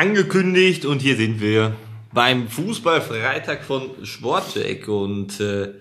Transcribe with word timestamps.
angekündigt 0.00 0.86
und 0.86 1.00
hier 1.00 1.14
sind 1.14 1.42
wir 1.42 1.76
beim 2.10 2.48
Fußballfreitag 2.48 3.62
von 3.62 4.06
Sportcheck 4.06 4.88
und 4.88 5.38
äh, 5.40 5.74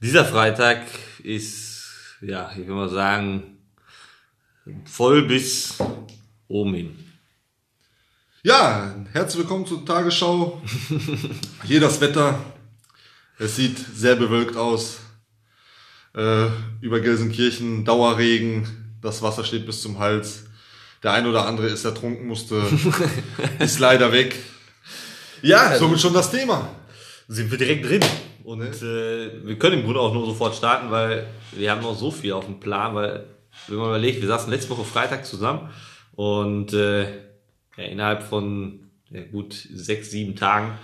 dieser 0.00 0.24
Freitag 0.24 0.82
ist, 1.22 1.84
ja, 2.20 2.50
ich 2.50 2.66
will 2.66 2.74
mal 2.74 2.88
sagen, 2.88 3.58
voll 4.84 5.28
bis 5.28 5.78
oben 6.48 6.74
hin. 6.74 6.98
Ja, 8.42 8.92
herzlich 9.12 9.42
willkommen 9.44 9.66
zur 9.66 9.86
Tagesschau. 9.86 10.60
Hier 11.62 11.78
das 11.78 12.00
Wetter. 12.00 12.44
Es 13.38 13.54
sieht 13.54 13.78
sehr 13.78 14.16
bewölkt 14.16 14.56
aus. 14.56 14.98
Äh, 16.12 16.48
über 16.80 16.98
Gelsenkirchen 16.98 17.84
Dauerregen. 17.84 18.96
Das 19.00 19.22
Wasser 19.22 19.44
steht 19.44 19.64
bis 19.64 19.80
zum 19.80 20.00
Hals. 20.00 20.43
Der 21.04 21.12
ein 21.12 21.26
oder 21.26 21.46
andere 21.46 21.68
ist 21.68 21.84
ertrunken, 21.84 22.26
musste, 22.26 22.62
ist 23.58 23.78
leider 23.78 24.10
weg. 24.10 24.34
Ja, 25.42 25.76
somit 25.76 26.00
schon 26.00 26.14
das 26.14 26.30
Thema. 26.30 26.70
Sind 27.28 27.50
wir 27.50 27.58
direkt 27.58 27.84
drin. 27.84 28.00
Und 28.42 28.62
äh, 28.62 29.46
wir 29.46 29.58
können 29.58 29.80
im 29.80 29.84
Grunde 29.84 30.00
auch 30.00 30.14
nur 30.14 30.24
sofort 30.26 30.54
starten, 30.54 30.90
weil 30.90 31.26
wir 31.52 31.70
haben 31.70 31.82
noch 31.82 31.96
so 31.96 32.10
viel 32.10 32.32
auf 32.32 32.46
dem 32.46 32.58
Plan, 32.58 32.94
weil, 32.94 33.26
wenn 33.68 33.76
man 33.76 33.88
überlegt, 33.88 34.22
wir 34.22 34.28
saßen 34.28 34.50
letzte 34.50 34.70
Woche 34.70 34.84
Freitag 34.84 35.24
zusammen 35.26 35.70
und 36.14 36.72
äh, 36.72 37.02
ja, 37.76 37.84
innerhalb 37.84 38.22
von 38.22 38.90
ja, 39.10 39.22
gut 39.24 39.54
sechs, 39.72 40.10
sieben 40.10 40.36
Tagen, 40.36 40.78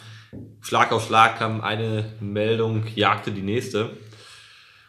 Schlag 0.61 0.93
auf 0.93 1.07
Schlag 1.07 1.39
kam 1.39 1.61
eine 1.61 2.13
Meldung, 2.21 2.85
jagte 2.95 3.33
die 3.33 3.43
nächste. 3.43 3.91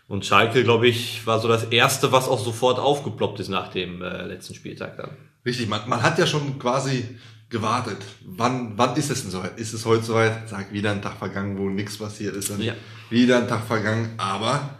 Und 0.07 0.25
Schalke, 0.25 0.65
glaube 0.65 0.89
ich, 0.89 1.25
war 1.25 1.39
so 1.39 1.47
das 1.47 1.63
erste, 1.65 2.11
was 2.11 2.27
auch 2.27 2.39
sofort 2.39 2.79
aufgeploppt 2.79 3.39
ist 3.39 3.47
nach 3.47 3.69
dem 3.69 4.01
äh, 4.01 4.25
letzten 4.25 4.53
Spieltag 4.53 4.97
dann. 4.97 5.11
Richtig, 5.45 5.67
man, 5.67 5.87
man 5.89 6.01
hat 6.03 6.19
ja 6.19 6.27
schon 6.27 6.59
quasi 6.59 7.17
gewartet. 7.49 7.97
Wann, 8.25 8.77
wann 8.77 8.95
ist 8.95 9.11
es 9.11 9.23
denn 9.23 9.31
soweit? 9.31 9.59
Ist 9.59 9.73
es 9.73 9.85
heute 9.85 10.03
soweit? 10.03 10.49
Sag, 10.49 10.71
wieder 10.71 10.91
ein 10.91 11.01
Tag 11.01 11.17
vergangen, 11.17 11.57
wo 11.57 11.69
nichts 11.69 11.97
passiert 11.97 12.35
ist. 12.35 12.49
Dann 12.49 12.61
Ja. 12.61 12.73
Wieder 13.09 13.39
ein 13.39 13.47
Tag 13.47 13.65
vergangen, 13.65 14.13
aber 14.17 14.77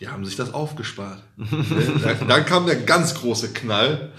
die 0.00 0.08
haben 0.08 0.24
sich 0.24 0.36
das 0.36 0.52
aufgespart. 0.52 1.22
dann, 1.36 2.28
dann 2.28 2.46
kam 2.46 2.66
der 2.66 2.76
ganz 2.76 3.14
große 3.14 3.52
Knall 3.52 4.12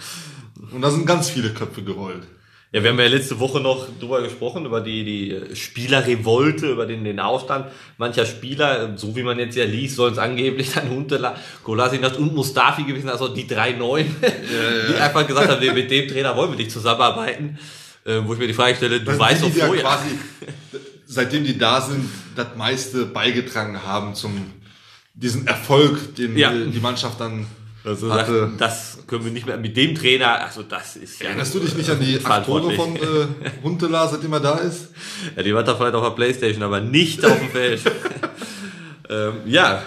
und 0.72 0.82
da 0.82 0.92
sind 0.92 1.06
ganz 1.06 1.30
viele 1.30 1.54
Köpfe 1.54 1.84
gerollt. 1.84 2.28
Ja, 2.74 2.82
wir 2.84 2.92
haben 2.92 3.00
ja 3.00 3.08
letzte 3.08 3.38
Woche 3.42 3.60
noch 3.60 3.88
drüber 4.00 4.22
gesprochen, 4.22 4.66
über 4.66 4.80
die, 4.80 5.04
die 5.04 5.56
Spielerrevolte, 5.58 6.68
über 6.72 6.86
den, 6.86 7.04
den 7.04 7.20
Aufstand 7.20 7.66
mancher 7.98 8.26
Spieler. 8.26 8.94
So 8.98 9.14
wie 9.16 9.24
man 9.24 9.38
jetzt 9.40 9.58
ja 9.58 9.66
liest, 9.66 9.98
sollen 9.98 10.14
es 10.14 10.20
angeblich 10.20 10.72
dann 10.74 10.90
Huntela, 10.90 11.36
Golasinas 11.66 12.16
und 12.18 12.34
Mustafi 12.34 12.84
gewesen, 12.84 13.10
also 13.10 13.28
die 13.28 13.46
drei 13.46 13.74
Neuen, 13.74 14.16
die 14.90 14.96
einfach 14.96 15.28
gesagt 15.28 15.50
haben, 15.50 15.60
nee, 15.60 15.72
mit 15.74 15.92
dem 15.92 16.08
Trainer 16.08 16.34
wollen 16.38 16.52
wir 16.52 16.58
nicht 16.58 16.72
zusammenarbeiten. 16.72 17.60
Äh, 18.06 18.22
wo 18.26 18.34
ich 18.34 18.40
mir 18.40 18.48
die 18.48 18.54
Frage 18.54 18.76
stelle, 18.78 19.00
du 19.02 19.06
Weil 19.08 19.20
weißt 19.20 19.44
doch 19.44 19.52
die 19.52 19.60
ja 19.60 19.66
vorher. 19.68 19.84
quasi, 19.84 20.08
seitdem 21.06 21.44
die 21.44 21.58
da 21.58 21.82
sind, 21.82 22.10
das 22.36 22.48
meiste 22.56 23.06
beigetragen 23.06 23.84
haben 23.86 24.16
zum 24.16 24.50
diesen 25.14 25.46
Erfolg, 25.46 26.16
den 26.16 26.36
Ja. 26.38 26.52
die 26.52 26.80
Mannschaft 26.80 27.20
dann 27.20 27.46
also 27.84 28.14
hatte. 28.14 28.40
sagt, 28.40 28.62
das 28.62 29.00
können 29.08 29.26
wir 29.26 29.32
nicht 29.32 29.46
mehr 29.46 29.58
mit 29.58 29.76
dem 29.76 29.96
Trainer, 29.96 30.42
also 30.44 30.64
das 30.64 30.96
ist 30.96 31.22
ja. 31.22 31.30
Erinnerst 31.30 31.54
du 31.56 31.60
dich 31.60 31.76
nicht 31.76 31.90
an 31.90 32.00
die 32.00 32.20
acht 32.24 32.46
Tore 32.46 32.74
von 32.74 32.96
äh, 32.96 33.00
Huntela, 33.64 34.08
seitdem 34.08 34.34
er 34.34 34.40
da 34.40 34.58
ist? 34.58 34.90
Ja, 35.36 35.44
die 35.44 35.54
war 35.54 35.64
da 35.64 35.76
vielleicht 35.76 35.96
auf 35.96 36.04
der 36.04 36.12
Playstation, 36.12 36.64
aber 36.64 36.80
nicht 36.80 37.26
auf 37.26 37.38
dem 37.40 37.50
Feld. 37.50 37.82
ähm, 39.10 39.34
ja, 39.46 39.84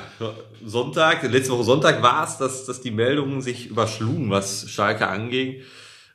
Sonntag, 0.64 1.22
letzte 1.30 1.52
Woche 1.52 1.64
Sonntag 1.64 2.02
war 2.02 2.26
es, 2.26 2.38
dass, 2.38 2.64
dass 2.64 2.80
die 2.80 2.90
Meldungen 2.90 3.42
sich 3.42 3.68
überschlugen, 3.68 4.30
was 4.30 4.68
Schalke 4.70 5.08
anging. 5.08 5.62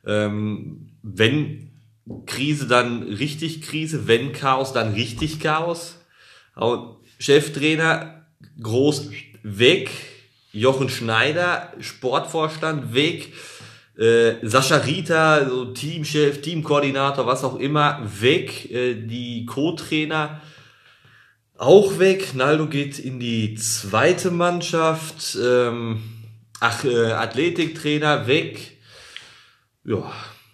Ähm, 0.05 0.89
wenn 1.02 1.71
Krise, 2.26 2.67
dann 2.67 3.03
richtig 3.03 3.61
Krise, 3.61 4.08
wenn 4.08 4.33
Chaos, 4.33 4.73
dann 4.73 4.93
richtig 4.93 5.39
Chaos. 5.39 5.98
Und 6.55 6.98
Cheftrainer 7.20 8.26
groß 8.61 9.09
weg, 9.43 9.92
Jochen 10.52 10.89
Schneider, 10.89 11.73
Sportvorstand 11.80 12.93
weg, 12.93 13.33
äh, 13.98 14.36
Sascha 14.42 14.77
Rita, 14.77 15.48
so 15.48 15.65
Teamchef, 15.65 16.42
Teamkoordinator, 16.42 17.26
was 17.27 17.43
auch 17.43 17.58
immer, 17.58 18.02
weg. 18.20 18.71
Äh, 18.71 18.95
die 18.95 19.45
Co-Trainer 19.45 20.42
auch 21.58 21.99
weg. 21.99 22.33
Naldo 22.36 22.67
geht 22.67 22.98
in 22.99 23.20
die 23.20 23.55
zweite 23.55 24.32
Mannschaft. 24.32 25.38
Ähm, 25.42 26.02
ach, 26.61 26.83
äh, 26.86 27.11
Athletiktrainer 27.11 28.26
weg. 28.27 28.77
Ja, 29.83 30.11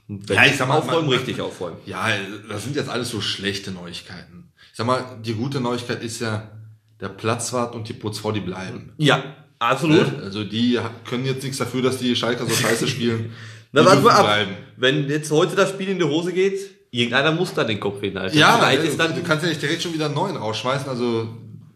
wenn 0.07 0.35
Ja, 0.35 0.45
ich 0.45 0.57
sag 0.57 0.67
mal, 0.67 0.78
aufräumen, 0.79 1.07
man- 1.09 1.17
richtig 1.17 1.39
aufräumen. 1.41 1.78
Ja, 1.85 2.09
das 2.50 2.63
sind 2.63 2.75
jetzt 2.75 2.89
alles 2.89 3.09
so 3.09 3.22
schlechte 3.22 3.72
Neuigkeiten. 3.72 4.51
Ich 4.72 4.78
sag 4.78 4.88
mal, 4.88 5.03
die 5.23 5.34
gute 5.34 5.61
Neuigkeit 5.61 6.03
ist 6.03 6.22
ja, 6.22 6.51
der 7.00 7.09
Platzwart 7.09 7.75
und 7.75 7.88
die 7.89 7.94
Putzfrau, 7.94 8.31
die 8.31 8.39
bleiben. 8.39 8.94
Ja, 8.97 9.23
absolut. 9.69 10.17
Ne? 10.17 10.23
Also 10.23 10.43
die 10.43 10.79
können 11.07 11.25
jetzt 11.25 11.43
nichts 11.43 11.57
dafür, 11.57 11.81
dass 11.81 11.97
die 11.97 12.15
Schalker 12.15 12.45
so 12.45 12.53
scheiße 12.53 12.87
spielen. 12.87 13.31
Na, 13.71 13.85
warte 13.85 14.01
mal 14.01 14.11
ab. 14.11 14.25
bleiben. 14.25 14.51
Wenn 14.77 15.09
jetzt 15.09 15.31
heute 15.31 15.55
das 15.55 15.69
Spiel 15.69 15.89
in 15.89 15.99
die 15.99 16.05
Hose 16.05 16.31
geht, 16.31 16.59
irgendeiner 16.91 17.31
muss 17.31 17.53
dann 17.53 17.67
den 17.67 17.79
Kopf 17.79 17.99
hinhalten. 17.99 18.37
Ja, 18.37 18.69
ist 18.69 18.99
dann 18.99 19.13
du 19.13 19.21
kannst 19.21 19.43
ja 19.43 19.49
nicht 19.49 19.61
direkt 19.61 19.81
schon 19.83 19.93
wieder 19.93 20.05
einen 20.05 20.15
neuen 20.15 20.37
rausschmeißen. 20.37 20.87
Also 20.87 21.27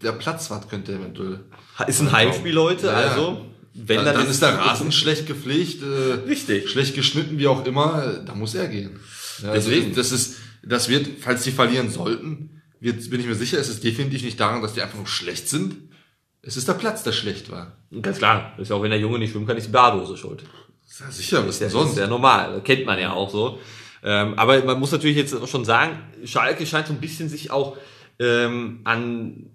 der 0.02 0.12
Platzwart 0.12 0.70
könnte 0.70 0.94
eventuell. 0.94 1.40
ist 1.86 2.00
ein 2.00 2.10
Heimspiel 2.10 2.58
heute, 2.58 2.86
Ja, 2.86 2.94
also 2.94 3.46
wenn 3.74 3.96
Dann, 3.98 4.06
dann, 4.06 4.14
dann 4.16 4.30
ist 4.30 4.42
der 4.42 4.58
Rasen 4.58 4.90
schlecht 4.92 5.26
gepflegt, 5.26 5.82
äh, 5.82 6.28
Richtig. 6.28 6.70
schlecht 6.70 6.94
geschnitten, 6.94 7.38
wie 7.38 7.46
auch 7.46 7.64
immer. 7.66 8.20
Da 8.26 8.34
muss 8.34 8.54
er 8.54 8.66
gehen. 8.66 8.98
Ja, 9.42 9.50
also 9.52 9.70
Deswegen. 9.70 9.94
das 9.94 10.10
ist, 10.10 10.36
das 10.62 10.88
wird, 10.88 11.06
falls 11.20 11.44
die 11.44 11.52
verlieren 11.52 11.88
sollten, 11.90 12.62
wird, 12.80 13.08
bin 13.10 13.20
ich 13.20 13.26
mir 13.26 13.34
sicher, 13.34 13.58
es 13.58 13.68
ist 13.68 13.84
definitiv 13.84 14.22
nicht 14.22 14.40
daran, 14.40 14.60
dass 14.62 14.74
die 14.74 14.82
einfach 14.82 14.96
nur 14.96 15.06
schlecht 15.06 15.48
sind. 15.48 15.76
Es 16.42 16.56
ist 16.56 16.66
der 16.68 16.74
Platz, 16.74 17.02
der 17.02 17.12
schlecht 17.12 17.50
war. 17.50 17.72
Ganz 18.02 18.18
klar, 18.18 18.54
ist 18.58 18.70
ja 18.70 18.76
auch 18.76 18.82
wenn 18.82 18.90
der 18.90 19.00
Junge 19.00 19.18
nicht 19.18 19.32
schwimmen 19.32 19.46
kann, 19.46 19.56
ist 19.56 19.66
die 19.66 19.72
Badehose 19.72 20.16
schuld. 20.16 20.42
Ja, 20.98 21.10
sicher, 21.10 21.46
was 21.46 21.56
Ist 21.56 21.60
ja, 21.60 21.66
denn 21.66 21.72
sonst? 21.72 21.90
ist 21.92 21.98
ja 21.98 22.06
normal, 22.06 22.54
das 22.54 22.64
kennt 22.64 22.86
man 22.86 22.98
ja 22.98 23.12
auch 23.12 23.30
so. 23.30 23.58
Ähm, 24.02 24.34
aber 24.38 24.62
man 24.64 24.78
muss 24.80 24.92
natürlich 24.92 25.16
jetzt 25.16 25.34
auch 25.34 25.46
schon 25.46 25.64
sagen, 25.64 25.98
Schalke 26.24 26.64
scheint 26.66 26.86
so 26.86 26.92
ein 26.94 27.00
bisschen 27.00 27.28
sich 27.28 27.50
auch 27.50 27.76
ähm, 28.18 28.80
an 28.84 29.50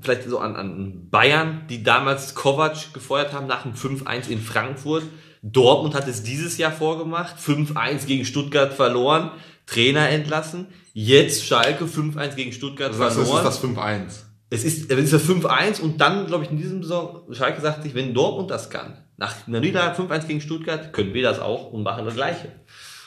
vielleicht 0.00 0.28
so 0.28 0.38
an, 0.38 0.54
an 0.54 1.08
Bayern, 1.10 1.62
die 1.68 1.82
damals 1.82 2.36
Kovac 2.36 2.92
gefeuert 2.94 3.32
haben 3.32 3.48
nach 3.48 3.62
dem 3.62 3.74
5-1 3.74 4.28
in 4.28 4.40
Frankfurt. 4.40 5.02
Dortmund 5.42 5.94
hat 5.94 6.06
es 6.06 6.22
dieses 6.22 6.56
Jahr 6.58 6.70
vorgemacht, 6.72 7.36
5-1 7.38 8.06
gegen 8.06 8.24
Stuttgart 8.24 8.72
verloren, 8.72 9.32
Trainer 9.66 10.08
entlassen. 10.08 10.66
Jetzt 10.94 11.44
Schalke 11.44 11.84
5-1 11.84 12.34
gegen 12.36 12.52
Stuttgart 12.52 12.92
Du 12.92 12.96
sagst, 12.98 13.16
es 13.16 13.24
ist 13.24 13.28
verloren. 13.28 13.44
das 13.44 13.62
5-1. 13.62 14.27
Es 14.50 14.64
ist, 14.64 14.90
es 14.90 14.98
ist 14.98 15.12
das 15.12 15.22
5-1 15.28 15.80
und 15.80 16.00
dann, 16.00 16.26
glaube 16.26 16.44
ich, 16.44 16.50
in 16.50 16.56
diesem 16.56 16.82
Saison, 16.82 17.20
Schalke 17.32 17.60
sagt 17.60 17.82
sich, 17.82 17.94
wenn 17.94 18.14
Dortmund 18.14 18.50
das 18.50 18.70
kann, 18.70 18.96
nach 19.18 19.34
einer 19.46 19.60
Niederlage 19.60 20.00
5-1 20.02 20.26
gegen 20.26 20.40
Stuttgart, 20.40 20.92
können 20.92 21.12
wir 21.12 21.22
das 21.22 21.38
auch 21.38 21.70
und 21.72 21.82
machen 21.82 22.04
das 22.06 22.14
Gleiche. 22.14 22.52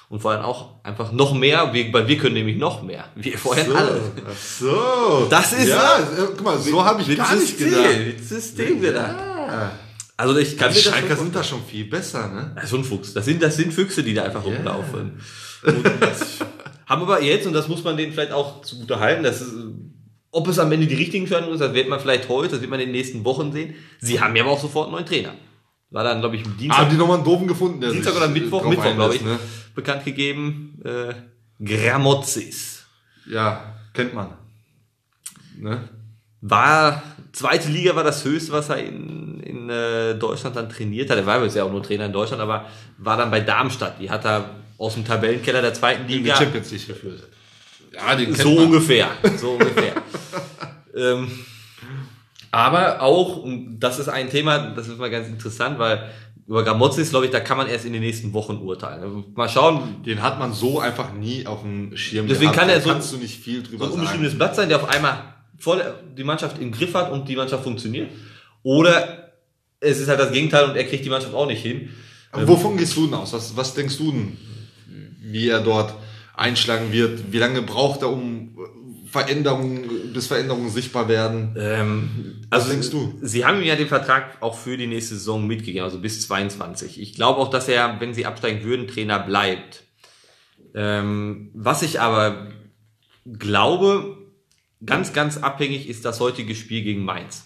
Und 0.09 0.19
vor 0.19 0.31
allem 0.31 0.41
auch 0.43 0.83
einfach 0.83 1.11
noch 1.13 1.33
mehr, 1.33 1.73
wir- 1.73 1.91
weil 1.93 2.05
wir 2.07 2.17
können 2.17 2.35
nämlich 2.35 2.57
noch 2.57 2.83
mehr. 2.83 3.05
Wir 3.15 3.37
vorher 3.37 3.65
alle. 3.73 4.01
Ach 4.29 4.35
so. 4.37 5.27
Das 5.29 5.53
ist 5.53 5.69
ja. 5.69 5.99
so. 6.15 6.23
äh, 6.23 6.27
Guck 6.35 6.43
mal, 6.43 6.59
so 6.59 6.83
habe 6.83 7.01
ich 7.01 7.07
Mit 7.07 7.17
gar 7.17 7.33
nicht 7.33 7.57
gedacht. 7.57 7.97
mit 8.05 8.23
System 8.27 8.81
gedacht. 8.81 9.15
Ja. 9.17 9.71
Also 10.17 10.37
ich 10.37 10.57
kann 10.57 10.71
Die 10.73 10.79
Schalker 10.79 11.15
schon 11.15 11.17
sind 11.25 11.35
da 11.35 11.43
schon 11.43 11.63
viel 11.63 11.85
besser, 11.85 12.27
ne? 12.27 12.51
Das 12.55 12.65
ist 12.65 12.73
ein 12.73 12.83
Fuchs. 12.83 13.13
Das 13.13 13.25
sind, 13.25 13.41
das 13.41 13.55
sind 13.55 13.73
Füchse, 13.73 14.03
die 14.03 14.13
da 14.13 14.23
einfach 14.23 14.43
rumlaufen. 14.43 15.13
Und 15.63 15.85
das 16.01 16.39
haben 16.85 17.01
aber 17.01 17.21
jetzt, 17.23 17.47
und 17.47 17.53
das 17.53 17.67
muss 17.69 17.83
man 17.83 17.95
denen 17.97 18.11
vielleicht 18.11 18.33
auch 18.33 18.61
zugute 18.61 18.99
halten, 18.99 19.23
das 19.23 19.39
ist, 19.41 19.53
ob 20.31 20.47
es 20.47 20.59
am 20.59 20.71
Ende 20.71 20.87
die 20.87 20.95
richtigen 20.95 21.25
Entscheidungen 21.25 21.53
ist, 21.53 21.59
das 21.59 21.73
wird 21.73 21.89
man 21.89 21.99
vielleicht 21.99 22.29
heute, 22.29 22.49
das 22.49 22.61
wird 22.61 22.71
man 22.71 22.79
in 22.79 22.87
den 22.87 22.93
nächsten 22.93 23.23
Wochen 23.25 23.51
sehen. 23.51 23.75
Sie 23.99 24.19
haben 24.19 24.35
ja 24.35 24.43
aber 24.43 24.53
auch 24.53 24.61
sofort 24.61 24.87
einen 24.87 24.95
neuen 24.95 25.05
Trainer. 25.05 25.33
War 25.89 26.05
dann, 26.05 26.21
glaube 26.21 26.37
ich, 26.37 26.43
Dienstag, 26.43 26.77
Haben 26.77 26.89
die 26.89 26.95
nochmal 26.95 27.17
einen 27.17 27.25
doofen 27.25 27.47
gefunden, 27.47 27.81
der 27.81 27.91
Dienstag 27.91 28.15
oder 28.15 28.29
Mittwoch, 28.29 28.65
Mittwoch, 28.65 28.95
glaube 28.95 29.15
ich, 29.15 29.21
einlässt, 29.21 29.75
bekannt 29.75 30.05
gegeben, 30.05 30.81
äh, 30.85 31.13
Gramozis. 31.63 32.85
Ne? 33.25 33.35
Ja, 33.35 33.75
kennt 33.93 34.13
man. 34.13 34.29
Ne? 35.59 35.89
War, 36.39 37.03
zweite 37.33 37.69
Liga 37.69 37.93
war 37.95 38.05
das 38.05 38.23
höchste, 38.23 38.53
was 38.53 38.69
er 38.69 38.77
in, 38.77 39.41
in 39.41 39.69
äh, 39.69 40.15
Deutschland 40.15 40.55
dann 40.55 40.69
trainiert 40.69 41.09
hat. 41.09 41.17
Er 41.17 41.25
war 41.25 41.43
jetzt 41.43 41.57
ja 41.57 41.65
auch 41.65 41.71
nur 41.71 41.83
Trainer 41.83 42.05
in 42.05 42.13
Deutschland, 42.13 42.41
aber 42.41 42.67
war 42.97 43.17
dann 43.17 43.29
bei 43.29 43.41
Darmstadt. 43.41 43.99
Die 43.99 44.09
hat 44.09 44.25
er 44.25 44.49
aus 44.77 44.93
dem 44.93 45.05
Tabellenkeller 45.05 45.61
der 45.61 45.73
zweiten 45.73 46.03
In 46.03 46.07
die 46.07 46.17
Liga 46.19 46.37
Champions 46.37 46.71
League 46.71 46.87
geführt. 46.87 47.27
Ja, 47.93 48.15
den 48.15 48.33
So 48.35 48.49
ungefähr. 48.57 49.09
So 49.37 49.51
ungefähr. 49.59 49.93
ähm, 50.95 51.29
aber 52.51 53.01
auch, 53.01 53.37
und 53.37 53.79
das 53.79 53.99
ist 53.99 54.09
ein 54.09 54.29
Thema, 54.29 54.71
das 54.75 54.87
ist 54.87 54.97
mal 54.97 55.09
ganz 55.09 55.27
interessant, 55.27 55.79
weil 55.79 56.09
über 56.47 56.63
Gramozis, 56.63 57.09
glaube 57.11 57.25
ich, 57.25 57.31
da 57.31 57.39
kann 57.39 57.57
man 57.57 57.67
erst 57.67 57.85
in 57.85 57.93
den 57.93 58.01
nächsten 58.01 58.33
Wochen 58.33 58.57
urteilen. 58.57 59.01
Also 59.03 59.23
Mal 59.35 59.47
schauen, 59.47 60.03
Den 60.05 60.21
hat 60.21 60.37
man 60.39 60.51
so 60.53 60.79
einfach 60.79 61.13
nie 61.13 61.45
auf 61.45 61.61
dem 61.61 61.95
Schirm 61.95 62.27
Deswegen 62.27 62.51
kann 62.51 62.67
Da 62.67 62.73
er 62.73 62.81
so- 62.81 62.89
kannst 62.89 63.13
du 63.13 63.17
nicht 63.17 63.39
viel 63.41 63.63
so 63.63 63.69
drüber 63.71 63.85
ein 63.85 63.89
sagen. 63.91 64.01
unbestimmtes 64.01 64.37
Blatt 64.37 64.55
sein, 64.55 64.67
der 64.67 64.77
auf 64.81 64.89
einmal 64.89 65.33
voll 65.59 65.81
die 66.17 66.23
Mannschaft 66.25 66.59
im 66.59 66.71
Griff 66.71 66.93
hat 66.93 67.11
und 67.11 67.29
die 67.29 67.35
Mannschaft 67.37 67.63
funktioniert. 67.63 68.09
Oder 68.63 69.31
es 69.79 69.99
ist 69.99 70.09
halt 70.09 70.19
das 70.19 70.31
Gegenteil 70.31 70.65
und 70.69 70.75
er 70.75 70.83
kriegt 70.83 71.05
die 71.05 71.09
Mannschaft 71.09 71.33
auch 71.33 71.45
nicht 71.47 71.61
hin. 71.61 71.89
Aber 72.33 72.47
wovon 72.47 72.75
gehst 72.75 72.97
du 72.97 73.05
denn 73.05 73.13
aus? 73.13 73.31
Was, 73.33 73.55
was 73.55 73.73
denkst 73.73 73.97
du 73.97 74.11
denn, 74.11 74.37
wie 75.21 75.47
er 75.49 75.61
dort 75.61 75.93
einschlagen 76.41 76.91
wird? 76.91 77.31
Wie 77.31 77.37
lange 77.37 77.61
braucht 77.61 78.01
er, 78.01 78.11
um 78.11 78.57
Veränderungen, 79.11 80.13
bis 80.13 80.27
Veränderungen 80.27 80.69
sichtbar 80.69 81.07
werden? 81.07 81.55
Ähm, 81.57 82.41
Was 82.49 82.63
also 82.63 82.71
denkst 82.71 82.89
du? 82.89 83.19
Sie 83.21 83.45
haben 83.45 83.59
ihm 83.59 83.67
ja 83.67 83.75
den 83.75 83.87
Vertrag 83.87 84.37
auch 84.41 84.57
für 84.57 84.77
die 84.77 84.87
nächste 84.87 85.15
Saison 85.15 85.45
mitgegeben, 85.45 85.83
also 85.83 85.99
bis 85.99 86.21
22. 86.27 86.99
Ich 86.99 87.13
glaube 87.13 87.39
auch, 87.39 87.49
dass 87.49 87.67
er, 87.67 87.99
wenn 87.99 88.13
sie 88.13 88.25
absteigen 88.25 88.63
würden, 88.63 88.87
Trainer 88.87 89.19
bleibt. 89.19 89.83
Ähm, 90.73 91.51
was 91.53 91.81
ich 91.81 91.99
aber 91.99 92.47
glaube, 93.25 94.17
ganz, 94.85 95.13
ganz 95.13 95.37
abhängig 95.37 95.89
ist 95.89 96.05
das 96.05 96.19
heutige 96.19 96.55
Spiel 96.55 96.81
gegen 96.81 97.03
Mainz. 97.03 97.45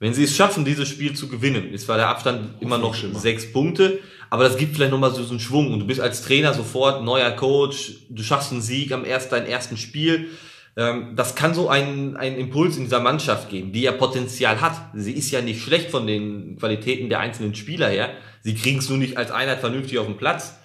Wenn 0.00 0.14
sie 0.14 0.24
es 0.24 0.36
schaffen, 0.36 0.64
dieses 0.64 0.88
Spiel 0.88 1.14
zu 1.14 1.28
gewinnen, 1.28 1.72
ist 1.72 1.86
zwar 1.86 1.96
der 1.96 2.08
Abstand 2.08 2.60
immer 2.62 2.78
noch 2.78 2.94
sechs 2.94 3.52
Punkte, 3.52 3.98
aber 4.30 4.44
das 4.44 4.56
gibt 4.56 4.74
vielleicht 4.74 4.90
nochmal 4.90 5.14
so, 5.14 5.22
so 5.22 5.30
einen 5.30 5.40
Schwung 5.40 5.72
und 5.72 5.80
du 5.80 5.86
bist 5.86 6.00
als 6.00 6.22
Trainer 6.22 6.54
sofort 6.54 7.04
neuer 7.04 7.30
Coach, 7.30 8.06
du 8.10 8.22
schaffst 8.22 8.52
einen 8.52 8.62
Sieg 8.62 8.92
am 8.92 9.04
ersten, 9.04 9.30
deinem 9.30 9.46
ersten 9.46 9.76
Spiel. 9.76 10.30
Ähm, 10.76 11.14
das 11.16 11.34
kann 11.34 11.54
so 11.54 11.68
einen, 11.68 12.16
einen 12.16 12.36
Impuls 12.36 12.76
in 12.76 12.84
dieser 12.84 13.00
Mannschaft 13.00 13.48
geben, 13.48 13.72
die 13.72 13.82
ja 13.82 13.92
Potenzial 13.92 14.60
hat. 14.60 14.90
Sie 14.94 15.12
ist 15.12 15.30
ja 15.30 15.40
nicht 15.40 15.62
schlecht 15.62 15.90
von 15.90 16.06
den 16.06 16.56
Qualitäten 16.58 17.08
der 17.08 17.20
einzelnen 17.20 17.54
Spieler 17.54 17.88
her. 17.88 18.10
Sie 18.42 18.54
kriegen 18.54 18.78
es 18.78 18.88
nur 18.88 18.98
nicht 18.98 19.16
als 19.16 19.30
Einheit 19.30 19.60
vernünftig 19.60 19.98
auf 19.98 20.06
den 20.06 20.16
Platz. 20.16 20.58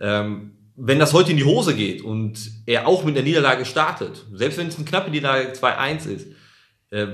Ähm, 0.00 0.52
wenn 0.74 0.98
das 0.98 1.12
heute 1.12 1.32
in 1.32 1.36
die 1.36 1.44
Hose 1.44 1.74
geht 1.74 2.02
und 2.02 2.50
er 2.66 2.86
auch 2.86 3.04
mit 3.04 3.14
der 3.14 3.22
Niederlage 3.22 3.64
startet, 3.64 4.24
selbst 4.32 4.58
wenn 4.58 4.68
es 4.68 4.76
eine 4.76 4.86
knappe 4.86 5.10
Niederlage 5.10 5.52
2-1 5.52 6.08
ist, 6.08 6.28
äh, 6.90 7.06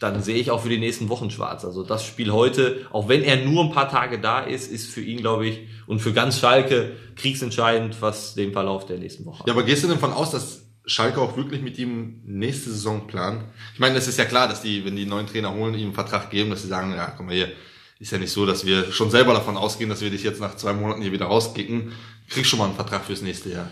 dann 0.00 0.22
sehe 0.22 0.36
ich 0.36 0.50
auch 0.50 0.62
für 0.62 0.68
die 0.68 0.78
nächsten 0.78 1.08
Wochen 1.08 1.30
schwarz. 1.30 1.64
Also 1.64 1.82
das 1.82 2.04
Spiel 2.04 2.30
heute, 2.32 2.86
auch 2.92 3.08
wenn 3.08 3.22
er 3.22 3.44
nur 3.44 3.64
ein 3.64 3.72
paar 3.72 3.88
Tage 3.88 4.20
da 4.20 4.40
ist, 4.40 4.70
ist 4.70 4.90
für 4.90 5.00
ihn, 5.00 5.18
glaube 5.18 5.46
ich, 5.46 5.60
und 5.86 6.00
für 6.00 6.12
ganz 6.12 6.38
Schalke 6.38 6.96
kriegsentscheidend, 7.16 8.00
was 8.02 8.34
den 8.34 8.52
Verlauf 8.52 8.86
der 8.86 8.98
nächsten 8.98 9.24
Woche 9.24 9.44
Ja, 9.46 9.52
aber 9.52 9.62
gehst 9.62 9.82
du 9.82 9.88
denn 9.88 9.96
davon 9.96 10.12
aus, 10.12 10.30
dass 10.30 10.62
Schalke 10.84 11.20
auch 11.20 11.36
wirklich 11.36 11.62
mit 11.62 11.78
ihm 11.78 12.20
nächste 12.24 12.70
Saison 12.70 13.06
planen? 13.06 13.44
Ich 13.74 13.80
meine, 13.80 13.96
es 13.96 14.06
ist 14.06 14.18
ja 14.18 14.24
klar, 14.24 14.48
dass 14.48 14.62
die, 14.62 14.84
wenn 14.84 14.96
die 14.96 15.06
neuen 15.06 15.26
Trainer 15.26 15.52
holen, 15.54 15.74
ihm 15.74 15.86
einen 15.86 15.94
Vertrag 15.94 16.30
geben, 16.30 16.50
dass 16.50 16.62
sie 16.62 16.68
sagen, 16.68 16.92
ja, 16.92 17.12
guck 17.16 17.26
mal 17.26 17.34
hier, 17.34 17.50
ist 17.98 18.12
ja 18.12 18.18
nicht 18.18 18.30
so, 18.30 18.44
dass 18.44 18.66
wir 18.66 18.92
schon 18.92 19.10
selber 19.10 19.32
davon 19.32 19.56
ausgehen, 19.56 19.88
dass 19.88 20.02
wir 20.02 20.10
dich 20.10 20.22
jetzt 20.22 20.40
nach 20.40 20.56
zwei 20.56 20.74
Monaten 20.74 21.02
hier 21.02 21.12
wieder 21.12 21.26
rauskicken. 21.26 21.92
Kriegst 22.28 22.50
schon 22.50 22.58
mal 22.58 22.66
einen 22.66 22.74
Vertrag 22.74 23.04
fürs 23.04 23.22
nächste 23.22 23.50
Jahr. 23.50 23.70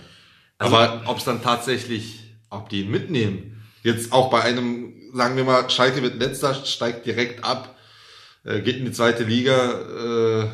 Also- 0.59 0.77
aber 0.77 1.03
ob 1.07 1.19
es 1.19 1.25
dann 1.25 1.43
tatsächlich, 1.43 2.21
ob 2.49 2.69
die 2.69 2.83
ihn 2.83 2.91
mitnehmen, 2.91 3.63
jetzt 3.83 4.13
auch 4.13 4.31
bei 4.31 4.41
einem, 4.41 4.84
sagen 5.15 5.37
wir 5.37 5.45
mal, 5.45 5.71
Schalke 5.71 6.03
wird 6.03 6.19
letzter, 6.19 6.55
steigt 6.55 7.07
direkt 7.07 7.45
ab, 7.45 7.75
äh, 8.45 8.61
geht 8.61 8.77
in 8.77 8.85
die 8.85 8.93
zweite 8.93 9.25
Liga, 9.25 10.43
äh, 10.43 10.47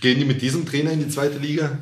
gehen 0.00 0.18
die 0.18 0.24
mit 0.24 0.42
diesem 0.42 0.66
Trainer 0.66 0.92
in 0.92 1.00
die 1.00 1.08
zweite 1.08 1.38
Liga? 1.38 1.78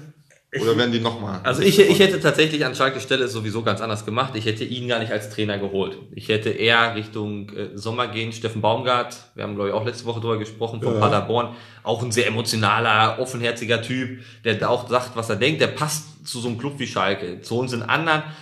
Oder 0.60 0.76
werden 0.76 0.92
die 0.92 1.00
nochmal? 1.00 1.40
Also 1.44 1.62
ich, 1.62 1.78
ich 1.78 1.98
hätte 1.98 2.20
tatsächlich 2.20 2.66
an 2.66 2.74
Schalke 2.74 3.00
Stelle 3.00 3.24
es 3.24 3.32
sowieso 3.32 3.62
ganz 3.62 3.80
anders 3.80 4.04
gemacht. 4.04 4.34
Ich 4.36 4.44
hätte 4.44 4.64
ihn 4.64 4.86
gar 4.86 4.98
nicht 4.98 5.10
als 5.10 5.30
Trainer 5.30 5.56
geholt. 5.56 5.96
Ich 6.14 6.28
hätte 6.28 6.50
eher 6.50 6.94
Richtung 6.94 7.48
äh, 7.56 7.70
Sommer 7.74 8.08
gehen. 8.08 8.34
Steffen 8.34 8.60
Baumgart, 8.60 9.16
wir 9.34 9.44
haben 9.44 9.54
glaube 9.54 9.70
ich 9.70 9.74
auch 9.74 9.86
letzte 9.86 10.04
Woche 10.04 10.20
drüber 10.20 10.38
gesprochen, 10.38 10.82
von 10.82 10.92
Ja. 10.92 11.00
Paderborn. 11.00 11.56
Auch 11.82 12.02
ein 12.02 12.12
sehr 12.12 12.26
emotionaler, 12.26 13.18
offenherziger 13.18 13.80
Typ, 13.80 14.20
der 14.44 14.56
da 14.56 14.68
auch 14.68 14.90
sagt, 14.90 15.16
was 15.16 15.30
er 15.30 15.36
denkt. 15.36 15.62
Der 15.62 15.68
passt 15.68 16.28
zu 16.28 16.38
so 16.38 16.48
einem 16.48 16.58
Club 16.58 16.74
wie 16.76 16.86
Schalke. 16.86 17.40
Zu 17.40 17.56
unseren 17.58 17.82
anderen 17.82 18.22
hm, 18.22 18.32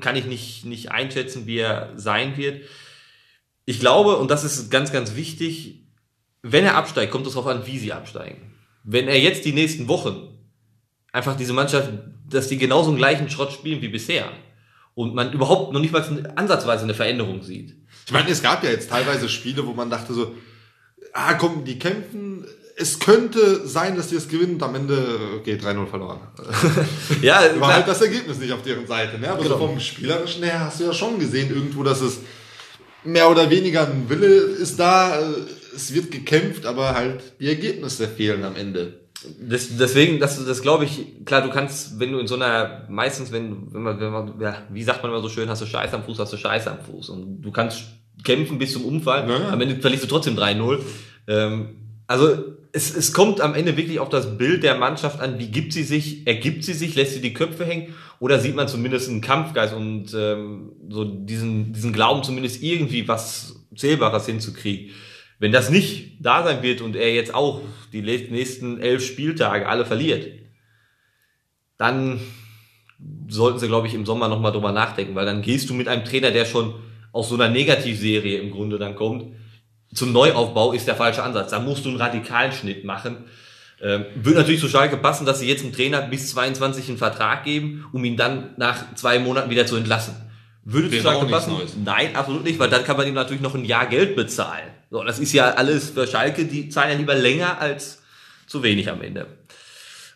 kann 0.00 0.16
ich 0.16 0.26
nicht, 0.26 0.64
nicht 0.64 0.90
einschätzen, 0.90 1.46
wie 1.46 1.58
er 1.58 1.92
sein 1.96 2.36
wird. 2.36 2.64
Ich 3.64 3.80
glaube, 3.80 4.16
und 4.16 4.30
das 4.30 4.44
ist 4.44 4.70
ganz, 4.70 4.92
ganz 4.92 5.14
wichtig, 5.16 5.86
wenn 6.42 6.64
er 6.64 6.76
absteigt, 6.76 7.12
kommt 7.12 7.26
es 7.26 7.34
darauf 7.34 7.48
an, 7.48 7.66
wie 7.66 7.78
sie 7.78 7.92
absteigen. 7.92 8.54
Wenn 8.82 9.08
er 9.08 9.18
jetzt 9.18 9.44
die 9.44 9.52
nächsten 9.52 9.88
Wochen 9.88 10.28
einfach 11.12 11.36
diese 11.36 11.52
Mannschaft, 11.52 11.90
dass 12.28 12.48
die 12.48 12.58
genauso 12.58 12.88
einen 12.88 12.98
gleichen 12.98 13.28
Schrott 13.28 13.52
spielen 13.52 13.82
wie 13.82 13.88
bisher 13.88 14.30
und 14.94 15.14
man 15.14 15.32
überhaupt 15.32 15.72
noch 15.72 15.80
nicht 15.80 15.92
mal 15.92 16.32
ansatzweise 16.36 16.84
eine 16.84 16.94
Veränderung 16.94 17.42
sieht. 17.42 17.76
Ich 18.06 18.12
meine, 18.12 18.30
es 18.30 18.42
gab 18.42 18.64
ja 18.64 18.70
jetzt 18.70 18.90
teilweise 18.90 19.28
Spiele, 19.28 19.66
wo 19.66 19.72
man 19.72 19.90
dachte 19.90 20.14
so, 20.14 20.34
ah 21.12 21.34
komm, 21.34 21.64
die 21.64 21.78
kämpfen, 21.78 22.46
es 22.80 22.98
könnte 22.98 23.66
sein, 23.68 23.96
dass 23.96 24.08
die 24.08 24.16
es 24.16 24.28
gewinnen 24.28 24.54
und 24.54 24.62
am 24.62 24.74
Ende 24.74 24.96
geht 25.44 25.62
3-0 25.62 25.86
verloren. 25.86 26.20
Ja, 27.22 27.40
War 27.40 27.48
klar. 27.50 27.74
halt 27.74 27.88
das 27.88 28.00
Ergebnis 28.00 28.38
nicht 28.38 28.52
auf 28.52 28.62
deren 28.62 28.86
Seite. 28.86 29.18
Ne? 29.18 29.30
Aber 29.30 29.42
Genau. 29.42 29.58
so 29.58 29.66
vom 29.66 29.78
Spielerischen 29.80 30.42
her 30.42 30.60
hast 30.60 30.80
du 30.80 30.84
ja 30.84 30.92
schon 30.92 31.18
gesehen 31.18 31.50
irgendwo, 31.54 31.82
dass 31.82 32.00
es 32.00 32.18
mehr 33.04 33.30
oder 33.30 33.48
weniger 33.50 33.86
ein 33.86 34.08
Wille 34.08 34.26
ist 34.26 34.78
da, 34.78 35.18
äh, 35.20 35.24
es 35.74 35.94
wird 35.94 36.10
gekämpft, 36.10 36.66
aber 36.66 36.94
halt 36.94 37.20
die 37.40 37.48
Ergebnisse 37.48 38.08
fehlen 38.08 38.44
am 38.44 38.56
Ende. 38.56 39.00
Das, 39.38 39.76
deswegen, 39.76 40.18
das, 40.18 40.42
das 40.44 40.62
glaube 40.62 40.86
ich, 40.86 41.24
klar, 41.26 41.42
du 41.42 41.50
kannst, 41.50 42.00
wenn 42.00 42.10
du 42.12 42.18
in 42.18 42.26
so 42.26 42.36
einer, 42.36 42.86
meistens, 42.88 43.30
wenn, 43.32 43.72
wenn 43.72 43.82
man, 43.82 44.00
wenn 44.00 44.10
man, 44.10 44.40
ja, 44.40 44.62
wie 44.70 44.82
sagt 44.82 45.02
man 45.02 45.12
immer 45.12 45.20
so 45.20 45.28
schön, 45.28 45.48
hast 45.50 45.60
du 45.60 45.66
Scheiß 45.66 45.92
am 45.92 46.04
Fuß, 46.04 46.18
hast 46.18 46.32
du 46.32 46.38
Scheiß 46.38 46.66
am 46.68 46.78
Fuß. 46.80 47.10
Und 47.10 47.42
du 47.42 47.50
kannst 47.52 47.82
kämpfen 48.24 48.58
bis 48.58 48.72
zum 48.72 48.84
Unfall, 48.86 49.28
Ja, 49.28 49.38
ja. 49.38 49.48
am 49.50 49.60
Ende 49.60 49.76
verlierst 49.80 50.04
du 50.04 50.08
trotzdem 50.08 50.36
3-0. 50.38 50.78
Ähm, 51.28 51.68
also, 52.06 52.56
es, 52.72 52.94
es 52.94 53.12
kommt 53.12 53.40
am 53.40 53.54
Ende 53.54 53.76
wirklich 53.76 53.98
auf 53.98 54.08
das 54.08 54.38
Bild 54.38 54.62
der 54.62 54.76
Mannschaft 54.76 55.20
an, 55.20 55.38
wie 55.38 55.48
gibt 55.48 55.72
sie 55.72 55.82
sich, 55.82 56.26
ergibt 56.26 56.64
sie 56.64 56.72
sich, 56.72 56.94
lässt 56.94 57.14
sie 57.14 57.20
die 57.20 57.34
Köpfe 57.34 57.64
hängen, 57.64 57.94
oder 58.18 58.38
sieht 58.38 58.54
man 58.54 58.68
zumindest 58.68 59.08
einen 59.08 59.20
Kampfgeist 59.20 59.74
und 59.74 60.14
ähm, 60.14 60.72
so 60.88 61.04
diesen, 61.04 61.72
diesen 61.72 61.92
Glauben, 61.92 62.22
zumindest 62.22 62.62
irgendwie 62.62 63.08
was 63.08 63.64
Zählbares 63.74 64.26
hinzukriegen. 64.26 64.94
Wenn 65.38 65.52
das 65.52 65.70
nicht 65.70 66.18
da 66.20 66.44
sein 66.44 66.62
wird 66.62 66.82
und 66.82 66.96
er 66.96 67.14
jetzt 67.14 67.34
auch 67.34 67.62
die 67.92 68.02
nächsten 68.02 68.78
elf 68.78 69.04
Spieltage 69.04 69.66
alle 69.66 69.86
verliert, 69.86 70.28
dann 71.78 72.20
sollten 73.28 73.58
sie, 73.58 73.68
glaube 73.68 73.86
ich, 73.86 73.94
im 73.94 74.04
Sommer 74.04 74.28
nochmal 74.28 74.52
drüber 74.52 74.72
nachdenken, 74.72 75.14
weil 75.14 75.24
dann 75.24 75.40
gehst 75.40 75.70
du 75.70 75.74
mit 75.74 75.88
einem 75.88 76.04
Trainer, 76.04 76.30
der 76.30 76.44
schon 76.44 76.74
aus 77.12 77.30
so 77.30 77.36
einer 77.36 77.48
Negativserie 77.48 78.38
im 78.38 78.50
Grunde 78.50 78.78
dann 78.78 78.94
kommt, 78.94 79.34
zum 79.92 80.12
Neuaufbau 80.12 80.72
ist 80.72 80.86
der 80.86 80.94
falsche 80.94 81.22
Ansatz. 81.22 81.50
Da 81.50 81.58
musst 81.58 81.84
du 81.84 81.88
einen 81.88 81.98
radikalen 81.98 82.52
Schnitt 82.52 82.84
machen. 82.84 83.24
Ähm, 83.82 84.04
wird 84.14 84.36
natürlich 84.36 84.60
zu 84.60 84.68
Schalke 84.68 84.96
passen, 84.96 85.24
dass 85.24 85.40
sie 85.40 85.48
jetzt 85.48 85.64
dem 85.64 85.72
Trainer 85.72 86.02
bis 86.02 86.30
22 86.30 86.88
einen 86.88 86.98
Vertrag 86.98 87.44
geben, 87.44 87.86
um 87.92 88.04
ihn 88.04 88.16
dann 88.16 88.50
nach 88.56 88.94
zwei 88.94 89.18
Monaten 89.18 89.50
wieder 89.50 89.66
zu 89.66 89.76
entlassen. 89.76 90.14
Würde 90.64 90.88
zu 90.88 90.92
Wäre 90.92 91.02
Schalke 91.02 91.18
auch 91.18 91.26
nichts 91.26 91.46
passen? 91.46 91.82
Nein, 91.84 92.14
absolut 92.14 92.44
nicht, 92.44 92.58
weil 92.58 92.68
dann 92.68 92.84
kann 92.84 92.96
man 92.96 93.06
ihm 93.06 93.14
natürlich 93.14 93.42
noch 93.42 93.54
ein 93.54 93.64
Jahr 93.64 93.86
Geld 93.86 94.16
bezahlen. 94.16 94.68
So, 94.90 95.02
das 95.02 95.18
ist 95.18 95.32
ja 95.32 95.54
alles 95.54 95.90
für 95.90 96.06
Schalke, 96.06 96.44
die 96.44 96.68
zahlen 96.68 96.92
ja 96.92 96.98
lieber 96.98 97.14
länger 97.14 97.58
als 97.58 98.02
zu 98.46 98.62
wenig 98.62 98.90
am 98.90 99.00
Ende. 99.00 99.26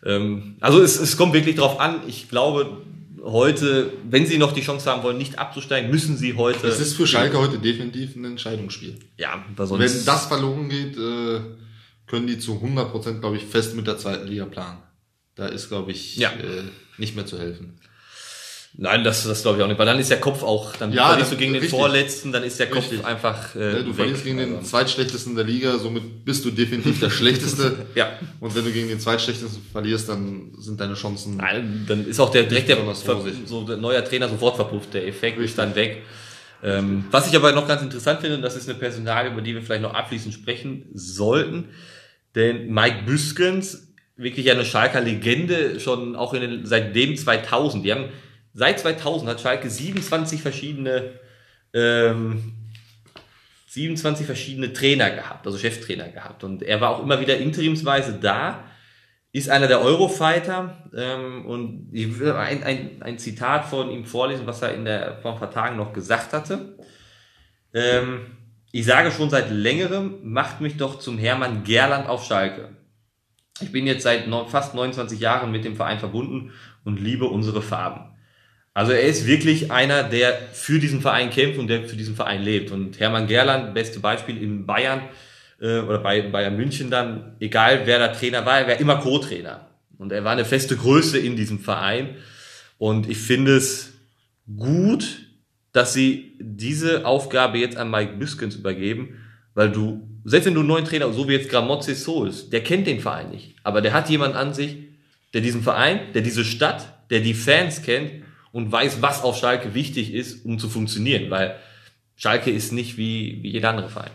Ähm, 0.05 0.57
also 0.59 0.81
es, 0.81 0.99
es 0.99 1.17
kommt 1.17 1.33
wirklich 1.33 1.55
drauf 1.55 1.79
an. 1.79 2.01
Ich 2.07 2.29
glaube, 2.29 2.81
heute, 3.25 3.91
wenn 4.09 4.25
sie 4.25 4.37
noch 4.37 4.53
die 4.53 4.61
Chance 4.61 4.89
haben 4.89 5.03
wollen, 5.03 5.17
nicht 5.17 5.37
abzusteigen, 5.39 5.89
müssen 5.91 6.15
sie 6.15 6.35
heute. 6.35 6.67
Es 6.67 6.79
ist 6.79 6.93
für 6.93 7.07
Schalke 7.07 7.37
heute 7.37 7.57
definitiv 7.59 8.15
ein 8.15 8.23
Entscheidungsspiel. 8.25 8.99
ja, 9.17 9.43
weil 9.55 9.67
sonst, 9.67 9.81
Wenn 9.99 10.05
das 10.05 10.25
verloren 10.27 10.69
geht, 10.69 10.95
äh, 10.97 11.41
können 12.07 12.27
die 12.27 12.37
zu 12.39 12.61
100% 12.61 13.19
glaube 13.19 13.37
ich 13.37 13.43
fest 13.43 13.75
mit 13.75 13.87
der 13.87 13.97
zweiten 13.97 14.27
Liga 14.27 14.45
planen. 14.45 14.77
Da 15.35 15.47
ist 15.47 15.69
glaube 15.69 15.91
ich 15.91 16.17
Ja. 16.17 16.29
äh, 16.31 16.63
nicht 16.97 17.15
mehr 17.15 17.25
zu 17.25 17.37
helfen. 17.39 17.79
Nein, 18.77 19.03
das, 19.05 19.23
das 19.23 19.41
glaube 19.41 19.57
ich 19.57 19.63
auch 19.63 19.67
nicht, 19.69 19.79
weil 19.79 19.85
dann 19.85 19.99
ist 19.99 20.09
der 20.11 20.19
Kopf 20.19 20.43
auch, 20.43 20.75
dann 20.75 20.91
Ja, 20.91 21.07
verlierst 21.07 21.31
du 21.31 21.37
gegen 21.37 21.53
den 21.53 21.61
richtig. 21.61 21.79
Vorletzten, 21.79 22.33
dann 22.33 22.43
ist 22.43 22.59
der 22.59 22.69
Kopf 22.69 22.83
Richtig. 22.91 23.05
einfach. 23.05 23.55
Äh, 23.55 23.59
Ja, 23.59 23.79
du 23.79 23.87
weg. 23.87 23.95
verlierst 23.95 24.23
gegen 24.25 24.37
den 24.37 24.55
Also, 24.57 24.67
zweitschlechtesten 24.69 25.35
der 25.35 25.45
Liga, 25.45 25.77
somit 25.77 26.25
bist 26.25 26.43
du 26.43 26.51
definitiv 26.51 26.99
der 26.99 27.09
Schlechteste. 27.19 27.85
Ja. 27.95 28.19
Und 28.41 28.53
wenn 28.53 28.65
du 28.65 28.71
gegen 28.71 28.89
den 28.89 28.99
zweitschlechtesten 28.99 29.61
verlierst, 29.71 30.09
dann 30.09 30.51
sind 30.57 30.79
deine 30.81 30.95
Chancen. 30.95 31.37
Nein, 31.37 31.85
dann 31.87 32.05
ist 32.05 32.19
auch 32.19 32.29
der 32.31 32.43
direkt 32.43 32.67
der, 32.67 32.77
so 33.45 33.63
der 33.63 33.77
neue 33.77 34.03
Trainer 34.03 34.27
sofort 34.27 34.57
verpufft, 34.57 34.93
der 34.93 35.07
Effekt 35.07 35.37
Richtig. 35.37 35.51
ist 35.51 35.57
dann 35.57 35.73
weg. 35.75 36.01
Ähm, 36.63 37.05
was 37.11 37.29
ich 37.29 37.35
aber 37.35 37.51
noch 37.53 37.67
ganz 37.67 37.81
interessant 37.81 38.21
finde, 38.21 38.37
und 38.37 38.41
das 38.41 38.55
ist 38.57 38.67
eine 38.67 38.77
Personalie, 38.77 39.31
über 39.31 39.41
die 39.41 39.53
wir 39.53 39.61
vielleicht 39.61 39.83
noch 39.83 39.93
abschließend 39.93 40.33
sprechen 40.33 40.85
sollten, 40.93 41.65
denn 42.35 42.73
Mike 42.73 43.03
Büskens, 43.05 43.93
wirklich 44.17 44.49
eine 44.51 44.65
Schalker 44.65 44.99
Legende, 45.01 45.79
schon 45.79 46.15
auch 46.15 46.33
in 46.33 46.41
den, 46.41 46.65
seitdem 46.65 47.15
2000, 47.15 47.85
die 47.85 47.91
haben, 47.93 48.05
seit 48.55 48.79
2000 48.79 49.29
hat 49.29 49.41
Schalke 49.41 49.69
27 49.69 50.41
verschiedene, 50.41 51.19
ähm, 51.73 52.53
27 53.67 54.25
verschiedene 54.25 54.73
Trainer 54.73 55.11
gehabt, 55.11 55.45
also 55.45 55.59
Cheftrainer 55.59 56.09
gehabt. 56.09 56.43
Und 56.43 56.63
er 56.63 56.79
war 56.81 56.91
auch 56.91 57.03
immer 57.03 57.19
wieder 57.19 57.37
interimsweise 57.37 58.17
da, 58.19 58.63
ist 59.33 59.49
einer 59.49 59.67
der 59.67 59.81
Eurofighter. 59.81 60.89
Ähm, 60.95 61.45
und 61.45 61.89
ich 61.91 62.17
will 62.17 62.31
ein, 62.31 62.63
ein, 62.63 63.01
ein 63.01 63.19
Zitat 63.19 63.65
von 63.65 63.91
ihm 63.91 64.05
vorlesen, 64.05 64.47
was 64.47 64.61
er 64.61 64.73
in 64.73 64.85
der, 64.85 65.17
vor 65.21 65.33
ein 65.33 65.39
paar 65.39 65.51
Tagen 65.51 65.75
noch 65.75 65.91
gesagt 65.91 66.31
hatte. 66.31 66.77
Ähm, 67.73 68.37
ich 68.71 68.85
sage 68.85 69.11
schon 69.11 69.29
seit 69.29 69.51
längerem, 69.51 70.19
macht 70.23 70.61
mich 70.61 70.77
doch 70.77 70.99
zum 70.99 71.17
Hermann 71.17 71.65
Gerland 71.65 72.07
auf 72.07 72.25
Schalke. 72.25 72.69
Ich 73.59 73.73
bin 73.73 73.85
jetzt 73.85 74.03
seit 74.03 74.27
fast 74.47 74.75
29 74.75 75.19
Jahren 75.19 75.51
mit 75.51 75.65
dem 75.65 75.75
Verein 75.75 75.99
verbunden 75.99 76.51
und 76.85 77.01
liebe 77.01 77.25
unsere 77.25 77.61
Farben. 77.61 78.14
Also 78.75 78.91
er 78.91 79.03
ist 79.03 79.25
wirklich 79.25 79.71
einer, 79.71 80.03
der 80.03 80.37
für 80.51 80.79
diesen 80.79 80.99
Verein 80.99 81.29
kämpft 81.29 81.57
und 81.57 81.67
der 81.67 81.85
für 81.85 81.95
diesen 81.95 82.13
Verein 82.13 82.43
lebt. 82.43 82.71
Und 82.71 82.99
Hermann 82.99 83.25
Gerland, 83.25 83.73
beste 83.73 84.01
Beispiel 84.01 84.35
in 84.43 84.65
Bayern 84.65 84.99
äh, 85.61 85.79
oder 85.79 85.99
bei 85.99 86.21
Bayern 86.23 86.57
München 86.57 86.89
dann, 86.89 87.37
egal 87.39 87.83
wer 87.85 87.99
da 87.99 88.09
Trainer 88.09 88.45
war, 88.45 88.59
er 88.59 88.67
war 88.67 88.75
immer 88.75 88.97
Co-Trainer. 88.97 89.65
Und 89.97 90.11
er 90.11 90.25
war 90.25 90.33
eine 90.33 90.43
feste 90.43 90.75
Größe 90.75 91.17
in 91.17 91.37
diesem 91.37 91.59
Verein. 91.59 92.17
Und 92.77 93.09
ich 93.09 93.17
finde 93.17 93.55
es 93.55 93.93
gut, 94.45 95.21
dass 95.71 95.93
sie 95.93 96.33
diese 96.41 97.05
Aufgabe 97.05 97.59
jetzt 97.59 97.77
an 97.77 97.89
Mike 97.89 98.17
Biskens 98.17 98.57
übergeben, 98.57 99.23
weil 99.53 99.71
du, 99.71 100.05
selbst 100.25 100.47
wenn 100.47 100.53
du 100.53 100.59
einen 100.59 100.67
neuen 100.67 100.83
Trainer, 100.83 101.13
so 101.13 101.29
wie 101.29 101.33
jetzt 101.33 101.49
Gramozzi 101.49 101.95
Souls, 101.95 102.49
der 102.49 102.61
kennt 102.61 102.87
den 102.87 102.99
Verein 102.99 103.29
nicht, 103.29 103.55
aber 103.63 103.81
der 103.81 103.93
hat 103.93 104.09
jemand 104.09 104.35
an 104.35 104.53
sich, 104.53 104.75
der 105.33 105.39
diesen 105.39 105.63
Verein, 105.63 106.11
der 106.13 106.23
diese 106.23 106.43
Stadt, 106.43 107.09
der 107.09 107.21
die 107.21 107.33
Fans 107.33 107.81
kennt 107.81 108.24
und 108.55 108.71
weiß, 108.71 109.01
was 109.01 109.21
auf 109.21 109.37
Schalke 109.37 109.73
wichtig 109.73 110.13
ist, 110.13 110.45
um 110.45 110.59
zu 110.59 110.69
funktionieren, 110.69 111.29
weil 111.29 111.59
Schalke 112.15 112.51
ist 112.51 112.71
nicht 112.71 112.95
wie, 112.95 113.43
wie 113.43 113.51
jeder 113.51 113.71
andere 113.71 113.89
Verein. 113.89 114.13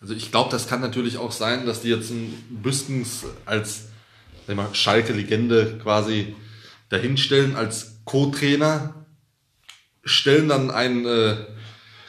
Also 0.00 0.14
ich 0.14 0.30
glaube, 0.30 0.50
das 0.50 0.66
kann 0.66 0.80
natürlich 0.80 1.18
auch 1.18 1.30
sein, 1.30 1.66
dass 1.66 1.82
die 1.82 1.90
jetzt 1.90 2.10
einen 2.10 2.32
Büskens 2.48 3.26
als 3.44 3.88
Schalke-Legende 4.72 5.78
quasi 5.82 6.34
dahinstellen 6.88 7.54
als 7.54 8.00
Co-Trainer, 8.06 9.04
stellen 10.04 10.48
dann 10.48 10.70
einen 10.70 11.04
äh, 11.04 11.36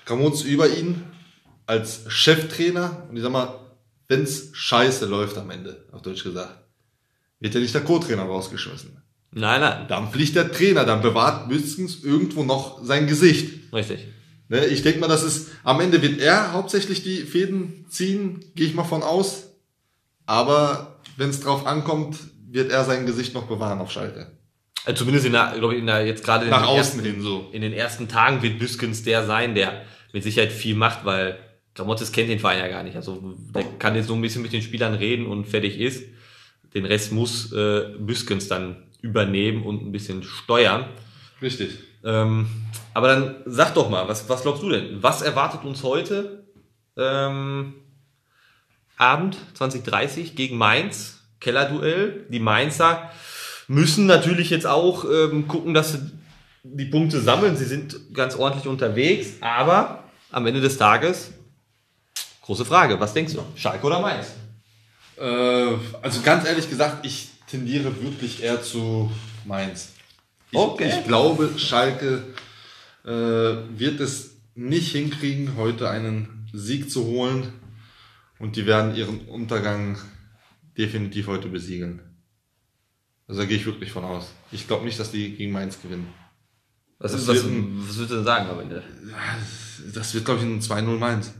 Gramotz 0.05 0.43
über 0.43 0.69
ihn 0.69 1.03
als 1.65 2.05
Cheftrainer 2.07 3.07
und 3.09 3.17
ich 3.17 3.23
sag 3.23 3.31
mal, 3.33 3.59
wenn's 4.07 4.51
scheiße 4.53 5.05
läuft 5.05 5.37
am 5.37 5.49
Ende, 5.49 5.83
auf 5.91 6.01
Deutsch 6.01 6.23
gesagt, 6.23 6.63
wird 7.41 7.53
ja 7.53 7.59
nicht 7.59 7.73
der 7.73 7.83
Co-Trainer 7.83 8.23
rausgeschmissen. 8.23 9.01
Nein, 9.33 9.61
nein. 9.61 9.85
Dann 9.87 10.11
fliegt 10.11 10.35
der 10.35 10.51
Trainer, 10.51 10.85
dann 10.85 11.01
bewahrt 11.01 11.49
Büskens 11.49 12.03
irgendwo 12.03 12.43
noch 12.43 12.83
sein 12.83 13.07
Gesicht. 13.07 13.73
Richtig. 13.73 14.07
Ne, 14.49 14.65
ich 14.65 14.81
denke 14.81 14.99
mal, 14.99 15.07
das 15.07 15.23
ist, 15.23 15.51
am 15.63 15.79
Ende 15.79 16.01
wird 16.01 16.19
er 16.19 16.51
hauptsächlich 16.51 17.03
die 17.03 17.19
Fäden 17.19 17.85
ziehen, 17.89 18.43
gehe 18.55 18.67
ich 18.67 18.73
mal 18.73 18.83
von 18.83 19.01
aus. 19.01 19.47
Aber 20.25 20.99
wenn 21.15 21.29
es 21.29 21.39
drauf 21.39 21.65
ankommt, 21.65 22.17
wird 22.49 22.71
er 22.71 22.83
sein 22.83 23.05
Gesicht 23.05 23.33
noch 23.33 23.47
bewahren 23.47 23.79
auf 23.79 23.91
Schalke. 23.91 24.27
Also 24.83 24.99
zumindest 24.99 25.25
in 25.25 25.31
der, 25.31 25.53
glaube 25.57 25.75
ich, 25.75 25.79
in 25.79 25.85
der, 25.85 26.05
jetzt 26.05 26.23
gerade 26.23 26.45
in 26.45 26.51
Nach 26.51 26.63
den 26.63 26.67
außen 26.67 26.99
ersten, 26.99 27.03
hin 27.03 27.21
so. 27.21 27.47
in 27.53 27.61
den 27.61 27.71
ersten 27.71 28.09
Tagen 28.09 28.41
wird 28.41 28.59
Büskens 28.59 29.03
der 29.03 29.25
sein, 29.25 29.55
der 29.55 29.83
mit 30.11 30.23
Sicherheit 30.23 30.51
viel 30.51 30.75
macht, 30.75 31.05
weil 31.05 31.37
Gramottes 31.75 32.11
kennt 32.11 32.29
den 32.29 32.39
Verein 32.39 32.59
ja 32.59 32.67
gar 32.67 32.83
nicht. 32.83 32.97
Also 32.97 33.35
der 33.55 33.63
kann 33.79 33.95
jetzt 33.95 34.07
so 34.07 34.15
ein 34.15 34.21
bisschen 34.21 34.41
mit 34.41 34.51
den 34.51 34.61
Spielern 34.61 34.95
reden 34.95 35.27
und 35.27 35.47
fertig 35.47 35.79
ist. 35.79 36.03
Den 36.73 36.85
Rest 36.85 37.11
muss 37.11 37.53
äh, 37.53 37.85
Büskens 37.99 38.47
dann 38.47 38.83
übernehmen 39.01 39.63
und 39.63 39.83
ein 39.83 39.91
bisschen 39.91 40.23
steuern. 40.23 40.85
Richtig. 41.41 41.79
Ähm, 42.03 42.47
aber 42.93 43.07
dann 43.07 43.35
sag 43.45 43.73
doch 43.73 43.89
mal, 43.89 44.07
was, 44.07 44.27
was 44.29 44.41
glaubst 44.41 44.63
du 44.63 44.69
denn? 44.69 45.01
Was 45.01 45.21
erwartet 45.21 45.63
uns 45.63 45.83
heute 45.83 46.43
ähm, 46.97 47.73
Abend 48.97 49.37
2030 49.55 50.35
gegen 50.35 50.57
Mainz? 50.57 51.19
Kellerduell. 51.39 52.27
Die 52.29 52.39
Mainzer 52.39 53.09
müssen 53.67 54.05
natürlich 54.05 54.51
jetzt 54.51 54.67
auch 54.67 55.05
ähm, 55.05 55.47
gucken, 55.47 55.73
dass 55.73 55.93
sie 55.93 56.11
die 56.63 56.85
Punkte 56.85 57.19
sammeln. 57.19 57.57
Sie 57.57 57.65
sind 57.65 58.13
ganz 58.13 58.35
ordentlich 58.35 58.67
unterwegs, 58.67 59.37
aber 59.41 60.03
am 60.29 60.45
Ende 60.45 60.61
des 60.61 60.77
Tages 60.77 61.31
große 62.51 62.65
Frage. 62.65 62.99
Was 62.99 63.13
denkst 63.13 63.33
du? 63.33 63.43
Schalke 63.55 63.87
oder 63.87 63.99
Mainz? 63.99 64.27
Äh, 65.17 65.77
also 66.01 66.21
ganz 66.21 66.45
ehrlich 66.45 66.69
gesagt, 66.69 67.05
ich 67.05 67.29
tendiere 67.51 68.01
wirklich 68.03 68.41
eher 68.43 68.61
zu 68.63 69.11
Mainz. 69.45 69.93
Ich, 70.51 70.57
Okay. 70.57 70.89
ich 70.99 71.05
glaube, 71.07 71.51
Schalke 71.57 72.23
äh, 73.05 73.09
wird 73.09 73.99
es 73.99 74.35
nicht 74.55 74.91
hinkriegen, 74.91 75.55
heute 75.55 75.89
einen 75.89 76.47
Sieg 76.53 76.89
zu 76.91 77.05
holen. 77.05 77.53
Und 78.39 78.55
die 78.55 78.65
werden 78.65 78.95
ihren 78.95 79.21
Untergang 79.27 79.97
definitiv 80.77 81.27
heute 81.27 81.47
besiegeln. 81.47 82.01
Also 83.27 83.41
da 83.41 83.47
gehe 83.47 83.57
ich 83.57 83.65
wirklich 83.65 83.91
von 83.91 84.03
aus. 84.03 84.31
Ich 84.51 84.67
glaube 84.67 84.83
nicht, 84.85 84.99
dass 84.99 85.11
die 85.11 85.35
gegen 85.35 85.51
Mainz 85.51 85.81
gewinnen. 85.81 86.07
Was, 86.99 87.11
Das 87.13 87.27
was, 87.27 87.35
wird 87.35 87.45
ein- 87.45 87.79
was 87.87 87.95
würdest 87.97 88.11
du 88.11 88.15
denn 88.15 88.23
sagen 88.25 88.49
am 88.49 88.59
Ende? 88.59 88.83
Das 89.93 90.13
wird, 90.13 90.25
glaube 90.25 90.41
ich, 90.41 90.45
ein 90.47 90.59
2-0 90.61 90.97
Mainz. 90.97 91.33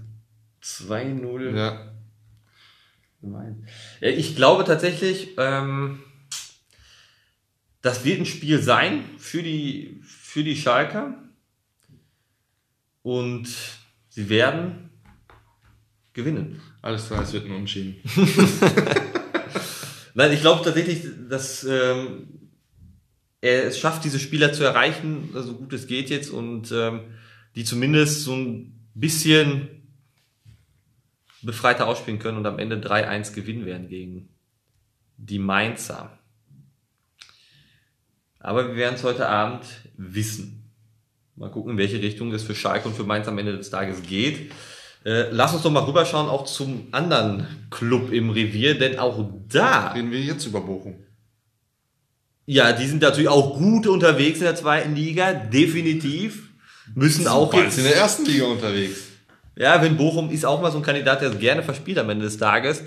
2-0 0.64 1.56
Ja. 1.56 1.92
Gemein. 3.22 3.68
Ich 4.02 4.36
glaube 4.36 4.64
tatsächlich, 4.64 5.36
ähm, 5.38 6.00
das 7.82 8.04
wird 8.04 8.20
ein 8.20 8.26
Spiel 8.26 8.62
sein 8.62 9.04
für 9.18 9.44
die, 9.44 10.02
für 10.04 10.44
die 10.44 10.56
Schalker. 10.56 11.18
Und 13.04 13.48
sie 14.10 14.30
werden 14.30 14.90
gewinnen. 16.14 16.62
Alles 16.82 17.08
klar, 17.08 17.24
es 17.24 17.34
wird 17.34 17.46
ein 17.46 17.52
Unschieden. 17.52 17.96
Nein, 20.14 20.32
ich 20.34 20.42
glaube 20.42 20.64
tatsächlich, 20.64 21.04
dass 21.30 21.64
ähm, 21.64 22.28
er 23.40 23.66
es 23.66 23.80
schafft, 23.80 24.04
diese 24.04 24.20
Spieler 24.20 24.54
zu 24.54 24.64
erreichen, 24.64 25.30
so 25.34 25.56
gut 25.56 25.74
es 25.74 25.88
geht 25.88 26.10
jetzt, 26.10 26.30
und 26.30 26.72
ähm, 26.72 27.02
die 27.56 27.64
zumindest 27.64 28.24
so 28.24 28.36
ein 28.36 28.88
bisschen 28.94 29.81
befreiter 31.42 31.88
ausspielen 31.88 32.20
können 32.20 32.38
und 32.38 32.46
am 32.46 32.60
Ende 32.60 32.78
3-1 32.78 33.34
gewinnen 33.34 33.66
werden 33.66 33.88
gegen 33.88 34.30
die 35.18 35.40
Mainzer. 35.40 36.18
Aber 38.40 38.68
wir 38.70 38.76
werden 38.76 38.96
es 38.96 39.04
heute 39.04 39.28
Abend 39.28 39.66
wissen. 39.96 40.72
Mal 41.36 41.52
gucken, 41.52 41.74
in 41.74 41.78
welche 41.78 42.02
Richtung 42.02 42.32
es 42.34 42.44
für 42.44 42.56
Schalke 42.56 42.88
und 42.88 42.96
für 42.96 43.04
Mainz 43.04 43.28
am 43.28 43.38
Ende 43.38 43.56
des 43.56 43.70
Tages 43.70 44.02
geht. 44.04 44.52
Äh, 45.04 45.30
lass 45.32 45.54
uns 45.54 45.64
doch 45.64 45.72
mal 45.72 45.84
rüberschauen, 45.84 46.30
auch 46.30 46.46
zum 46.46 46.88
anderen 46.92 47.48
Club 47.72 48.12
im 48.12 48.30
Revier, 48.30 48.78
denn 48.78 49.00
auch 49.00 49.28
da, 49.48 49.92
Reden 49.94 50.12
wir 50.12 50.22
jetzt 50.22 50.46
über 50.46 50.62
Bochum. 50.62 50.96
ja, 52.46 52.72
die 52.72 52.86
sind 52.86 53.02
natürlich 53.02 53.30
auch 53.30 53.58
gut 53.58 53.88
unterwegs 53.88 54.40
in 54.40 54.46
der 54.46 54.56
zweiten 54.56 54.96
Liga, 54.96 55.34
definitiv. 55.34 56.50
Müssen 56.94 57.28
auch 57.28 57.54
jetzt, 57.54 57.78
in 57.78 57.86
der 57.86 57.96
ersten 57.96 58.26
Liga 58.26 58.46
unterwegs. 58.46 59.11
Ja, 59.56 59.82
wenn 59.82 59.98
Bochum 59.98 60.30
ist 60.30 60.46
auch 60.46 60.62
mal 60.62 60.72
so 60.72 60.78
ein 60.78 60.84
Kandidat, 60.84 61.22
der 61.22 61.32
es 61.32 61.40
gerne 61.40 61.64
verspielt 61.64 61.98
am 61.98 62.10
Ende 62.10 62.26
des 62.26 62.38
Tages. 62.38 62.84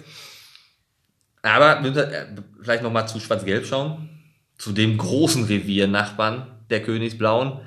Aber 1.43 1.81
müssen 1.81 1.99
äh, 1.99 2.27
vielleicht 2.63 2.83
nochmal 2.83 3.07
zu 3.07 3.21
Schwarz-Gelb 3.21 3.67
schauen, 3.67 4.09
zu 4.57 4.73
dem 4.73 4.97
großen 4.97 5.45
Revier-Nachbarn 5.45 6.47
der 6.71 6.83
Königsblauen. 6.83 7.61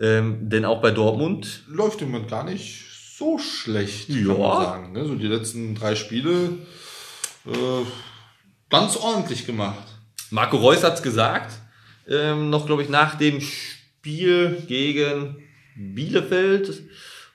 Ähm, 0.00 0.48
denn 0.48 0.64
auch 0.64 0.80
bei 0.80 0.90
Dortmund 0.90 1.62
läuft 1.68 2.00
im 2.02 2.10
Moment 2.10 2.30
gar 2.30 2.44
nicht 2.44 2.86
so 3.16 3.38
schlecht, 3.38 4.08
Ja. 4.08 4.32
kann 4.32 4.38
man 4.38 4.62
sagen. 4.64 4.92
Ne? 4.92 5.04
So 5.04 5.14
die 5.14 5.26
letzten 5.26 5.74
drei 5.74 5.94
Spiele 5.94 6.58
äh, 7.46 7.84
ganz 8.70 8.96
ordentlich 8.96 9.46
gemacht. 9.46 9.86
Marco 10.30 10.56
Reus 10.56 10.82
hat's 10.82 11.02
gesagt, 11.02 11.52
ähm, 12.08 12.50
noch 12.50 12.66
glaube 12.66 12.82
ich 12.82 12.88
nach 12.88 13.16
dem 13.16 13.40
Spiel 13.40 14.62
gegen 14.66 15.36
Bielefeld 15.76 16.82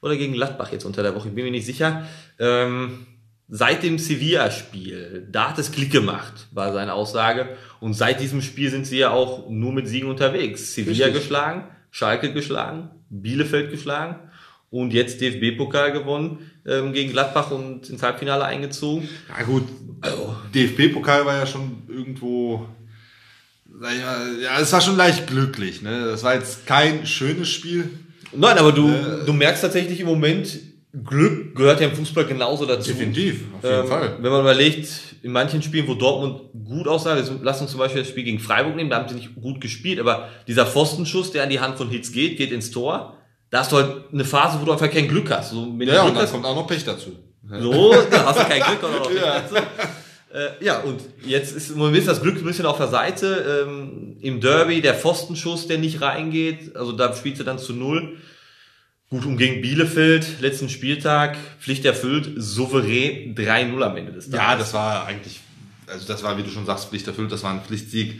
oder 0.06 0.16
gegen 0.18 0.34
Gladbach 0.34 0.72
jetzt 0.72 0.86
unter 0.86 1.02
der 1.02 1.16
Woche, 1.16 1.30
ich 1.30 1.34
bin 1.36 1.46
mir 1.46 1.52
nicht 1.52 1.66
sicher. 1.66 2.06
Ähm, 2.38 3.08
seit 3.48 3.82
dem 3.82 3.98
Sevilla-Spiel, 3.98 5.28
da 5.32 5.50
hat 5.50 5.58
es 5.58 5.72
Klick 5.72 5.92
gemacht, 5.92 6.48
war 6.52 6.72
seine 6.74 6.94
Aussage. 6.94 7.50
Und 7.80 7.96
seit 7.96 8.22
diesem 8.22 8.42
Spiel 8.44 8.70
sind 8.70 8.86
sie 8.86 9.00
ja 9.00 9.10
auch 9.10 9.50
nur 9.50 9.74
mit 9.74 9.88
Siegen 9.88 10.08
unterwegs. 10.08 10.76
Sevilla 10.76 11.08
Richtig. 11.08 11.24
geschlagen, 11.24 11.64
Schalke 11.90 12.32
geschlagen, 12.34 12.92
Bielefeld 13.10 13.72
geschlagen 13.72 14.20
und 14.70 14.94
jetzt 14.94 15.22
DFB-Pokal 15.22 15.92
gewonnen 15.92 16.52
ähm, 16.68 16.94
gegen 16.94 17.12
Gladbach 17.12 17.50
und 17.50 17.90
ins 17.90 18.04
Halbfinale 18.04 18.46
eingezogen. 18.46 19.10
Ja 19.36 19.44
gut, 19.44 19.64
Also, 20.02 20.36
DFB-Pokal 20.54 21.26
war 21.26 21.36
ja 21.36 21.48
schon 21.48 21.82
irgendwo, 21.88 22.68
sag 23.82 23.94
ich 23.94 24.02
mal, 24.02 24.40
ja, 24.40 24.60
es 24.60 24.72
war 24.72 24.82
schon 24.82 24.98
leicht 24.98 25.26
glücklich. 25.26 25.82
Ne? 25.82 26.06
Das 26.06 26.22
war 26.24 26.36
jetzt 26.36 26.68
kein 26.68 27.08
schönes 27.08 27.50
Spiel. 27.50 27.90
Nein, 28.34 28.58
aber 28.58 28.72
du, 28.72 28.88
Äh, 28.90 29.26
du 29.26 29.34
merkst 29.34 29.62
tatsächlich 29.64 30.00
im 30.00 30.08
Moment, 30.08 30.58
Glück 31.04 31.56
gehört 31.56 31.82
ja 31.82 31.88
im 31.88 31.96
Fußball 31.96 32.26
genauso 32.26 32.66
dazu. 32.66 32.92
Definitiv, 32.92 33.42
auf 33.58 33.64
jeden 33.64 33.82
Ähm, 33.82 33.88
Fall. 33.88 34.18
Wenn 34.22 34.32
man 34.32 34.42
überlegt, 34.42 34.88
in 35.24 35.32
manchen 35.32 35.62
Spielen, 35.62 35.88
wo 35.88 35.94
Dortmund 35.94 36.42
gut 36.66 36.88
aussah, 36.88 37.18
lass 37.42 37.62
uns 37.62 37.72
zum 37.72 37.80
Beispiel 37.80 38.02
das 38.02 38.10
Spiel 38.10 38.24
gegen 38.24 38.40
Freiburg 38.40 38.76
nehmen, 38.76 38.90
da 38.90 38.98
haben 38.98 39.10
sie 39.10 39.16
nicht 39.16 39.36
gut 39.36 39.60
gespielt, 39.60 40.00
aber 40.00 40.30
dieser 40.48 40.66
Pfostenschuss, 40.66 41.32
der 41.32 41.44
an 41.44 41.50
die 41.50 41.60
Hand 41.60 41.78
von 41.78 41.90
Hitz 41.90 42.12
geht, 42.12 42.38
geht 42.38 42.52
ins 42.52 42.72
Tor. 42.72 43.18
Da 43.50 43.60
hast 43.60 43.72
du 43.72 43.76
halt 43.78 44.04
eine 44.14 44.24
Phase, 44.26 44.60
wo 44.62 44.66
du 44.66 44.72
einfach 44.72 44.90
kein 44.90 45.08
Glück 45.08 45.30
hast. 45.32 45.52
So, 45.52 45.68
wenn 45.78 45.80
du 45.80 45.86
Ja, 45.88 46.02
Glück 46.04 46.08
und 46.10 46.16
dann 46.16 46.24
hast, 46.24 46.32
kommt 46.32 46.46
auch 46.46 46.56
noch 46.56 46.68
Pech 46.68 46.84
dazu. 46.86 47.12
so, 47.60 47.94
da 48.10 48.26
hast 48.26 48.40
du 48.40 48.44
kein 48.46 48.62
Glück 48.62 48.84
oder 48.84 49.00
noch 49.00 49.12
Ja. 49.12 49.40
dazu. 49.42 49.56
Äh, 50.36 50.66
ja, 50.66 50.82
und 50.82 51.02
jetzt 51.26 51.56
ist 51.56 51.74
Moment 51.78 52.00
ist 52.00 52.10
das 52.10 52.22
Glück 52.22 52.36
ein 52.36 52.44
bisschen 52.44 52.66
auf 52.66 52.78
der 52.78 52.90
Seite. 52.90 53.66
Ähm, 53.66 54.18
Im 54.20 54.42
Derby 54.42 54.82
der 54.82 54.94
Pfostenschuss, 54.94 55.68
der 55.68 55.78
nicht 55.78 56.02
reingeht, 56.02 56.76
also 56.76 56.92
da 56.92 57.16
spielst 57.16 57.40
du 57.40 57.46
dann 57.46 57.58
zu 57.58 57.72
null. 57.72 58.18
Gut, 59.10 59.26
und 59.26 59.38
gegen 59.38 59.62
Bielefeld, 59.62 60.42
letzten 60.42 60.68
Spieltag, 60.68 61.38
Pflicht 61.60 61.86
erfüllt, 61.86 62.34
souverän 62.36 63.34
3-0 63.34 63.82
am 63.82 63.96
Ende 63.96 64.12
des 64.12 64.30
Tages. 64.30 64.46
Ja, 64.46 64.58
das 64.58 64.74
war 64.74 65.06
eigentlich, 65.06 65.40
also 65.88 66.06
das 66.06 66.22
war, 66.22 66.38
wie 66.38 66.44
du 66.44 66.50
schon 66.50 66.66
sagst, 66.66 66.90
Pflicht 66.90 67.08
erfüllt, 67.08 67.32
das 67.32 67.44
war 67.44 67.54
ein 67.54 67.62
Pflichtsieg. 67.62 68.20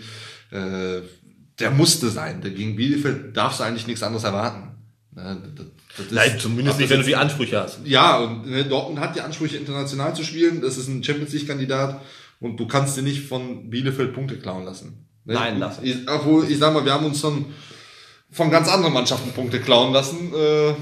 Äh, 0.52 1.02
der 1.60 1.72
musste 1.72 2.10
sein. 2.10 2.42
Der 2.42 2.52
Gegen 2.52 2.78
Bielefeld 2.78 3.36
darfst 3.36 3.60
du 3.60 3.66
eigentlich 3.66 3.88
nichts 3.88 4.04
anderes 4.04 4.24
erwarten. 4.24 4.75
Ne, 5.16 5.42
das- 5.56 5.66
das 5.98 6.06
ist- 6.08 6.12
Nein, 6.12 6.40
zumindest 6.40 6.78
nicht, 6.80 6.90
wenn 6.90 7.00
du 7.00 7.06
die 7.06 7.16
Ansprüche 7.16 7.60
hast. 7.62 7.80
Ja, 7.86 8.20
und 8.20 8.48
ne, 8.50 8.66
Dortmund 8.66 9.00
hat 9.00 9.16
die 9.16 9.22
Ansprüche, 9.22 9.58
international 9.58 10.14
zu 10.16 10.24
spielen. 10.24 10.62
Das 10.62 10.78
ist 10.78 10.88
ein 10.90 11.04
Champions 11.04 11.32
League-Kandidat. 11.34 12.02
Und 12.42 12.58
du 12.60 12.68
kannst 12.68 12.98
dir 12.98 13.02
nicht 13.02 13.26
von 13.26 13.70
Bielefeld 13.70 14.14
Punkte 14.14 14.38
klauen 14.38 14.66
lassen. 14.66 15.08
Ne? 15.24 15.34
Nein, 15.36 15.64
ich, 15.82 16.08
obwohl, 16.08 16.50
ich 16.52 16.58
sag 16.60 16.74
mal, 16.74 16.84
wir 16.84 16.94
haben 16.94 17.06
uns 17.06 17.22
schon 17.22 17.46
von 18.30 18.52
ganz 18.52 18.68
anderen 18.68 18.94
Mannschaften 18.94 19.32
Punkte 19.32 19.60
klauen 19.62 19.94
lassen, 19.94 20.34
äh, 20.36 20.74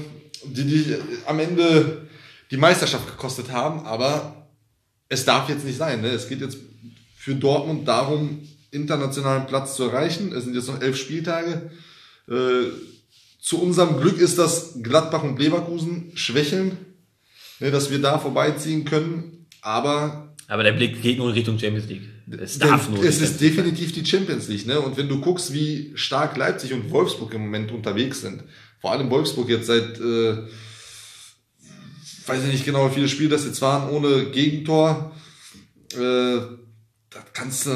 die, 0.46 0.64
die 0.64 0.96
am 1.26 1.38
Ende 1.38 2.08
die 2.50 2.56
Meisterschaft 2.56 3.06
gekostet 3.06 3.52
haben, 3.52 3.86
aber 3.86 4.48
es 5.08 5.24
darf 5.24 5.48
jetzt 5.48 5.64
nicht 5.64 5.78
sein. 5.78 6.00
Ne? 6.02 6.08
Es 6.08 6.28
geht 6.28 6.40
jetzt 6.40 6.58
für 7.16 7.36
Dortmund 7.36 7.86
darum, 7.86 8.40
internationalen 8.72 9.46
Platz 9.46 9.76
zu 9.76 9.84
erreichen. 9.84 10.32
Es 10.34 10.44
sind 10.44 10.54
jetzt 10.56 10.66
noch 10.66 10.82
elf 10.82 10.96
Spieltage. 10.96 11.70
Äh, 12.28 12.64
zu 13.44 13.60
unserem 13.60 14.00
Glück 14.00 14.18
ist 14.18 14.38
das 14.38 14.78
Gladbach 14.82 15.22
und 15.22 15.38
Leverkusen 15.38 16.12
schwächeln, 16.14 16.78
ne, 17.60 17.70
dass 17.70 17.90
wir 17.90 18.00
da 18.00 18.18
vorbeiziehen 18.18 18.86
können. 18.86 19.46
Aber 19.60 20.34
aber 20.48 20.62
der 20.62 20.72
Blick 20.72 21.02
geht 21.02 21.18
nur 21.18 21.28
in 21.28 21.34
Richtung 21.34 21.58
Champions 21.58 21.86
League. 21.88 22.08
Es 22.40 22.58
darf 22.58 22.88
nur. 22.88 23.04
Es 23.04 23.20
ist 23.20 23.42
definitiv 23.42 23.92
die 23.92 24.04
Champions 24.04 24.48
League, 24.48 24.66
ne? 24.66 24.80
Und 24.80 24.96
wenn 24.96 25.08
du 25.10 25.20
guckst, 25.20 25.52
wie 25.52 25.92
stark 25.94 26.38
Leipzig 26.38 26.72
und 26.72 26.90
Wolfsburg 26.90 27.34
im 27.34 27.42
Moment 27.42 27.70
unterwegs 27.70 28.22
sind, 28.22 28.44
vor 28.80 28.92
allem 28.92 29.10
Wolfsburg 29.10 29.50
jetzt 29.50 29.66
seit, 29.66 30.00
äh, 30.00 30.36
weiß 32.26 32.44
ich 32.44 32.52
nicht 32.52 32.64
genau, 32.64 32.88
wie 32.90 32.94
viele 32.94 33.08
Spiele 33.08 33.28
das 33.28 33.44
jetzt 33.44 33.60
waren, 33.60 33.90
ohne 33.90 34.30
Gegentor, 34.30 35.14
äh, 35.92 36.40
da 37.10 37.20
kannst 37.34 37.66
du, 37.66 37.70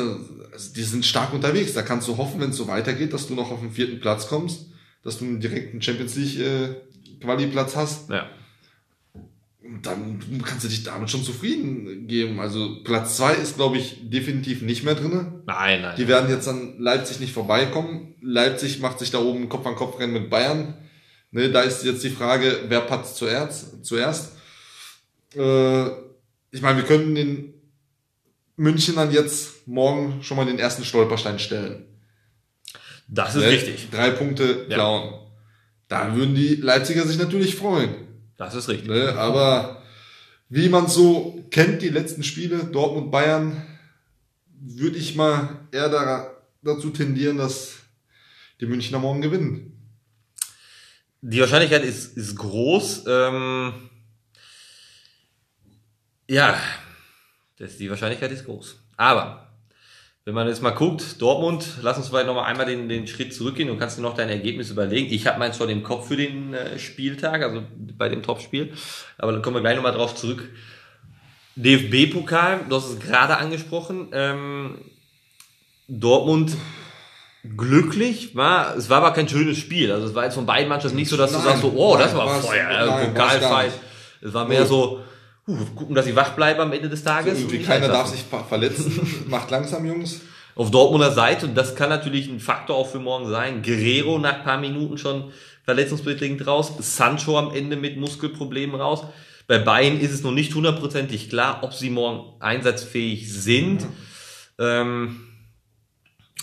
also 0.50 0.72
die 0.74 0.82
sind 0.82 1.04
stark 1.04 1.34
unterwegs. 1.34 1.74
Da 1.74 1.82
kannst 1.82 2.08
du 2.08 2.16
hoffen, 2.16 2.40
wenn 2.40 2.50
es 2.50 2.56
so 2.56 2.68
weitergeht, 2.68 3.12
dass 3.12 3.26
du 3.26 3.34
noch 3.34 3.50
auf 3.50 3.60
den 3.60 3.72
vierten 3.72 4.00
Platz 4.00 4.28
kommst, 4.28 4.67
dass 5.02 5.18
du 5.18 5.24
einen 5.24 5.40
direkten 5.40 5.80
Champions 5.80 6.16
League 6.16 6.38
äh, 6.40 6.74
Quali-Platz 7.20 7.76
hast. 7.76 8.10
Ja 8.10 8.28
dann 9.82 10.20
kannst 10.44 10.64
du 10.64 10.68
dich 10.68 10.84
damit 10.84 11.10
schon 11.10 11.22
zufrieden 11.22 12.06
geben. 12.06 12.40
Also 12.40 12.82
Platz 12.84 13.16
zwei 13.16 13.34
ist, 13.34 13.56
glaube 13.56 13.76
ich, 13.76 14.08
definitiv 14.08 14.62
nicht 14.62 14.84
mehr 14.84 14.94
drinne. 14.94 15.42
Nein, 15.46 15.82
nein. 15.82 15.96
Die 15.96 16.08
werden 16.08 16.30
jetzt 16.30 16.48
an 16.48 16.78
Leipzig 16.78 17.20
nicht 17.20 17.32
vorbeikommen. 17.32 18.14
Leipzig 18.20 18.80
macht 18.80 18.98
sich 18.98 19.10
da 19.10 19.18
oben 19.18 19.48
Kopf 19.48 19.66
an 19.66 19.74
Kopf 19.74 19.98
rennen 19.98 20.14
mit 20.14 20.30
Bayern. 20.30 20.74
Ne, 21.30 21.50
da 21.50 21.62
ist 21.62 21.84
jetzt 21.84 22.02
die 22.04 22.10
Frage, 22.10 22.64
wer 22.68 22.80
patzt 22.80 23.16
zuerst? 23.16 23.84
zuerst. 23.84 24.32
Äh, 25.34 25.86
ich 26.50 26.62
meine, 26.62 26.78
wir 26.78 26.84
könnten 26.84 27.14
den 27.14 27.54
Münchenern 28.56 29.12
jetzt 29.12 29.68
morgen 29.68 30.22
schon 30.22 30.38
mal 30.38 30.46
den 30.46 30.58
ersten 30.58 30.84
Stolperstein 30.84 31.38
stellen. 31.38 31.84
Das 33.08 33.34
ist 33.34 33.42
ne? 33.42 33.48
richtig. 33.48 33.88
Drei 33.90 34.10
Punkte 34.10 34.66
klauen. 34.68 35.12
Ja. 35.12 35.18
Da 35.88 36.14
würden 36.14 36.34
die 36.34 36.56
Leipziger 36.56 37.06
sich 37.06 37.18
natürlich 37.18 37.56
freuen. 37.56 37.94
Das 38.36 38.54
ist 38.54 38.68
richtig. 38.68 38.88
Ne, 38.88 39.14
aber 39.14 39.82
wie 40.50 40.68
man 40.68 40.86
so 40.86 41.44
kennt, 41.50 41.82
die 41.82 41.88
letzten 41.88 42.22
Spiele, 42.22 42.64
Dortmund, 42.64 43.10
Bayern, 43.10 43.66
würde 44.60 44.98
ich 44.98 45.16
mal 45.16 45.66
eher 45.72 45.88
da, 45.88 46.30
dazu 46.62 46.90
tendieren, 46.90 47.38
dass 47.38 47.76
die 48.60 48.66
Münchner 48.66 48.98
morgen 48.98 49.22
gewinnen. 49.22 49.72
Die 51.20 51.40
Wahrscheinlichkeit 51.40 51.84
ist, 51.84 52.16
ist 52.16 52.36
groß. 52.36 53.04
Ähm, 53.08 53.72
ja, 56.28 56.60
das, 57.56 57.76
die 57.76 57.90
Wahrscheinlichkeit 57.90 58.30
ist 58.30 58.44
groß. 58.44 58.76
Aber 58.96 59.47
wenn 60.28 60.34
man 60.34 60.46
jetzt 60.46 60.60
mal 60.60 60.72
guckt, 60.72 61.22
Dortmund, 61.22 61.78
lass 61.80 61.96
uns 61.96 62.08
vielleicht 62.08 62.26
nochmal 62.26 62.44
einmal 62.44 62.66
den, 62.66 62.86
den 62.86 63.06
Schritt 63.06 63.32
zurückgehen 63.32 63.70
und 63.70 63.78
kannst 63.78 63.96
dir 63.96 64.02
noch 64.02 64.12
dein 64.12 64.28
Ergebnis 64.28 64.70
überlegen. 64.70 65.10
Ich 65.10 65.26
habe 65.26 65.38
meins 65.38 65.56
schon 65.56 65.70
im 65.70 65.82
Kopf 65.82 66.08
für 66.08 66.18
den 66.18 66.52
äh, 66.52 66.78
Spieltag, 66.78 67.40
also 67.40 67.62
bei 67.96 68.10
dem 68.10 68.22
Topspiel. 68.22 68.74
Aber 69.16 69.32
dann 69.32 69.40
kommen 69.40 69.56
wir 69.56 69.62
gleich 69.62 69.76
nochmal 69.76 69.94
drauf 69.94 70.14
zurück. 70.14 70.46
DFB-Pokal, 71.56 72.66
du 72.68 72.76
hast 72.76 72.90
es 72.90 72.98
gerade 73.00 73.38
angesprochen. 73.38 74.08
Ähm, 74.12 74.74
Dortmund 75.88 76.54
glücklich 77.56 78.36
war, 78.36 78.76
es 78.76 78.90
war 78.90 78.98
aber 78.98 79.12
kein 79.12 79.30
schönes 79.30 79.56
Spiel. 79.56 79.90
Also 79.90 80.08
es 80.08 80.14
war 80.14 80.24
jetzt 80.24 80.34
von 80.34 80.44
beiden 80.44 80.68
Mannschaften 80.68 80.98
nicht 80.98 81.08
so, 81.08 81.16
dass 81.16 81.32
nein, 81.32 81.40
du 81.40 81.48
sagst 81.48 81.62
so, 81.62 81.72
oh, 81.74 81.94
nein, 81.94 82.02
das 82.02 82.14
war 82.14 82.28
Feuer, 82.42 83.06
Pokalfight. 83.06 83.72
Es 84.20 84.34
war 84.34 84.46
mehr 84.46 84.66
so, 84.66 85.00
gucken, 85.74 85.94
dass 85.94 86.04
sie 86.04 86.16
wach 86.16 86.34
bleiben 86.34 86.60
am 86.60 86.72
Ende 86.72 86.88
des 86.88 87.02
Tages. 87.02 87.40
So, 87.40 87.48
keiner 87.64 87.88
darf 87.88 88.08
sich 88.08 88.24
verletzen. 88.48 89.24
Macht 89.28 89.50
langsam, 89.50 89.84
Jungs. 89.84 90.20
Auf 90.54 90.70
Dortmunder 90.70 91.12
Seite, 91.12 91.46
und 91.46 91.54
das 91.54 91.76
kann 91.76 91.88
natürlich 91.88 92.28
ein 92.28 92.40
Faktor 92.40 92.76
auch 92.76 92.88
für 92.88 92.98
morgen 92.98 93.28
sein, 93.28 93.62
Guerrero 93.62 94.18
nach 94.18 94.42
paar 94.42 94.58
Minuten 94.58 94.98
schon 94.98 95.30
verletzungsbedingt 95.64 96.46
raus, 96.46 96.72
Sancho 96.80 97.38
am 97.38 97.54
Ende 97.54 97.76
mit 97.76 97.96
Muskelproblemen 97.96 98.80
raus. 98.80 99.04
Bei 99.46 99.58
Bayern 99.58 100.00
ist 100.00 100.12
es 100.12 100.22
noch 100.22 100.32
nicht 100.32 100.54
hundertprozentig 100.54 101.30
klar, 101.30 101.60
ob 101.62 101.72
sie 101.74 101.90
morgen 101.90 102.40
einsatzfähig 102.40 103.32
sind. 103.32 103.82
Mhm. 103.82 103.88
Ähm, 104.58 105.20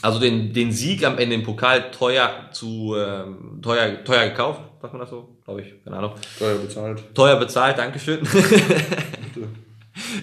also 0.02 0.20
den, 0.20 0.54
den 0.54 0.72
Sieg 0.72 1.04
am 1.04 1.18
Ende 1.18 1.36
im 1.36 1.44
Pokal 1.44 1.92
teuer 1.92 2.50
zu 2.52 2.96
ähm, 2.96 3.60
teuer, 3.62 4.04
teuer 4.04 4.30
gekauft, 4.30 4.62
sagt 4.86 4.94
man 4.94 5.02
das 5.02 5.10
so? 5.10 5.38
Glaube 5.44 5.62
ich, 5.62 5.84
keine 5.84 5.98
Ahnung. 5.98 6.14
Teuer 6.38 6.58
bezahlt. 6.58 7.04
Teuer 7.16 7.36
bezahlt, 7.38 7.78
Dankeschön. 7.78 8.20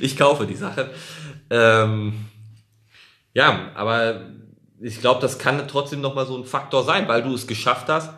ich 0.01 0.17
kaufe 0.17 0.47
die 0.47 0.55
Sache. 0.55 0.91
Ähm, 1.51 2.15
ja, 3.35 3.73
aber 3.75 4.31
ich 4.81 5.01
glaube, 5.01 5.21
das 5.21 5.39
kann 5.39 5.67
trotzdem 5.67 6.01
nochmal 6.01 6.27
so 6.27 6.37
ein 6.37 6.45
Faktor 6.45 6.85
sein, 6.85 7.09
weil 7.09 7.23
du 7.23 7.35
es 7.35 7.47
geschafft 7.47 7.89
hast, 7.89 8.13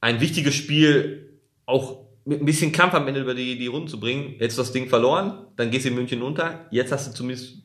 ein 0.00 0.20
wichtiges 0.20 0.54
Spiel 0.54 1.40
auch 1.64 2.04
mit 2.24 2.40
ein 2.40 2.44
bisschen 2.44 2.72
Kampf 2.72 2.94
am 2.94 3.08
Ende 3.08 3.20
über 3.20 3.34
die, 3.34 3.58
die 3.58 3.66
Runden 3.66 3.88
zu 3.88 3.98
bringen. 3.98 4.36
Jetzt 4.38 4.58
das 4.58 4.72
Ding 4.72 4.88
verloren, 4.88 5.46
dann 5.56 5.70
gehst 5.70 5.86
du 5.86 5.88
in 5.88 5.94
München 5.94 6.22
unter. 6.22 6.66
Jetzt 6.70 6.92
hast 6.92 7.08
du 7.08 7.14
zumindest 7.14 7.56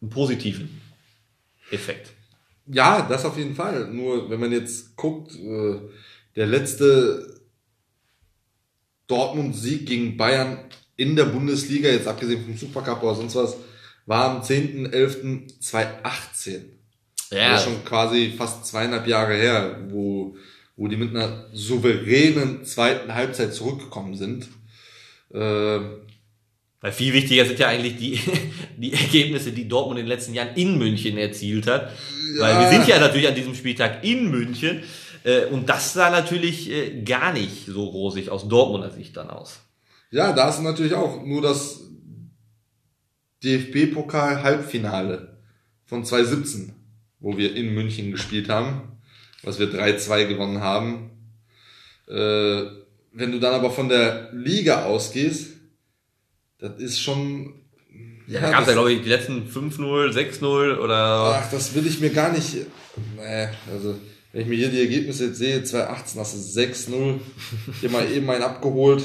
einen 0.00 0.10
positiven 0.10 0.80
Effekt. 1.70 2.12
Ja, 2.66 3.02
das 3.02 3.24
auf 3.24 3.36
jeden 3.36 3.54
Fall. 3.54 3.92
Nur 3.92 4.30
wenn 4.30 4.40
man 4.40 4.52
jetzt 4.52 4.96
guckt, 4.96 5.34
äh, 5.34 5.80
der 6.36 6.46
letzte 6.46 7.40
Dortmund-Sieg 9.06 9.86
gegen 9.86 10.16
Bayern 10.16 10.58
in 10.96 11.16
der 11.16 11.26
Bundesliga, 11.26 11.88
jetzt 11.88 12.06
abgesehen 12.06 12.44
vom 12.44 12.56
Supercup 12.56 13.02
oder 13.02 13.14
sonst 13.14 13.34
was, 13.36 13.56
war 14.06 14.30
am 14.30 14.40
10.11.2018. 14.42 16.60
Ja. 17.30 17.52
Das 17.52 17.60
ist 17.60 17.68
schon 17.68 17.84
quasi 17.84 18.32
fast 18.36 18.66
zweieinhalb 18.66 19.06
Jahre 19.06 19.34
her, 19.34 19.78
wo, 19.90 20.36
wo 20.76 20.88
die 20.88 20.96
mit 20.96 21.14
einer 21.14 21.46
souveränen 21.52 22.64
zweiten 22.64 23.14
Halbzeit 23.14 23.54
zurückgekommen 23.54 24.14
sind. 24.14 24.48
Äh, 25.32 25.80
weil 26.80 26.92
viel 26.92 27.12
wichtiger 27.12 27.44
sind 27.44 27.58
ja 27.58 27.68
eigentlich 27.68 27.96
die, 27.96 28.20
die 28.76 28.92
Ergebnisse, 28.92 29.52
die 29.52 29.68
Dortmund 29.68 29.98
in 29.98 30.06
den 30.06 30.10
letzten 30.10 30.34
Jahren 30.34 30.54
in 30.54 30.78
München 30.78 31.18
erzielt 31.18 31.66
hat. 31.66 31.92
Ja. 32.36 32.42
Weil 32.42 32.60
wir 32.60 32.70
sind 32.70 32.88
ja 32.88 33.00
natürlich 33.00 33.28
an 33.28 33.34
diesem 33.34 33.54
Spieltag 33.54 34.04
in 34.04 34.30
München. 34.30 34.82
Äh, 35.24 35.46
und 35.46 35.68
das 35.68 35.92
sah 35.92 36.10
natürlich 36.10 36.70
äh, 36.70 37.02
gar 37.02 37.32
nicht 37.32 37.66
so 37.66 37.84
rosig 37.84 38.30
aus 38.30 38.48
Dortmunder 38.48 38.90
Sicht 38.90 39.16
dann 39.16 39.30
aus. 39.30 39.60
Ja, 40.10 40.32
da 40.32 40.48
ist 40.48 40.60
natürlich 40.62 40.94
auch 40.94 41.24
nur 41.24 41.42
das 41.42 41.82
DFB-Pokal-Halbfinale 43.44 45.38
von 45.84 46.04
2017, 46.04 46.74
wo 47.20 47.36
wir 47.36 47.54
in 47.54 47.74
München 47.74 48.10
gespielt 48.10 48.48
haben, 48.48 48.98
was 49.42 49.58
wir 49.58 49.68
3-2 49.72 50.26
gewonnen 50.26 50.60
haben. 50.60 51.10
Äh, 52.08 52.64
wenn 53.12 53.32
du 53.32 53.38
dann 53.40 53.54
aber 53.54 53.70
von 53.70 53.88
der 53.88 54.32
Liga 54.32 54.84
ausgehst, 54.84 55.54
das 56.58 56.78
ist 56.78 57.00
schon. 57.00 57.54
Ja, 58.26 58.40
da 58.40 58.50
gab 58.50 58.60
es 58.62 58.66
ja, 58.68 58.72
glaube 58.74 58.92
ich, 58.92 59.02
die 59.02 59.08
letzten 59.08 59.48
5-0, 59.48 60.12
6-0 60.12 60.78
oder. 60.78 61.40
Ach, 61.42 61.50
das 61.50 61.74
will 61.74 61.86
ich 61.86 62.00
mir 62.00 62.10
gar 62.10 62.32
nicht. 62.32 62.54
Nee, 63.16 63.48
also, 63.72 63.94
wenn 64.32 64.42
ich 64.42 64.46
mir 64.46 64.56
hier 64.56 64.68
die 64.68 64.80
Ergebnisse 64.80 65.26
jetzt 65.26 65.38
sehe, 65.38 65.62
2018 65.62 66.20
hast 66.20 66.34
du 66.34 66.60
6-0, 66.60 67.20
hier 67.80 67.90
mal 67.90 68.10
eben 68.10 68.28
einen 68.30 68.42
abgeholt. 68.42 69.02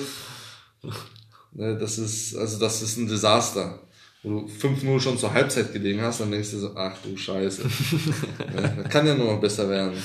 Ne, 1.54 1.78
das 1.78 1.98
ist, 1.98 2.36
also, 2.36 2.60
das 2.60 2.82
ist 2.82 2.98
ein 2.98 3.08
Desaster. 3.08 3.80
Wo 4.22 4.42
du 4.42 4.48
5-0 4.48 5.00
schon 5.00 5.18
zur 5.18 5.34
Halbzeit 5.34 5.74
gelegen 5.74 6.02
hast, 6.02 6.20
dann 6.20 6.32
denkst 6.32 6.52
du 6.52 6.60
so, 6.60 6.76
ach 6.76 6.98
du 7.04 7.16
Scheiße. 7.16 7.62
ja, 8.56 8.68
das 8.68 8.90
kann 8.90 9.06
ja 9.06 9.16
nur 9.16 9.34
noch 9.34 9.42
besser 9.42 9.70
werden. 9.70 9.98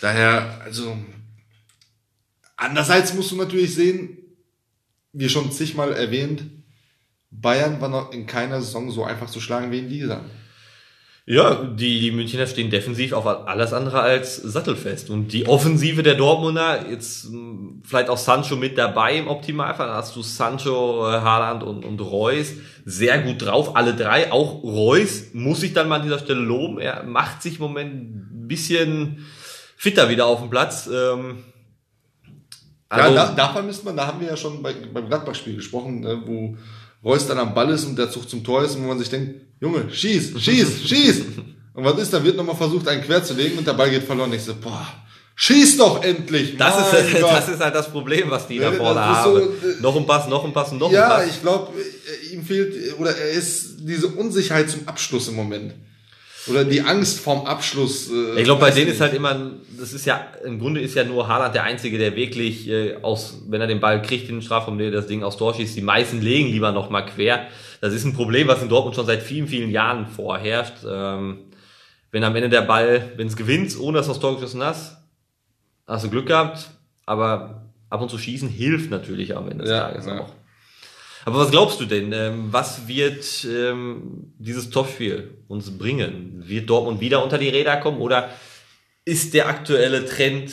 Daher, 0.00 0.60
also, 0.64 0.96
andererseits 2.56 3.14
musst 3.14 3.30
du 3.30 3.36
natürlich 3.36 3.74
sehen, 3.74 4.18
wie 5.12 5.28
schon 5.28 5.50
zigmal 5.50 5.92
erwähnt, 5.92 6.44
Bayern 7.30 7.80
war 7.80 7.88
noch 7.88 8.12
in 8.12 8.26
keiner 8.26 8.60
Saison 8.60 8.90
so 8.90 9.04
einfach 9.04 9.30
zu 9.30 9.40
schlagen 9.40 9.70
wie 9.70 9.78
in 9.78 9.88
dieser. 9.88 10.24
Ja, 11.30 11.56
die, 11.56 12.00
die 12.00 12.10
Münchner 12.10 12.46
stehen 12.46 12.70
defensiv 12.70 13.12
auf 13.12 13.26
alles 13.26 13.74
andere 13.74 14.00
als 14.00 14.36
sattelfest. 14.36 15.10
Und 15.10 15.34
die 15.34 15.46
Offensive 15.46 16.02
der 16.02 16.14
Dortmunder, 16.14 16.88
jetzt 16.88 17.24
hm, 17.24 17.82
vielleicht 17.84 18.08
auch 18.08 18.16
Sancho 18.16 18.56
mit 18.56 18.78
dabei 18.78 19.18
im 19.18 19.28
Optimalfall, 19.28 19.88
dann 19.88 19.96
hast 19.96 20.16
du 20.16 20.22
Sancho, 20.22 21.06
äh, 21.06 21.20
Haaland 21.20 21.64
und, 21.64 21.84
und 21.84 22.00
Reus 22.00 22.54
sehr 22.86 23.18
gut 23.18 23.42
drauf, 23.44 23.76
alle 23.76 23.92
drei. 23.92 24.32
Auch 24.32 24.62
Reus 24.62 25.34
muss 25.34 25.62
ich 25.62 25.74
dann 25.74 25.90
mal 25.90 25.96
an 25.96 26.02
dieser 26.04 26.18
Stelle 26.18 26.40
loben. 26.40 26.78
Er 26.78 27.02
macht 27.02 27.42
sich 27.42 27.56
im 27.56 27.60
Moment 27.60 27.92
ein 27.94 28.48
bisschen 28.48 29.26
fitter 29.76 30.08
wieder 30.08 30.24
auf 30.24 30.40
dem 30.40 30.48
Platz. 30.48 30.86
Ähm, 30.90 31.44
also, 32.88 33.14
ja, 33.14 33.26
da, 33.26 33.32
davon 33.34 33.66
müsste 33.66 33.84
man, 33.84 33.98
da 33.98 34.06
haben 34.06 34.18
wir 34.18 34.28
ja 34.28 34.36
schon 34.38 34.62
bei, 34.62 34.72
beim 34.72 35.08
Gladbach-Spiel 35.08 35.56
gesprochen, 35.56 36.00
ne, 36.00 36.22
wo 36.24 36.56
Reus 37.04 37.26
dann 37.26 37.38
am 37.38 37.52
Ball 37.52 37.68
ist 37.68 37.84
und 37.84 37.98
der 37.98 38.10
Zug 38.10 38.30
zum 38.30 38.42
Tor 38.42 38.64
ist 38.64 38.76
und 38.76 38.84
wo 38.84 38.88
man 38.88 38.98
sich 38.98 39.10
denkt, 39.10 39.47
Junge, 39.60 39.84
schieß, 39.92 40.40
schieß, 40.40 40.88
schieß. 40.88 41.20
Und 41.74 41.84
was 41.84 41.98
ist, 42.00 42.12
dann 42.12 42.24
wird 42.24 42.36
nochmal 42.36 42.56
versucht, 42.56 42.86
einen 42.88 43.02
quer 43.02 43.22
zu 43.22 43.34
legen 43.34 43.58
und 43.58 43.66
der 43.66 43.72
Ball 43.74 43.90
geht 43.90 44.04
verloren. 44.04 44.32
Ich 44.32 44.42
so, 44.42 44.54
boah, 44.54 44.86
schieß 45.36 45.76
doch 45.76 46.02
endlich! 46.02 46.56
Das 46.56 46.92
ist, 46.92 47.20
Gott. 47.20 47.30
das 47.32 47.48
ist 47.48 47.60
halt 47.60 47.74
das 47.74 47.90
Problem, 47.90 48.30
was 48.30 48.46
die 48.48 48.58
da 48.58 48.70
Ja, 48.70 48.76
vorne 48.76 49.00
haben. 49.00 49.32
so, 49.32 49.38
äh, 49.38 49.80
noch 49.80 49.96
ein 49.96 50.06
Pass, 50.06 50.28
noch 50.28 50.44
ein 50.44 50.52
Pass, 50.52 50.72
noch 50.72 50.88
ein 50.88 50.94
Ja, 50.94 51.08
Pass. 51.08 51.28
ich 51.30 51.40
glaube, 51.40 51.72
ihm 52.32 52.44
fehlt, 52.44 52.98
oder 52.98 53.16
er 53.16 53.30
ist 53.30 53.76
diese 53.80 54.08
Unsicherheit 54.08 54.70
zum 54.70 54.86
Abschluss 54.86 55.28
im 55.28 55.34
Moment. 55.36 55.74
Oder 56.46 56.64
die 56.64 56.80
Angst 56.82 57.20
vorm 57.20 57.46
Abschluss. 57.46 58.10
äh, 58.10 58.38
Ich 58.38 58.44
glaube, 58.44 58.60
bei 58.60 58.70
denen 58.70 58.90
ist 58.90 59.00
halt 59.00 59.12
immer, 59.12 59.50
das 59.78 59.92
ist 59.92 60.06
ja, 60.06 60.20
im 60.44 60.58
Grunde 60.58 60.80
ist 60.80 60.94
ja 60.94 61.04
nur 61.04 61.28
Haaland 61.28 61.54
der 61.54 61.64
Einzige, 61.64 61.98
der 61.98 62.14
wirklich 62.16 62.68
äh, 62.68 62.96
aus, 63.02 63.42
wenn 63.48 63.60
er 63.60 63.66
den 63.66 63.80
Ball 63.80 64.00
kriegt 64.00 64.28
in 64.28 64.36
den 64.36 64.42
Strafraum, 64.42 64.78
der 64.78 64.90
das 64.90 65.06
Ding 65.08 65.22
aufs 65.24 65.36
Tor 65.36 65.54
schießt. 65.54 65.76
Die 65.76 65.82
meisten 65.82 66.20
legen 66.22 66.48
lieber 66.48 66.72
noch 66.72 66.90
mal 66.90 67.02
quer. 67.02 67.48
Das 67.80 67.92
ist 67.92 68.04
ein 68.04 68.14
Problem, 68.14 68.48
was 68.48 68.62
in 68.62 68.68
Dortmund 68.68 68.96
schon 68.96 69.06
seit 69.06 69.22
vielen, 69.22 69.46
vielen 69.48 69.70
Jahren 69.70 70.06
vorherrscht. 70.06 70.84
Ähm, 70.88 71.38
wenn 72.10 72.24
am 72.24 72.34
Ende 72.36 72.48
der 72.48 72.62
Ball, 72.62 73.12
wenn 73.16 73.26
es 73.26 73.36
gewinnt, 73.36 73.78
ohne 73.78 73.98
dass 73.98 74.06
du 74.06 74.12
aufs 74.12 74.20
Tor 74.20 74.34
geschossen 74.36 74.62
hast, 74.62 74.96
hast 75.86 76.04
du 76.04 76.10
Glück 76.10 76.26
gehabt. 76.26 76.70
Aber 77.04 77.62
ab 77.90 78.00
und 78.00 78.10
zu 78.10 78.18
schießen 78.18 78.48
hilft 78.48 78.90
natürlich 78.90 79.36
am 79.36 79.50
Ende 79.50 79.64
des 79.64 79.70
Ja, 79.72 79.88
Tages 79.88 80.06
ja. 80.06 80.20
auch. 80.20 80.28
Aber 81.24 81.38
was 81.38 81.50
glaubst 81.50 81.80
du 81.80 81.86
denn? 81.86 82.12
Ähm, 82.12 82.52
was 82.52 82.88
wird 82.88 83.44
ähm, 83.44 84.32
dieses 84.38 84.70
Topspiel 84.70 85.38
uns 85.48 85.76
bringen? 85.76 86.42
Wird 86.46 86.70
Dortmund 86.70 87.00
wieder 87.00 87.22
unter 87.22 87.38
die 87.38 87.48
Räder 87.48 87.76
kommen 87.78 88.00
oder 88.00 88.30
ist 89.04 89.34
der 89.34 89.48
aktuelle 89.48 90.04
Trend 90.06 90.52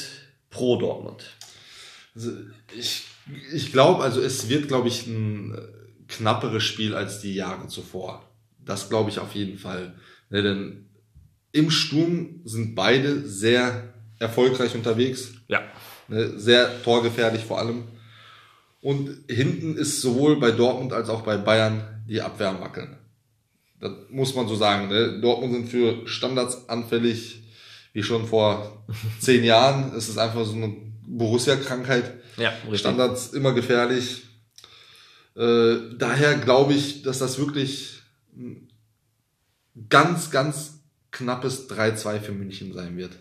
pro 0.50 0.78
Dortmund? 0.78 1.24
Also 2.16 2.32
ich 2.78 3.04
ich 3.52 3.72
glaube, 3.72 4.04
also 4.04 4.22
es 4.22 4.50
wird, 4.50 4.68
glaube 4.68 4.88
ich, 4.88 5.08
ein 5.08 5.54
äh, 5.54 5.62
knapperes 6.08 6.64
Spiel 6.64 6.96
als 6.96 7.22
die 7.22 7.34
Jahre 7.34 7.68
zuvor. 7.68 8.30
Das 8.64 8.90
glaube 8.90 9.10
ich 9.10 9.20
auf 9.20 9.34
jeden 9.34 9.58
Fall. 9.58 9.94
Ne, 10.30 10.44
denn 10.44 10.90
im 11.52 11.72
Sturm 11.72 12.42
sind 12.44 12.76
beide 12.76 13.28
sehr 13.28 13.94
erfolgreich 14.20 14.76
unterwegs. 14.76 15.32
Ja. 15.48 15.64
Ne, 16.08 16.38
sehr 16.38 16.84
torgefährlich 16.84 17.44
vor 17.44 17.60
allem. 17.60 17.86
Und 18.86 19.18
hinten 19.28 19.78
ist 19.78 20.00
sowohl 20.00 20.40
bei 20.40 20.52
Dortmund 20.52 20.94
als 20.94 21.10
auch 21.10 21.24
bei 21.24 21.38
Bayern 21.38 22.04
die 22.08 22.22
Abwehr 22.22 22.50
am 22.50 22.62
Wackeln. 22.62 22.96
Das 23.80 23.92
muss 24.12 24.36
man 24.36 24.48
so 24.48 24.56
sagen. 24.56 24.90
Ne? 24.90 25.20
Dortmund 25.22 25.54
sind 25.54 25.70
für 25.70 26.08
Standards 26.08 26.70
anfällig, 26.70 27.42
wie 27.94 28.04
schon 28.04 28.28
vor 28.28 28.86
zehn 29.20 29.44
Jahren. 29.44 29.92
Es 29.98 30.08
ist 30.08 30.20
einfach 30.20 30.46
so 30.46 30.54
eine 30.54 30.72
Borussia-Krankheit. 31.08 32.14
Ja, 32.38 32.50
richtig. 32.66 32.82
Standards 32.82 33.34
immer 33.34 33.54
gefährlich. 33.54 34.26
Äh, 35.36 35.78
daher 35.98 36.36
glaube 36.36 36.74
ich, 36.74 37.02
dass 37.02 37.18
das 37.18 37.40
wirklich 37.40 38.04
ein 38.38 38.70
ganz, 39.90 40.30
ganz 40.30 40.82
knappes 41.10 41.68
3-2 41.72 42.20
für 42.20 42.34
München 42.34 42.72
sein 42.72 42.98
wird. 42.98 43.14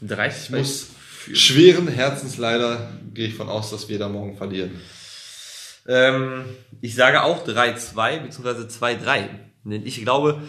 30 0.00 0.50
Muss 0.52 0.86
schweren 1.32 1.88
Herzens 1.88 2.36
leider 2.36 2.92
gehe 3.12 3.28
ich 3.28 3.34
von 3.34 3.48
aus, 3.48 3.70
dass 3.70 3.88
wir 3.88 3.98
da 3.98 4.08
morgen 4.08 4.36
verlieren. 4.36 4.80
ähm, 5.86 6.44
ich 6.80 6.94
sage 6.94 7.22
auch 7.22 7.46
3-2 7.46 8.20
bzw. 8.20 8.66
2-3. 8.66 9.28
Denn 9.64 9.86
ich 9.86 10.02
glaube, 10.02 10.42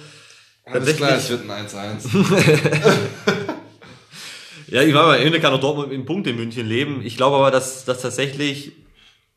Alles 0.66 0.96
klar, 0.98 1.18
es 1.18 1.30
wird 1.30 1.50
ein 1.50 1.68
1-1. 1.68 2.08
ja, 4.68 4.82
ich 4.82 4.94
war 4.94 5.08
mal, 5.08 5.20
Ende 5.20 5.40
kann 5.40 5.54
auch 5.54 5.62
Dortmund 5.62 5.90
mit 5.90 5.96
einem 5.96 6.06
Punkt 6.06 6.28
in 6.28 6.36
München 6.36 6.68
leben. 6.68 7.02
Ich 7.04 7.16
glaube 7.16 7.38
aber, 7.38 7.52
dass, 7.52 7.86
dass 7.86 8.02
tatsächlich 8.02 8.74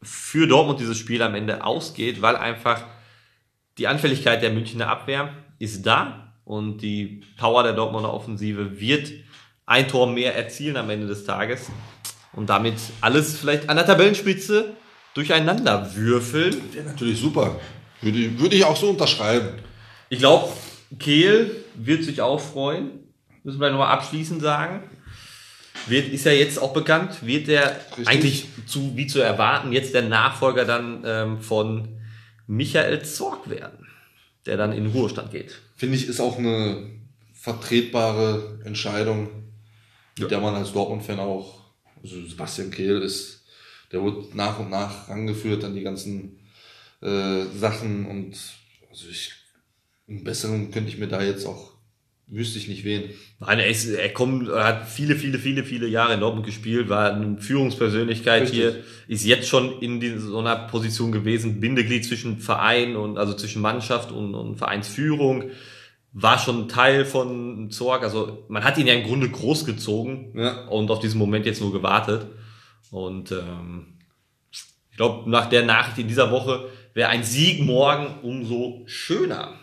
für 0.02 0.46
Dortmund 0.46 0.80
dieses 0.80 0.98
Spiel 0.98 1.22
am 1.22 1.34
Ende 1.34 1.64
ausgeht, 1.64 2.22
weil 2.22 2.36
einfach 2.36 2.84
die 3.78 3.86
Anfälligkeit 3.86 4.42
der 4.42 4.50
Münchner 4.50 4.88
Abwehr 4.88 5.32
ist 5.58 5.86
da 5.86 6.34
und 6.44 6.78
die 6.78 7.22
Power 7.36 7.62
der 7.62 7.72
Dortmunder 7.72 8.12
Offensive 8.12 8.80
wird 8.80 9.12
ein 9.68 9.86
Tor 9.86 10.06
mehr 10.10 10.34
erzielen 10.34 10.76
am 10.76 10.88
Ende 10.90 11.06
des 11.06 11.24
Tages 11.24 11.66
und 12.32 12.48
damit 12.48 12.74
alles 13.00 13.36
vielleicht 13.38 13.68
an 13.68 13.76
der 13.76 13.86
Tabellenspitze 13.86 14.72
durcheinander 15.14 15.90
würfeln. 15.94 16.56
Wäre 16.72 16.86
natürlich 16.86 17.20
super. 17.20 17.60
Würde, 18.00 18.18
ich- 18.18 18.38
würde 18.38 18.56
ich 18.56 18.64
auch 18.64 18.76
so 18.76 18.90
unterschreiben. 18.90 19.48
Ich 20.08 20.18
glaube, 20.20 20.48
Kehl 20.98 21.64
wird 21.74 22.02
sich 22.04 22.20
auch 22.22 22.40
freuen. 22.40 22.90
Müssen 23.44 23.60
wir 23.60 23.70
nochmal 23.70 23.92
abschließend 23.92 24.40
sagen. 24.40 24.82
Wird, 25.86 26.12
ist 26.12 26.24
ja 26.24 26.32
jetzt 26.32 26.60
auch 26.60 26.72
bekannt, 26.72 27.24
wird 27.26 27.48
der 27.48 27.76
Richtig. 27.90 28.08
eigentlich 28.08 28.46
zu, 28.66 28.92
wie 28.96 29.06
zu 29.06 29.20
erwarten, 29.20 29.72
jetzt 29.72 29.94
der 29.94 30.02
Nachfolger 30.02 30.64
dann 30.64 31.02
ähm, 31.06 31.40
von 31.40 31.88
Michael 32.46 33.02
Zorg 33.04 33.48
werden, 33.48 33.86
der 34.46 34.56
dann 34.56 34.72
in 34.72 34.84
den 34.84 34.92
Ruhestand 34.92 35.30
geht. 35.30 35.58
Finde 35.76 35.96
ich, 35.96 36.08
ist 36.08 36.20
auch 36.20 36.36
eine 36.38 36.90
vertretbare 37.32 38.60
Entscheidung, 38.64 39.28
mit 40.18 40.30
der 40.30 40.40
man 40.40 40.54
als 40.54 40.72
Dortmund-Fan 40.72 41.20
auch, 41.20 41.60
also 42.02 42.24
Sebastian 42.26 42.70
Kehl 42.70 43.02
ist, 43.02 43.44
der 43.92 44.04
wird 44.04 44.34
nach 44.34 44.58
und 44.58 44.70
nach 44.70 45.08
rangeführt 45.08 45.64
an 45.64 45.74
die 45.74 45.82
ganzen 45.82 46.38
äh, 47.00 47.44
Sachen 47.56 48.06
und 48.06 48.36
also 48.90 49.08
ich, 49.08 49.32
einen 50.08 50.24
besseren 50.24 50.70
könnte 50.70 50.90
ich 50.90 50.98
mir 50.98 51.08
da 51.08 51.22
jetzt 51.22 51.46
auch, 51.46 51.72
wüsste 52.26 52.58
ich 52.58 52.68
nicht 52.68 52.84
wen. 52.84 53.10
Nein, 53.40 53.58
er, 53.58 53.68
ist, 53.68 53.86
er 53.86 54.12
kommt, 54.12 54.48
er 54.48 54.64
hat 54.64 54.88
viele, 54.88 55.16
viele, 55.16 55.38
viele, 55.38 55.64
viele 55.64 55.86
Jahre 55.86 56.14
in 56.14 56.20
Dortmund 56.20 56.44
gespielt, 56.44 56.88
war 56.88 57.12
eine 57.12 57.40
Führungspersönlichkeit 57.40 58.42
Richtig. 58.42 58.58
hier, 58.58 58.84
ist 59.06 59.24
jetzt 59.24 59.48
schon 59.48 59.80
in 59.80 60.00
die, 60.00 60.18
so 60.18 60.38
einer 60.38 60.56
Position 60.56 61.12
gewesen, 61.12 61.60
Bindeglied 61.60 62.04
zwischen 62.04 62.38
Verein 62.38 62.96
und 62.96 63.16
also 63.18 63.34
zwischen 63.34 63.62
Mannschaft 63.62 64.12
und, 64.12 64.34
und 64.34 64.56
Vereinsführung, 64.56 65.50
war 66.22 66.38
schon 66.38 66.68
Teil 66.68 67.04
von 67.04 67.70
Zorg. 67.70 68.02
Also 68.02 68.44
man 68.48 68.64
hat 68.64 68.76
ihn 68.78 68.86
ja 68.86 68.94
im 68.94 69.06
Grunde 69.06 69.28
großgezogen 69.28 70.36
Ja. 70.38 70.66
und 70.68 70.90
auf 70.90 70.98
diesen 71.00 71.18
Moment 71.18 71.46
jetzt 71.46 71.60
nur 71.60 71.72
gewartet. 71.72 72.26
Und 72.90 73.32
ähm, 73.32 73.98
ich 74.50 74.96
glaube, 74.96 75.30
nach 75.30 75.46
der 75.48 75.64
Nachricht 75.64 75.98
in 75.98 76.08
dieser 76.08 76.30
Woche 76.30 76.68
wäre 76.94 77.10
ein 77.10 77.22
Sieg 77.22 77.60
morgen 77.62 78.20
umso 78.22 78.82
schöner. 78.86 79.54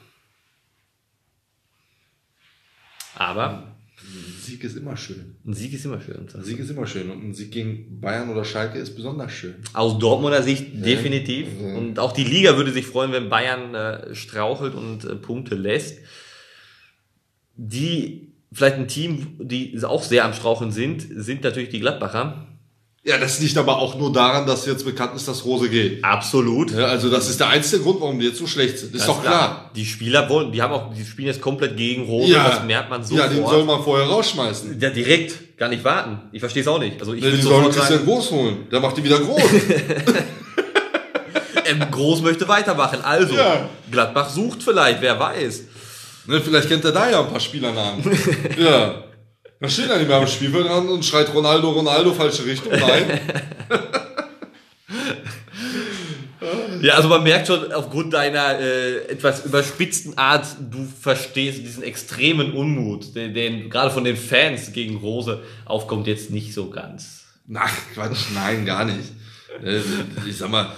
Aber 3.15 3.75
Ein 3.97 4.35
Sieg 4.41 4.63
ist 4.63 4.75
immer 4.77 4.95
schön. 4.97 5.37
ein 5.45 5.53
Sieg 5.53 5.73
ist 5.73 5.85
immer 5.85 5.99
schön. 6.01 6.27
Ein 6.33 6.43
Sieg 6.43 6.59
ist 6.59 6.69
immer 6.69 6.85
schön 6.85 7.09
und 7.09 7.23
ein 7.23 7.33
Sieg 7.33 7.51
gegen 7.51 7.99
Bayern 8.01 8.29
oder 8.29 8.43
Schalke 8.45 8.77
ist 8.77 8.95
besonders 8.95 9.31
schön. 9.31 9.55
Aus 9.73 9.97
Dortmunder 9.99 10.43
Sicht 10.43 10.85
definitiv. 10.85 11.47
Ja. 11.59 11.75
Und 11.77 11.97
auch 11.99 12.11
die 12.11 12.23
Liga 12.25 12.57
würde 12.57 12.71
sich 12.71 12.85
freuen, 12.85 13.11
wenn 13.11 13.29
Bayern 13.29 13.73
äh, 13.73 14.13
strauchelt 14.15 14.75
und 14.75 15.05
äh, 15.05 15.15
Punkte 15.15 15.55
lässt. 15.55 15.99
Die, 17.57 18.33
vielleicht 18.51 18.75
ein 18.75 18.87
Team, 18.87 19.37
die 19.39 19.79
auch 19.83 20.03
sehr 20.03 20.25
am 20.25 20.33
Straucheln 20.33 20.71
sind, 20.71 21.05
sind 21.09 21.43
natürlich 21.43 21.69
die 21.69 21.79
Gladbacher. 21.79 22.47
Ja, 23.07 23.19
das 23.19 23.39
liegt 23.39 23.55
aber 23.59 23.77
auch 23.77 23.99
nur 23.99 24.11
daran, 24.11 24.47
dass 24.47 24.65
jetzt 24.65 24.83
bekannt 24.83 25.11
ist, 25.15 25.27
dass 25.27 25.45
Rose 25.45 25.69
geht. 25.69 26.03
Absolut. 26.03 26.71
Ja, 26.71 26.85
also 26.87 27.11
das 27.11 27.29
ist 27.29 27.39
der 27.39 27.49
einzige 27.49 27.83
Grund, 27.83 28.01
warum 28.01 28.17
die 28.19 28.25
jetzt 28.25 28.39
so 28.39 28.47
schlecht 28.47 28.79
sind. 28.79 28.95
Ist 28.95 29.07
doch 29.07 29.21
klar. 29.21 29.69
Die 29.75 29.85
Spieler 29.85 30.27
wollen, 30.27 30.51
die 30.51 30.59
haben 30.59 30.73
auch, 30.73 30.91
die 30.91 31.05
spielen 31.05 31.27
jetzt 31.27 31.39
komplett 31.39 31.77
gegen 31.77 32.05
Rose, 32.05 32.33
das 32.33 32.63
merkt 32.63 32.89
man 32.89 33.01
ja, 33.01 33.07
sofort. 33.07 33.31
den 33.31 33.45
soll 33.45 33.63
man 33.63 33.83
vorher 33.83 34.07
rausschmeißen. 34.07 34.79
ja, 34.81 34.89
direkt, 34.89 35.55
gar 35.55 35.69
nicht 35.69 35.83
warten. 35.83 36.19
Ich 36.31 36.39
verstehe 36.39 36.63
es 36.63 36.67
auch 36.67 36.79
nicht. 36.79 36.99
Also 36.99 37.13
ich 37.13 37.19
Ja, 37.19 37.25
würde 37.27 37.37
die 37.37 37.43
sollen 37.43 37.69
Christian 37.69 38.05
Groß 38.05 38.31
holen. 38.31 38.57
Der 38.71 38.79
macht 38.79 38.97
die 38.97 39.03
wieder 39.03 39.19
groß. 39.19 39.39
ähm, 41.65 41.83
Groß 41.91 42.23
möchte 42.23 42.47
weitermachen. 42.47 43.01
Also, 43.03 43.35
Ja. 43.35 43.69
Gladbach 43.91 44.29
sucht 44.29 44.63
vielleicht, 44.63 45.01
wer 45.01 45.19
weiß. 45.19 45.64
Ne, 46.27 46.41
vielleicht 46.41 46.67
kennt 46.67 46.85
er 46.85 46.91
da 46.91 47.09
ja 47.09 47.21
ein 47.21 47.29
paar 47.29 47.39
Spielernamen. 47.39 48.03
ja. 48.57 49.03
Da 49.59 49.69
steht 49.69 49.89
er 49.89 49.97
nicht 49.97 50.07
mehr 50.07 50.17
am 50.17 50.27
Spielfeld 50.27 50.67
an 50.67 50.87
und 50.89 51.03
schreit 51.05 51.33
Ronaldo, 51.33 51.71
Ronaldo, 51.71 52.13
falsche 52.13 52.45
Richtung. 52.45 52.71
Nein. 52.71 53.19
Ja, 56.81 56.95
also 56.95 57.09
man 57.09 57.23
merkt 57.23 57.47
schon 57.47 57.71
aufgrund 57.71 58.13
deiner 58.13 58.59
äh, 58.59 59.07
etwas 59.07 59.45
überspitzten 59.45 60.17
Art, 60.19 60.45
du 60.69 60.85
verstehst 61.01 61.59
diesen 61.59 61.81
extremen 61.81 62.53
Unmut, 62.53 63.15
den, 63.15 63.33
den 63.33 63.69
gerade 63.71 63.89
von 63.89 64.03
den 64.03 64.15
Fans 64.15 64.71
gegen 64.71 64.97
Rose 64.97 65.41
aufkommt, 65.65 66.05
jetzt 66.05 66.29
nicht 66.29 66.53
so 66.53 66.69
ganz. 66.69 67.25
Ach, 67.55 67.73
Quatsch, 67.93 68.25
nein, 68.35 68.65
gar 68.65 68.85
nicht. 68.85 69.11
Äh, 69.63 69.79
Ich 70.27 70.37
sag 70.37 70.51
mal, 70.51 70.73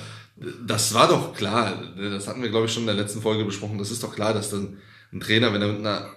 das 0.66 0.94
war 0.94 1.08
doch 1.08 1.34
klar. 1.34 1.84
Das 1.98 2.28
hatten 2.28 2.42
wir, 2.42 2.50
glaube 2.50 2.68
ich, 2.68 2.74
schon 2.74 2.84
in 2.84 2.88
der 2.88 2.96
letzten 2.96 3.22
Folge 3.22 3.44
besprochen. 3.44 3.78
Das 3.78 3.92
ist 3.92 4.04
doch 4.04 4.14
klar, 4.14 4.34
dass 4.34 4.50
dann 4.52 4.78
ein 5.12 5.20
Trainer, 5.20 5.54
wenn 5.54 5.62
er 5.62 5.70
mit 5.70 5.80
einer 5.80 6.12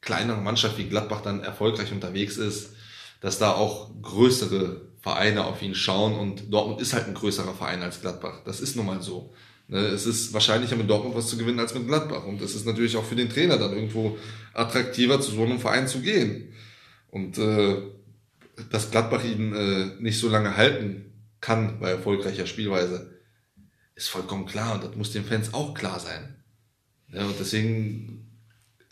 kleineren 0.00 0.44
Mannschaft 0.44 0.78
wie 0.78 0.88
Gladbach 0.88 1.22
dann 1.22 1.42
erfolgreich 1.42 1.92
unterwegs 1.92 2.36
ist, 2.36 2.74
dass 3.20 3.38
da 3.38 3.52
auch 3.52 3.90
größere 4.02 4.82
Vereine 5.00 5.44
auf 5.44 5.62
ihn 5.62 5.74
schauen 5.74 6.14
und 6.14 6.52
Dortmund 6.52 6.80
ist 6.80 6.92
halt 6.92 7.06
ein 7.06 7.14
größerer 7.14 7.54
Verein 7.54 7.82
als 7.82 8.00
Gladbach. 8.00 8.40
Das 8.44 8.60
ist 8.60 8.76
nun 8.76 8.86
mal 8.86 9.02
so. 9.02 9.34
Ne, 9.68 9.78
Es 9.78 10.06
ist 10.06 10.32
wahrscheinlicher 10.32 10.76
mit 10.76 10.90
Dortmund 10.90 11.14
was 11.14 11.28
zu 11.28 11.38
gewinnen 11.38 11.58
als 11.58 11.74
mit 11.74 11.86
Gladbach 11.86 12.24
und 12.24 12.40
es 12.42 12.54
ist 12.54 12.66
natürlich 12.66 12.96
auch 12.96 13.04
für 13.04 13.16
den 13.16 13.30
Trainer 13.30 13.56
dann 13.56 13.72
irgendwo 13.72 14.18
attraktiver 14.52 15.20
zu 15.20 15.30
so 15.32 15.42
einem 15.42 15.58
Verein 15.58 15.88
zu 15.88 16.00
gehen. 16.00 16.52
Und 17.10 17.38
äh, 17.38 17.82
dass 18.70 18.90
Gladbach 18.90 19.24
ihn 19.24 19.54
äh, 19.54 20.02
nicht 20.02 20.18
so 20.18 20.28
lange 20.28 20.56
halten 20.56 21.12
kann 21.40 21.80
bei 21.80 21.90
erfolgreicher 21.90 22.46
Spielweise, 22.46 23.18
ist 23.94 24.08
vollkommen 24.08 24.46
klar 24.46 24.74
und 24.74 24.84
das 24.84 24.96
muss 24.96 25.12
den 25.12 25.24
Fans 25.24 25.54
auch 25.54 25.74
klar 25.74 26.00
sein. 26.00 26.33
Ja, 27.14 27.26
und 27.26 27.36
deswegen 27.38 28.24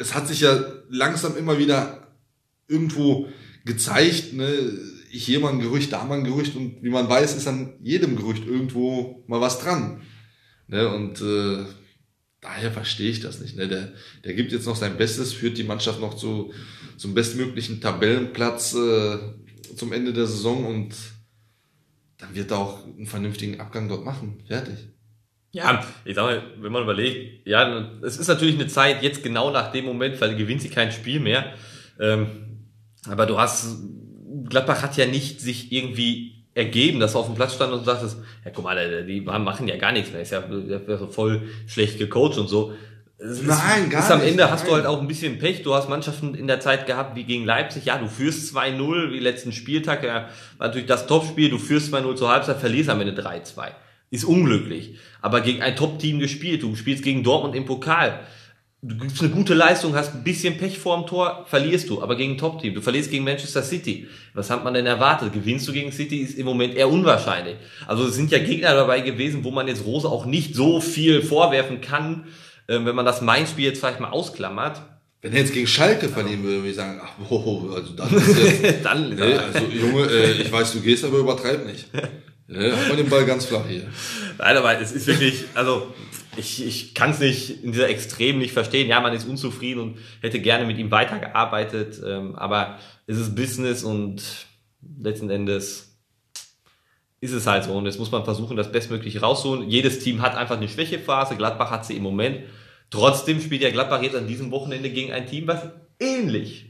es 0.03 0.15
hat 0.15 0.29
sich 0.29 0.41
ja 0.41 0.63
langsam 0.89 1.37
immer 1.37 1.59
wieder 1.59 2.09
irgendwo 2.69 3.29
gezeigt, 3.65 4.33
ne, 4.33 4.49
hier 5.11 5.41
mal 5.41 5.53
ein 5.53 5.61
Gerücht, 5.61 5.93
da 5.93 6.05
mal 6.05 6.19
ein 6.19 6.25
Gerücht 6.25 6.57
und 6.57 6.83
wie 6.83 6.91
man 6.91 7.09
weiß, 7.09 7.37
ist 7.37 7.47
an 7.47 7.75
jedem 7.83 8.17
Gerücht 8.17 8.47
irgendwo 8.47 9.23
mal 9.27 9.41
was 9.41 9.61
dran. 9.61 10.03
Ne, 10.69 10.89
und 10.89 11.21
äh, 11.21 11.65
daher 12.41 12.73
verstehe 12.73 13.11
ich 13.11 13.21
das 13.21 13.41
nicht. 13.41 13.57
Ne? 13.57 13.69
Der, 13.69 13.93
der 14.25 14.35
gibt 14.35 14.53
jetzt 14.53 14.67
noch 14.67 14.77
sein 14.77 14.97
Bestes, 14.97 15.33
führt 15.33 15.59
die 15.59 15.65
Mannschaft 15.65 16.01
noch 16.01 16.15
zu, 16.15 16.53
zum 16.97 17.15
bestmöglichen 17.15 17.81
Tabellenplatz 17.81 18.75
äh, 18.75 19.19
zum 19.77 19.93
Ende 19.93 20.13
der 20.13 20.27
Saison 20.27 20.65
und 20.65 20.95
dann 22.19 22.35
wird 22.35 22.51
er 22.51 22.59
auch 22.59 22.85
einen 22.85 23.07
vernünftigen 23.07 23.61
Abgang 23.61 23.89
dort 23.89 24.05
machen. 24.05 24.43
Fertig. 24.47 24.79
Ja, 25.53 25.85
ich 26.07 26.15
sag 26.15 26.25
mal, 26.25 26.43
wenn 26.61 26.73
man 26.73 26.83
überlegt, 26.83 27.47
ja, 27.47 27.91
es 28.03 28.17
ist 28.17 28.29
natürlich 28.29 28.55
eine 28.55 28.69
Zeit 28.69 29.03
jetzt 29.03 29.23
genau 29.23 29.51
nach 29.51 29.71
dem 29.71 29.85
Moment, 29.85 30.19
weil 30.21 30.35
gewinnt 30.35 30.63
sie 30.63 30.71
kein 30.71 30.91
Spiel 30.93 31.21
mehr. 31.21 31.53
Ähm, 32.01 32.27
aber 33.07 33.27
du 33.27 33.39
hast, 33.39 33.77
Gladbach 34.49 34.83
hat 34.83 34.97
ja 34.97 35.07
nicht 35.07 35.43
sich 35.43 35.71
irgendwie 35.71 36.47
ergeben, 36.55 37.01
dass 37.01 37.15
er 37.15 37.21
auf 37.21 37.27
dem 37.27 37.35
Platz 37.35 37.55
stand 37.55 37.73
und 37.73 37.85
sagtest, 37.85 38.19
ja 38.45 38.51
guck 38.55 38.65
mal, 38.65 39.05
die 39.05 39.21
machen 39.21 39.69
ja 39.69 39.77
gar 39.77 39.93
nichts 39.93 40.11
mehr, 40.11 40.23
ist 40.23 40.33
ja, 40.33 40.43
ja 40.69 41.07
voll 41.07 41.43
schlecht 41.67 41.99
gecoacht 41.99 42.39
und 42.39 42.49
so. 42.49 42.73
Es 43.19 43.43
Nein, 43.43 43.89
gar 43.89 44.03
ist 44.03 44.11
am 44.11 44.21
Ende 44.21 44.51
hast 44.51 44.63
nein. 44.63 44.71
du 44.71 44.75
halt 44.75 44.87
auch 44.87 45.01
ein 45.01 45.07
bisschen 45.07 45.39
Pech. 45.39 45.63
Du 45.63 45.75
hast 45.75 45.89
Mannschaften 45.89 46.35
in 46.35 46.49
der 46.49 46.59
Zeit 46.59 46.87
gehabt 46.87 47.15
wie 47.15 47.23
gegen 47.23 47.45
Leipzig. 47.45 47.85
Ja, 47.85 47.97
du 47.97 48.09
führst 48.09 48.55
2-0 48.57 49.13
wie 49.13 49.21
letzten 49.21 49.53
Spieltag. 49.53 50.03
Ja, 50.03 50.29
war 50.59 50.67
natürlich 50.69 50.89
das 50.89 51.07
Topspiel. 51.07 51.49
Du 51.49 51.59
führst 51.59 51.95
2-0 51.95 52.17
zur 52.17 52.31
Halbzeit, 52.31 52.59
verlierst 52.59 52.91
am 52.91 53.01
Ende 53.01 53.21
3-2. 53.23 53.69
Ist 54.13 54.25
unglücklich. 54.25 54.97
Aber 55.23 55.41
gegen 55.41 55.63
ein 55.63 55.75
Top-Team 55.75 56.19
gespielt. 56.19 56.63
Du 56.63 56.77
spielst 56.77 57.03
gegen 57.03 57.25
Dortmund 57.25 57.57
im 57.57 57.65
Pokal. 57.65 58.21
Du 58.83 58.99
gibst 58.99 59.23
eine 59.23 59.31
gute 59.31 59.55
Leistung, 59.55 59.95
hast 59.95 60.13
ein 60.13 60.23
bisschen 60.23 60.59
Pech 60.59 60.79
vorm 60.79 61.07
Tor, 61.07 61.47
verlierst 61.49 61.89
du. 61.89 62.03
Aber 62.03 62.15
gegen 62.15 62.33
ein 62.35 62.39
Top-Team. 62.39 62.75
Du 62.75 62.83
verlierst 62.83 63.11
gegen 63.11 63.25
Manchester 63.25 63.63
City. 63.63 64.09
Was 64.35 64.51
hat 64.51 64.65
man 64.65 64.75
denn 64.75 64.85
erwartet? 64.85 65.33
Gewinnst 65.33 65.67
du 65.67 65.73
gegen 65.73 65.93
City 65.93 66.19
ist 66.19 66.37
im 66.37 66.45
Moment 66.45 66.75
eher 66.75 66.91
unwahrscheinlich. 66.91 67.57
Also 67.87 68.05
es 68.05 68.15
sind 68.15 68.31
ja 68.31 68.39
Gegner 68.39 68.75
dabei 68.75 69.01
gewesen, 69.01 69.45
wo 69.45 69.51
man 69.51 69.67
jetzt 69.67 69.87
Rose 69.87 70.07
auch 70.07 70.27
nicht 70.27 70.55
so 70.55 70.83
viel 70.83 71.23
vorwerfen 71.23 71.81
kann, 71.81 72.27
ähm, 72.69 72.85
wenn 72.85 72.95
man 72.95 73.07
das 73.07 73.23
Main-Spiel 73.23 73.65
jetzt 73.65 73.79
vielleicht 73.79 74.01
mal 74.01 74.11
ausklammert. 74.11 74.83
Wenn 75.23 75.33
er 75.33 75.39
jetzt 75.39 75.55
gegen 75.55 75.69
Schalke 75.69 76.11
verlieren 76.11 76.43
würde, 76.43 76.59
würde 76.59 76.69
ich 76.69 76.77
sagen, 76.77 77.01
ach, 77.03 77.13
wow, 77.31 77.75
also 77.75 77.95
das 77.95 78.13
ist 78.13 78.63
jetzt, 78.63 78.85
Dann, 78.85 79.15
ne, 79.15 79.41
also 79.41 79.65
Junge, 79.73 80.07
äh, 80.11 80.33
ich 80.33 80.53
weiß, 80.53 80.73
du 80.73 80.81
gehst, 80.81 81.03
aber 81.05 81.17
übertreib 81.17 81.65
nicht. 81.65 81.87
Ne, 82.49 82.77
halt 82.77 82.89
mal 82.89 82.97
den 82.97 83.09
Ball 83.09 83.25
ganz 83.25 83.47
flach 83.47 83.67
hier. 83.67 83.87
Nein, 84.39 84.57
aber 84.57 84.81
es 84.81 84.93
ist 84.93 85.07
wirklich, 85.07 85.45
also 85.55 85.93
ich, 86.37 86.67
ich 86.67 86.95
kann 86.95 87.11
es 87.11 87.21
nicht 87.21 87.63
in 87.63 87.73
dieser 87.73 87.89
Extrem 87.89 88.39
nicht 88.39 88.53
verstehen. 88.53 88.89
Ja, 88.89 89.01
man 89.01 89.13
ist 89.13 89.29
unzufrieden 89.29 89.81
und 89.81 89.99
hätte 90.21 90.41
gerne 90.41 90.65
mit 90.65 90.79
ihm 90.79 90.91
weitergearbeitet, 90.91 92.01
ähm, 92.05 92.35
aber 92.35 92.79
es 93.07 93.19
ist 93.19 93.35
Business 93.35 93.85
und 93.85 94.23
letzten 94.99 95.31
Endes 95.31 95.93
ist 97.21 97.33
es 97.33 97.47
halt 97.47 97.65
so. 97.65 97.73
Und 97.73 97.87
jetzt 97.87 97.99
muss 97.99 98.11
man 98.11 98.25
versuchen, 98.25 98.57
das 98.57 98.73
Bestmögliche 98.73 99.21
rauszuholen. 99.21 99.71
Jedes 99.71 100.01
Team 100.01 100.23
hat 100.23 100.35
einfach 100.35 100.57
eine 100.57 100.69
Schwächephase. 100.69 101.37
Gladbach 101.37 101.71
hat 101.71 101.87
sie 101.87 101.97
im 101.97 102.03
Moment. 102.03 102.41
Trotzdem 102.91 103.41
spielt 103.41 103.63
ja 103.63 103.71
Gladbach 103.71 104.03
jetzt 104.03 104.17
an 104.17 104.27
diesem 104.27 104.51
Wochenende 104.51 104.91
gegen 104.91 105.13
ein 105.13 105.27
Team, 105.27 105.47
was 105.47 105.69
ähnlich 106.01 106.67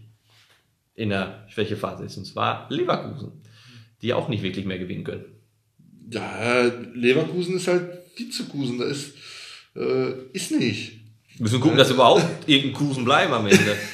in 0.94 1.08
der 1.08 1.46
Schwächephase 1.48 2.04
ist. 2.04 2.18
Und 2.18 2.26
zwar 2.26 2.66
Leverkusen, 2.68 3.42
die 4.02 4.12
auch 4.12 4.28
nicht 4.28 4.42
wirklich 4.42 4.66
mehr 4.66 4.78
gewinnen 4.78 5.04
können. 5.04 5.24
Ja, 6.10 6.64
Leverkusen 6.94 7.56
ist 7.56 7.68
halt 7.68 7.88
Vizekusen, 8.16 8.78
da 8.78 8.84
ist, 8.84 9.12
äh, 9.76 10.12
ist 10.32 10.50
nicht. 10.50 11.00
Wir 11.36 11.44
müssen 11.44 11.60
gucken, 11.60 11.78
dass 11.78 11.90
überhaupt 11.90 12.24
irgendein 12.46 12.74
Kusen 12.74 13.04
bleiben 13.04 13.32
am 13.32 13.46
Ende. 13.46 13.76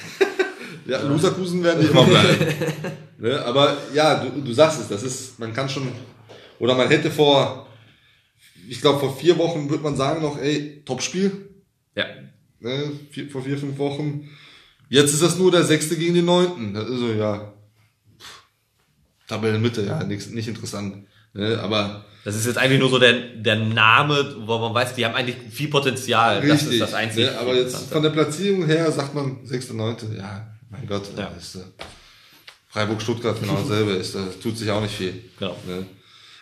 Ja, 0.86 1.02
Loserkusen 1.02 1.62
werden 1.62 1.82
die 1.82 1.88
immer 1.88 2.04
bleiben. 2.04 2.46
ne? 3.18 3.44
Aber 3.44 3.76
ja, 3.92 4.24
du, 4.24 4.40
du 4.40 4.52
sagst 4.54 4.80
es, 4.80 4.88
das 4.88 5.02
ist, 5.02 5.38
man 5.38 5.52
kann 5.52 5.68
schon, 5.68 5.86
oder 6.58 6.74
man 6.74 6.88
hätte 6.88 7.10
vor, 7.10 7.68
ich 8.66 8.80
glaube 8.80 8.98
vor 8.98 9.14
vier 9.14 9.36
Wochen 9.36 9.68
würde 9.68 9.82
man 9.82 9.96
sagen 9.98 10.22
noch, 10.22 10.38
ey, 10.40 10.82
Topspiel, 10.86 11.50
Ja. 11.94 12.06
ne? 12.60 12.90
vier, 13.10 13.28
vor 13.28 13.42
vier, 13.42 13.58
fünf 13.58 13.76
Wochen. 13.76 14.30
Jetzt 14.88 15.12
ist 15.12 15.22
das 15.22 15.36
nur 15.36 15.50
der 15.50 15.64
sechste 15.64 15.94
gegen 15.94 16.14
den 16.14 16.24
neunten. 16.24 16.72
Das 16.72 16.88
ist 16.88 17.00
so, 17.00 17.12
ja, 17.12 17.52
Tabellenmitte, 19.26 19.82
ja, 19.84 20.02
nicht, 20.04 20.30
nicht 20.30 20.48
interessant. 20.48 21.06
Ne? 21.38 21.59
Aber 21.61 22.05
Das 22.24 22.35
ist 22.37 22.46
jetzt 22.46 22.59
eigentlich 22.59 22.81
nur 22.81 22.90
so 22.90 22.98
der, 22.98 23.12
der 23.37 23.57
Name, 23.57 24.37
wo 24.44 24.59
man 24.59 24.74
weiß, 24.74 24.94
die 24.96 25.05
haben 25.07 25.14
eigentlich 25.14 25.37
viel 25.51 25.68
Potenzial. 25.68 26.46
das 26.46 26.64
ist 26.64 26.81
das 26.81 26.94
Einzige. 26.94 27.27
Ne? 27.27 27.38
Aber 27.38 27.55
jetzt 27.55 27.90
von 27.90 28.03
der 28.03 28.11
Platzierung 28.11 28.66
her 28.66 28.90
sagt 28.90 29.14
man 29.14 29.46
sechste, 29.46 29.74
neunte, 29.74 30.07
ja, 30.16 30.46
mein 30.68 30.87
Gott, 30.87 31.05
Ja. 31.16 31.29
ist, 31.38 31.55
äh, 31.55 31.61
Freiburg-Stuttgart 32.68 33.40
genau 33.40 33.55
dasselbe 33.62 33.92
ist, 33.92 34.14
da 34.14 34.27
tut 34.42 34.59
sich 34.59 34.70
auch 34.70 34.83
nicht 34.83 34.94
viel. 34.94 35.14
Genau. 35.38 35.57
Ne? 35.66 35.87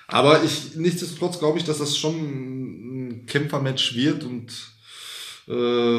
Aber 0.09 0.43
ich, 0.43 0.75
nichtsdestotrotz 0.77 1.39
glaube 1.39 1.59
ich, 1.59 1.65
dass 1.65 1.79
das 1.79 1.97
schon 1.97 2.15
ein 2.17 3.27
Kämpfermatch 3.27 3.95
wird 3.97 4.25
und 4.25 4.53
äh, 5.49 5.99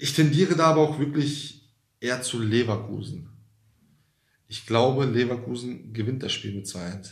ich 0.00 0.12
tendiere 0.14 0.54
da 0.56 0.66
aber 0.66 0.80
auch 0.82 0.98
wirklich 0.98 1.60
eher 2.00 2.22
zu 2.22 2.40
Leverkusen. 2.40 3.28
Ich 4.46 4.64
glaube, 4.66 5.04
Leverkusen 5.04 5.92
gewinnt 5.92 6.22
das 6.22 6.32
Spiel 6.32 6.54
mit 6.54 6.66
2-1. 6.66 7.10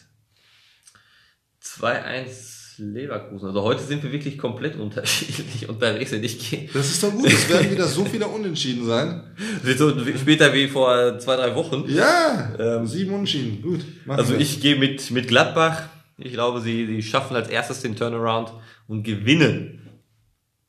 2-1 1.66 2.56
Leverkusen. 2.78 3.46
Also 3.48 3.62
heute 3.62 3.82
sind 3.82 4.02
wir 4.02 4.12
wirklich 4.12 4.38
komplett 4.38 4.76
unterschiedlich 4.76 5.68
unterwegs. 5.68 6.12
Und 6.12 6.22
ich 6.24 6.50
gehe 6.50 6.68
Das 6.72 6.86
ist 6.90 7.02
doch 7.02 7.10
gut, 7.10 7.26
es 7.26 7.48
werden 7.48 7.70
wieder 7.70 7.86
so 7.86 8.04
viele 8.04 8.26
Unentschieden 8.26 8.86
sein. 8.86 9.22
so 9.76 9.92
später 10.16 10.52
wie 10.52 10.68
vor 10.68 11.18
zwei, 11.18 11.36
drei 11.36 11.54
Wochen. 11.54 11.84
Ja, 11.88 12.54
Ähm, 12.58 12.86
sieben 12.86 13.14
Unentschieden, 13.14 13.62
gut. 13.62 13.80
Also 14.06 14.34
wir. 14.34 14.40
ich 14.40 14.60
gehe 14.60 14.76
mit, 14.76 15.10
mit 15.10 15.28
Gladbach. 15.28 15.84
Ich 16.18 16.32
glaube, 16.32 16.60
sie, 16.60 16.86
sie 16.86 17.02
schaffen 17.02 17.36
als 17.36 17.48
erstes 17.48 17.80
den 17.80 17.96
Turnaround 17.96 18.52
und 18.88 19.02
gewinnen 19.02 19.80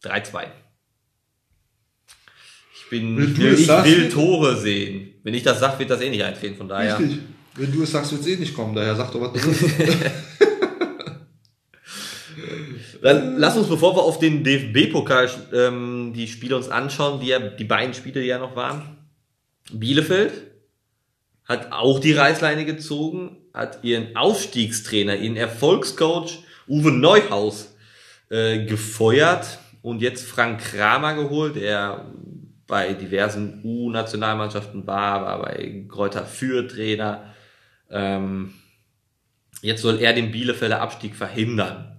3-2. 0.03 0.45
Ich 2.73 2.89
bin, 2.89 3.21
ich 3.21 3.37
will, 3.37 3.53
ich 3.53 3.67
will 3.67 4.09
Tore 4.09 4.55
sehen. 4.55 5.13
Wenn 5.23 5.33
ich 5.33 5.43
das 5.43 5.59
sage, 5.59 5.79
wird 5.79 5.89
das 5.89 6.01
eh 6.01 6.09
nicht 6.09 6.23
eintreten. 6.23 6.55
Von 6.55 6.69
daher. 6.69 6.99
Richtig. 6.99 7.19
Wenn 7.55 7.71
du 7.71 7.83
es 7.83 7.91
sagst, 7.91 8.11
wird 8.11 8.21
es 8.21 8.27
eh 8.27 8.35
nicht 8.37 8.53
kommen, 8.55 8.75
daher 8.75 8.95
sag 8.95 9.11
doch, 9.11 9.21
was. 9.21 9.41
Dann 13.01 13.37
lass 13.37 13.57
uns, 13.57 13.67
bevor 13.67 13.95
wir 13.95 14.03
auf 14.03 14.19
den 14.19 14.43
DFB-Pokal 14.43 15.29
ähm, 15.53 16.13
die 16.15 16.27
Spiele 16.27 16.55
uns 16.55 16.69
anschauen, 16.69 17.19
die 17.19 17.27
ja 17.27 17.39
die 17.39 17.63
beiden 17.63 17.93
Spiele, 17.93 18.21
die 18.21 18.27
ja 18.27 18.39
noch 18.39 18.55
waren. 18.55 18.97
Bielefeld 19.71 20.33
hat 21.45 21.71
auch 21.71 21.99
die 21.99 22.13
Reißleine 22.13 22.65
gezogen, 22.65 23.37
hat 23.53 23.83
ihren 23.83 24.15
Ausstiegstrainer, 24.15 25.15
ihren 25.15 25.37
Erfolgscoach 25.37 26.39
Uwe 26.67 26.91
Neuhaus 26.91 27.73
äh, 28.29 28.65
gefeuert 28.65 29.59
und 29.81 30.01
jetzt 30.01 30.25
Frank 30.25 30.59
Kramer 30.59 31.15
geholt, 31.15 31.55
der 31.55 32.11
bei 32.67 32.93
diversen 32.93 33.61
U-Nationalmannschaften 33.63 34.85
war, 34.85 35.21
war 35.21 35.41
bei 35.41 35.85
Kräuter 35.87 36.25
für 36.25 36.67
Trainer. 36.67 37.33
Ähm, 37.89 38.53
jetzt 39.61 39.81
soll 39.81 39.99
er 39.99 40.11
den 40.11 40.31
Bielefelder 40.31 40.81
Abstieg 40.81 41.15
verhindern. 41.15 41.96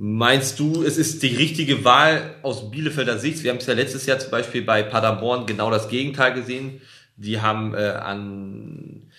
Meinst 0.00 0.60
du, 0.60 0.84
es 0.84 0.96
ist 0.96 1.24
die 1.24 1.34
richtige 1.34 1.84
Wahl 1.84 2.36
aus 2.42 2.70
Bielefelder 2.70 3.18
Sicht? 3.18 3.42
Wir 3.42 3.50
haben 3.50 3.58
es 3.58 3.66
ja 3.66 3.74
letztes 3.74 4.06
Jahr 4.06 4.20
zum 4.20 4.30
Beispiel 4.30 4.62
bei 4.62 4.84
Paderborn 4.84 5.44
genau 5.44 5.72
das 5.72 5.88
Gegenteil 5.88 6.34
gesehen. 6.34 6.80
Die 7.16 7.40
haben 7.40 7.74
äh, 7.74 7.88
an 7.88 9.10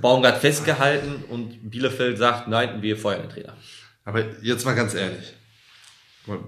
Baumgart 0.00 0.38
festgehalten 0.40 1.22
und 1.28 1.70
Bielefeld 1.70 2.16
sagt, 2.16 2.48
nein, 2.48 2.80
wir 2.80 2.96
feuern 2.96 3.20
den 3.20 3.28
Trainer. 3.28 3.54
Aber 4.06 4.24
jetzt 4.40 4.64
mal 4.64 4.74
ganz 4.74 4.94
ehrlich. 4.94 5.34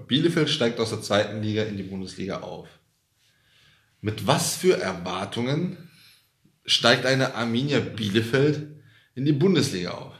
Bielefeld 0.07 0.49
steigt 0.49 0.79
aus 0.79 0.89
der 0.89 1.03
zweiten 1.03 1.43
Liga 1.43 1.61
in 1.61 1.77
die 1.77 1.83
Bundesliga 1.83 2.39
auf. 2.39 2.67
Mit 4.01 4.25
was 4.25 4.55
für 4.55 4.81
Erwartungen 4.81 5.77
steigt 6.65 7.05
eine 7.05 7.35
Arminia 7.35 7.81
Bielefeld 7.81 8.65
in 9.13 9.25
die 9.25 9.31
Bundesliga 9.31 9.91
auf? 9.91 10.13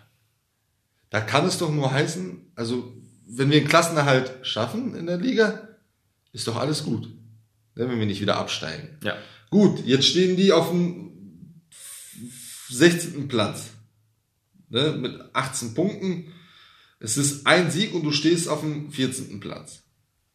Da 1.09 1.19
kann 1.19 1.47
es 1.47 1.57
doch 1.57 1.71
nur 1.71 1.91
heißen, 1.91 2.51
also 2.53 2.93
wenn 3.27 3.49
wir 3.49 3.57
einen 3.57 3.67
Klassenerhalt 3.67 4.45
schaffen 4.45 4.95
in 4.95 5.07
der 5.07 5.17
Liga, 5.17 5.67
ist 6.31 6.47
doch 6.47 6.57
alles 6.57 6.83
gut. 6.83 7.09
Wenn 7.73 7.99
wir 7.99 8.05
nicht 8.05 8.21
wieder 8.21 8.37
absteigen. 8.37 8.97
Ja. 9.03 9.17
Gut, 9.49 9.85
jetzt 9.85 10.05
stehen 10.05 10.37
die 10.37 10.51
auf 10.51 10.69
dem 10.69 11.61
16. 12.69 13.27
Platz. 13.27 13.71
Ne, 14.69 14.93
mit 14.93 15.19
18 15.33 15.73
Punkten. 15.73 16.33
Es 16.99 17.17
ist 17.17 17.45
ein 17.45 17.69
Sieg 17.69 17.93
und 17.93 18.03
du 18.03 18.11
stehst 18.11 18.47
auf 18.47 18.61
dem 18.61 18.91
14. 18.91 19.39
Platz. 19.39 19.83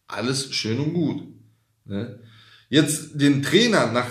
Alles 0.07 0.55
schön 0.55 0.79
und 0.79 0.93
gut. 0.93 1.23
Ne? 1.85 2.21
Jetzt 2.69 3.21
den 3.21 3.43
Trainer 3.43 3.91
nach, 3.91 4.09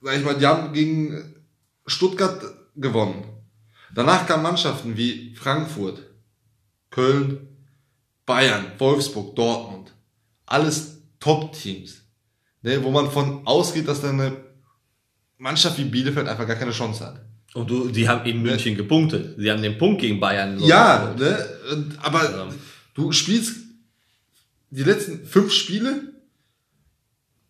sag 0.00 0.18
ich 0.18 0.24
mal, 0.24 0.36
die 0.36 0.46
haben 0.46 0.72
gegen 0.72 1.34
Stuttgart 1.86 2.42
gewonnen. 2.76 3.24
Danach 3.94 4.26
kamen 4.26 4.42
Mannschaften 4.42 4.96
wie 4.96 5.34
Frankfurt, 5.34 6.02
Köln, 6.90 7.49
Bayern, 8.30 8.64
Wolfsburg, 8.78 9.34
Dortmund. 9.34 9.92
Alles 10.46 10.98
Top-Teams. 11.18 11.96
ne, 12.62 12.82
wo 12.84 12.90
man 12.92 13.10
von 13.10 13.44
ausgeht, 13.46 13.88
dass 13.88 14.00
dann 14.02 14.20
eine 14.20 14.36
Mannschaft 15.38 15.78
wie 15.78 15.84
Bielefeld 15.84 16.28
einfach 16.28 16.46
gar 16.46 16.56
keine 16.56 16.70
Chance 16.70 17.04
hat. 17.06 17.20
Und 17.54 17.68
du, 17.68 17.88
die 17.88 18.08
haben 18.08 18.24
in 18.30 18.40
München 18.42 18.76
gepunktet. 18.76 19.34
Sie 19.38 19.50
haben 19.50 19.60
den 19.62 19.76
Punkt 19.78 20.00
gegen 20.00 20.20
Bayern. 20.20 20.58
so 20.60 20.66
Ja, 20.68 21.12
ne, 21.18 21.44
aber 22.02 22.22
Ja. 22.30 22.48
du 22.94 23.10
spielst 23.10 23.56
die 24.70 24.84
letzten 24.84 25.26
fünf 25.26 25.52
Spiele. 25.52 26.12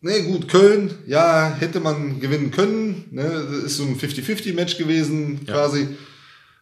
Ne, 0.03 0.23
gut, 0.23 0.47
Köln, 0.47 0.91
ja, 1.05 1.53
hätte 1.59 1.79
man 1.79 2.19
gewinnen 2.19 2.49
können. 2.49 3.05
Ne, 3.11 3.21
das 3.23 3.63
ist 3.65 3.77
so 3.77 3.83
ein 3.83 3.95
50-50-Match 3.99 4.77
gewesen, 4.77 5.41
Ja. 5.45 5.53
quasi. 5.53 5.89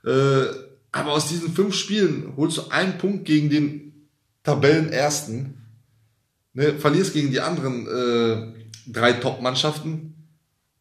Äh, 0.06 0.46
aber 0.92 1.12
aus 1.14 1.30
diesen 1.30 1.54
fünf 1.54 1.74
Spielen 1.76 2.34
holst 2.36 2.58
du 2.58 2.68
einen 2.70 2.98
Punkt 2.98 3.24
gegen 3.26 3.50
den 3.50 3.89
Tabellenersten. 4.50 5.56
Ne, 6.54 6.74
verlierst 6.80 7.14
gegen 7.14 7.30
die 7.30 7.40
anderen 7.40 7.88
äh, 7.88 8.92
drei 8.92 9.14
Top-Mannschaften. 9.14 10.16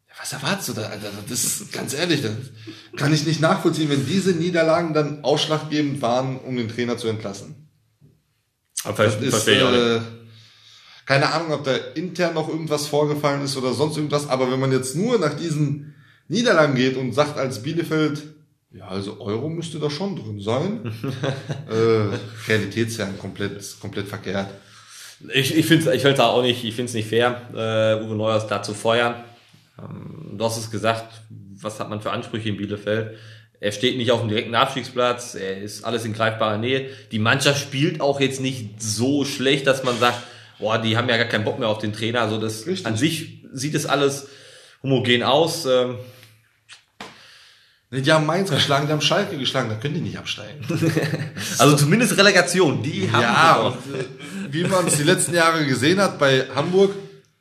Ja, 0.07 0.15
was 0.19 0.33
erwartest 0.33 0.69
du 0.69 0.73
da? 0.73 0.87
Alter? 0.87 1.11
Das 1.29 1.43
ist 1.43 1.71
ganz 1.71 1.93
ehrlich, 1.93 2.23
das 2.23 2.33
kann 2.97 3.13
ich 3.13 3.25
nicht 3.27 3.39
nachvollziehen, 3.39 3.89
wenn 3.89 4.05
diese 4.05 4.31
Niederlagen 4.31 4.93
dann 4.95 5.23
ausschlaggebend 5.23 6.01
waren, 6.01 6.39
um 6.39 6.57
den 6.57 6.69
Trainer 6.69 6.97
zu 6.97 7.07
entlassen. 7.07 7.69
Aber 8.83 9.03
Das 9.03 9.21
ist, 9.21 9.47
äh, 9.47 10.01
keine 11.05 11.31
Ahnung, 11.31 11.51
ob 11.51 11.63
da 11.63 11.75
intern 11.75 12.33
noch 12.33 12.49
irgendwas 12.49 12.87
vorgefallen 12.87 13.43
ist 13.43 13.55
oder 13.55 13.73
sonst 13.73 13.97
irgendwas, 13.97 14.27
aber 14.27 14.51
wenn 14.51 14.59
man 14.59 14.71
jetzt 14.71 14.95
nur 14.95 15.19
nach 15.19 15.35
diesen 15.35 15.93
Niederlagen 16.27 16.75
geht 16.75 16.97
und 16.97 17.13
sagt 17.13 17.37
als 17.37 17.61
Bielefeld, 17.61 18.23
ja, 18.71 18.87
also 18.87 19.19
Euro 19.19 19.49
müsste 19.49 19.79
da 19.79 19.89
schon 19.89 20.15
drin 20.15 20.39
sein, 20.39 20.93
äh, 21.69 22.15
Realitätsfern 22.47 23.17
komplett, 23.17 23.63
komplett 23.79 24.07
verkehrt. 24.07 24.49
Ich, 25.33 25.55
ich 25.57 25.65
finde 25.65 25.89
es 25.89 25.95
ich 25.95 26.01
find's 26.01 26.19
auch 26.19 26.41
nicht, 26.41 26.63
ich 26.63 26.75
find's 26.75 26.93
nicht 26.93 27.09
fair, 27.09 27.41
äh, 27.53 28.03
Uwe 28.03 28.15
Neuers 28.15 28.47
da 28.47 28.61
zu 28.61 28.73
feuern. 28.73 29.15
Ähm, 29.77 30.37
du 30.37 30.45
hast 30.45 30.57
es 30.57 30.71
gesagt, 30.71 31.21
was 31.61 31.79
hat 31.79 31.89
man 31.89 32.01
für 32.01 32.11
Ansprüche 32.11 32.49
in 32.49 32.57
Bielefeld? 32.57 33.17
Er 33.59 33.71
steht 33.73 33.97
nicht 33.97 34.11
auf 34.11 34.21
dem 34.21 34.29
direkten 34.29 34.55
Abstiegsplatz, 34.55 35.35
er 35.35 35.61
ist 35.61 35.83
alles 35.83 36.05
in 36.05 36.13
greifbarer 36.13 36.57
Nähe. 36.57 36.89
Die 37.11 37.19
Mannschaft 37.19 37.59
spielt 37.59 37.99
auch 37.99 38.21
jetzt 38.21 38.39
nicht 38.39 38.81
so 38.81 39.25
schlecht, 39.25 39.67
dass 39.67 39.83
man 39.83 39.97
sagt, 39.99 40.23
boah, 40.59 40.77
die 40.77 40.95
haben 40.95 41.09
ja 41.09 41.17
gar 41.17 41.25
keinen 41.25 41.43
Bock 41.43 41.59
mehr 41.59 41.67
auf 41.67 41.79
den 41.79 41.91
Trainer. 41.91 42.21
Also 42.21 42.39
das 42.39 42.67
Richtig. 42.67 42.85
an 42.85 42.95
sich 42.95 43.43
sieht 43.51 43.75
es 43.75 43.85
alles 43.85 44.29
homogen 44.81 45.23
aus. 45.23 45.65
Ähm, 45.65 45.97
Die 47.91 48.11
haben 48.11 48.27
Mainz 48.27 48.51
geschlagen, 48.51 48.85
die 48.85 48.93
haben 48.93 49.01
Schalke 49.01 49.35
geschlagen, 49.35 49.69
da 49.69 49.75
können 49.75 49.95
die 49.95 50.01
nicht 50.01 50.17
absteigen. 50.17 50.63
also 51.57 51.75
zumindest 51.75 52.15
Relegation, 52.17 52.83
die 52.83 53.11
haben 53.11 53.21
ja, 53.21 53.55
und, 53.55 53.73
äh, 53.73 54.53
wie 54.53 54.63
man 54.63 54.85
es 54.85 54.97
die 54.97 55.03
letzten 55.03 55.33
Jahre 55.33 55.65
gesehen 55.65 55.99
hat 55.99 56.19
bei 56.19 56.45
Hamburg, 56.53 56.93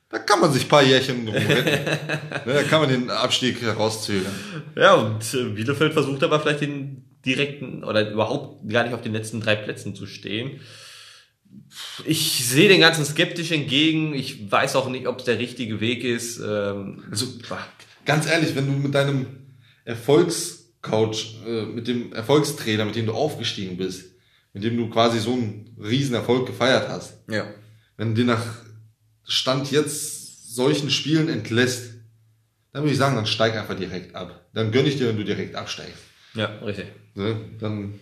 da 0.08 0.18
kann 0.18 0.40
man 0.40 0.50
sich 0.50 0.64
ein 0.64 0.68
paar 0.68 0.82
Jährchen 0.82 1.26
drum 1.26 1.34
retten. 1.34 1.84
ne, 2.46 2.54
da 2.54 2.62
kann 2.62 2.80
man 2.80 2.88
den 2.88 3.10
Abstieg 3.10 3.60
herauszögern. 3.60 4.32
Ja, 4.74 4.94
und 4.94 5.22
äh, 5.34 5.50
Bielefeld 5.50 5.92
versucht 5.92 6.22
aber 6.22 6.40
vielleicht 6.40 6.62
den 6.62 7.04
direkten 7.26 7.84
oder 7.84 8.10
überhaupt 8.10 8.66
gar 8.70 8.84
nicht 8.84 8.94
auf 8.94 9.02
den 9.02 9.12
letzten 9.12 9.42
drei 9.42 9.54
Plätzen 9.54 9.94
zu 9.94 10.06
stehen. 10.06 10.60
Ich 12.06 12.46
sehe 12.46 12.70
den 12.70 12.80
ganzen 12.80 13.04
skeptisch 13.04 13.52
entgegen. 13.52 14.14
Ich 14.14 14.50
weiß 14.50 14.76
auch 14.76 14.88
nicht, 14.88 15.06
ob 15.06 15.18
es 15.18 15.24
der 15.26 15.38
richtige 15.38 15.80
Weg 15.80 16.04
ist. 16.04 16.38
Ähm, 16.38 17.04
Also, 17.10 17.26
ganz 18.06 18.26
ehrlich, 18.26 18.56
wenn 18.56 18.66
du 18.66 18.72
mit 18.72 18.94
deinem 18.94 19.26
Erfolgscoach, 19.88 21.36
äh, 21.46 21.62
mit 21.66 21.88
dem 21.88 22.12
Erfolgstrainer, 22.12 22.84
mit 22.84 22.96
dem 22.96 23.06
du 23.06 23.12
aufgestiegen 23.12 23.76
bist, 23.76 24.12
mit 24.52 24.62
dem 24.64 24.76
du 24.76 24.88
quasi 24.90 25.18
so 25.18 25.32
einen 25.32 25.76
riesen 25.82 26.14
Erfolg 26.14 26.46
gefeiert 26.46 26.88
hast, 26.88 27.14
ja. 27.30 27.46
wenn 27.96 28.10
du 28.14 28.20
den 28.20 28.26
nach 28.28 28.44
Stand 29.24 29.70
jetzt 29.70 30.54
solchen 30.54 30.90
Spielen 30.90 31.28
entlässt, 31.28 31.94
dann 32.72 32.82
würde 32.82 32.92
ich 32.92 32.98
sagen, 32.98 33.16
dann 33.16 33.26
steig 33.26 33.56
einfach 33.56 33.76
direkt 33.76 34.14
ab. 34.14 34.46
Dann 34.54 34.70
gönn 34.72 34.86
ich 34.86 34.96
dir, 34.96 35.08
wenn 35.08 35.16
du 35.16 35.24
direkt 35.24 35.54
absteigst. 35.54 36.02
Ja, 36.34 36.46
richtig. 36.64 36.86
Ne? 37.14 37.36
Dann, 37.58 37.94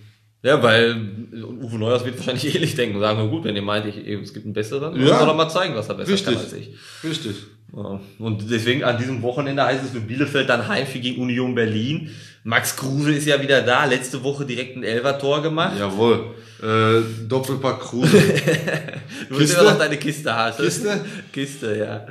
Ja, 0.43 0.63
weil 0.63 0.97
Uwe 1.33 1.79
Neuers 1.79 2.05
wird 2.05 2.17
wahrscheinlich 2.19 2.55
ähnlich 2.55 2.75
denken 2.75 2.97
und 2.97 3.03
sagen, 3.03 3.19
na 3.19 3.27
gut, 3.27 3.45
wenn 3.45 3.57
ihr 3.57 3.63
meint, 3.63 3.87
ich, 3.87 3.97
es 3.97 4.33
gibt 4.33 4.45
einen 4.47 4.55
besseren, 4.55 4.95
dann 4.95 5.07
Ja. 5.07 5.19
soll 5.19 5.29
er 5.29 5.35
mal 5.35 5.49
zeigen, 5.49 5.75
was 5.75 5.89
er 5.89 5.95
besser 5.95 6.13
Richtig. 6.13 6.35
kann 6.35 6.43
als 6.43 6.53
ich. 6.53 6.71
richtig. 7.05 7.37
Ja. 7.75 8.01
Und 8.19 8.51
deswegen 8.51 8.85
an 8.85 8.99
diesem 8.99 9.23
Wochenende 9.23 9.65
heißt 9.65 9.85
es 9.85 9.91
für 9.91 10.01
Bielefeld 10.01 10.49
dann 10.49 10.67
Heimspiel 10.69 11.01
gegen 11.01 11.23
Union 11.23 11.55
Berlin. 11.55 12.11
Max 12.45 12.77
Kruse 12.77 13.13
ist 13.13 13.27
ja 13.27 13.41
wieder 13.43 13.63
da, 13.63 13.85
letzte 13.87 14.23
Woche 14.23 14.47
direkt 14.47 14.77
ein 14.77 14.85
Elfer-Tor 14.85 15.43
gemacht. 15.43 15.77
Jawohl. 15.79 16.35
Äh, 16.63 17.03
Doppelpack 17.27 17.81
Kruse. 17.81 18.17
Du 19.29 19.37
Kiste? 19.39 19.61
immer 19.61 19.73
noch 19.73 19.79
deine 19.79 19.97
Kiste 19.97 20.35
hast. 20.35 20.59
Kiste? 20.59 21.05
Kiste, 21.33 21.77
ja. 21.77 22.07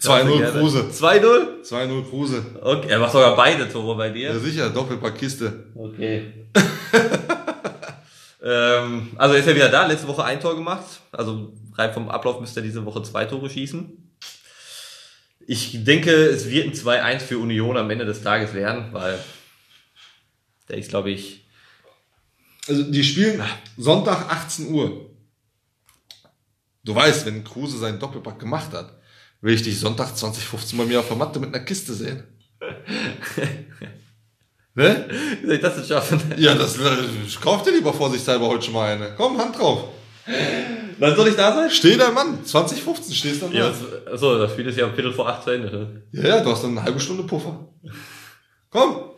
2-0 0.00 0.38
Gerne. 0.38 0.58
Kruse. 0.58 0.80
2-0? 0.90 1.62
2-0 1.62 2.08
Kruse. 2.08 2.42
Okay, 2.62 2.88
er 2.88 2.98
macht 2.98 3.12
sogar 3.12 3.36
beide 3.36 3.68
Tore 3.68 3.96
bei 3.96 4.06
Ja 4.08 4.32
dir. 4.32 4.38
sicher, 4.40 4.70
Doppelpack 4.70 5.18
Kiste. 5.18 5.52
Okay. 5.74 6.32
ähm, 8.42 9.08
also 9.16 9.34
er 9.34 9.40
ist 9.40 9.48
ja 9.48 9.54
wieder 9.54 9.68
da, 9.68 9.86
letzte 9.86 10.08
Woche 10.08 10.24
ein 10.24 10.40
Tor 10.40 10.54
gemacht. 10.54 10.84
Also 11.12 11.52
rein 11.76 11.92
vom 11.92 12.08
Ablauf 12.08 12.40
müsste 12.40 12.60
er 12.60 12.64
diese 12.64 12.84
Woche 12.84 13.02
zwei 13.02 13.24
Tore 13.24 13.48
schießen. 13.50 14.05
Ich 15.48 15.84
denke, 15.84 16.10
es 16.10 16.50
wird 16.50 16.66
ein 16.66 16.72
2-1 16.74 17.20
für 17.20 17.38
Union 17.38 17.76
am 17.76 17.88
Ende 17.88 18.04
des 18.04 18.22
Tages 18.22 18.52
werden, 18.52 18.92
weil 18.92 19.18
der 20.68 20.78
ist, 20.78 20.90
glaube 20.90 21.10
ich, 21.10 21.46
Also 22.66 22.82
die 22.82 23.04
spielen 23.04 23.40
Sonntag 23.76 24.28
18 24.28 24.68
Uhr. 24.68 25.08
Du 26.82 26.94
weißt, 26.94 27.26
wenn 27.26 27.44
Kruse 27.44 27.78
seinen 27.78 28.00
Doppelpack 28.00 28.40
gemacht 28.40 28.72
hat, 28.72 28.92
will 29.40 29.54
ich 29.54 29.62
dich 29.62 29.78
Sonntag 29.78 30.16
2015 30.16 30.78
bei 30.78 30.84
mir 30.84 30.98
auf 30.98 31.08
der 31.08 31.16
Matte 31.16 31.38
mit 31.38 31.54
einer 31.54 31.64
Kiste 31.64 31.94
sehen. 31.94 32.24
ne? 34.74 35.08
wie 35.40 35.46
soll 35.46 35.54
ich 35.56 35.60
das 35.60 35.76
denn 35.76 35.84
schaffen? 35.84 36.20
Ja, 36.36 36.54
das 36.54 36.76
äh, 36.78 36.96
kauf 37.40 37.62
dir 37.62 37.72
lieber 37.72 37.92
vorsichtshalber 37.92 38.48
heute 38.48 38.64
schon 38.64 38.74
mal 38.74 38.92
eine. 38.92 39.14
Komm, 39.16 39.38
Hand 39.38 39.56
drauf. 39.56 39.84
Wann 40.98 41.14
soll 41.16 41.28
ich 41.28 41.36
da 41.36 41.54
sein? 41.54 41.70
Steh 41.70 41.96
dein 41.96 42.14
Mann. 42.14 42.44
2015 42.44 43.14
stehst 43.14 43.42
dann 43.42 43.52
Ja, 43.52 43.70
da. 44.04 44.12
achso, 44.12 44.38
das 44.38 44.52
Spiel 44.52 44.66
ist 44.66 44.78
ja 44.78 44.86
um 44.86 44.94
Viertel 44.94 45.12
vor 45.12 45.28
acht 45.28 45.42
zu 45.44 45.50
Ende. 45.50 45.70
Ne? 45.70 46.02
Ja, 46.12 46.28
ja, 46.36 46.40
du 46.40 46.50
hast 46.50 46.62
dann 46.64 46.70
eine 46.72 46.82
halbe 46.82 47.00
Stunde 47.00 47.22
Puffer. 47.24 47.68
Komm. 48.70 49.10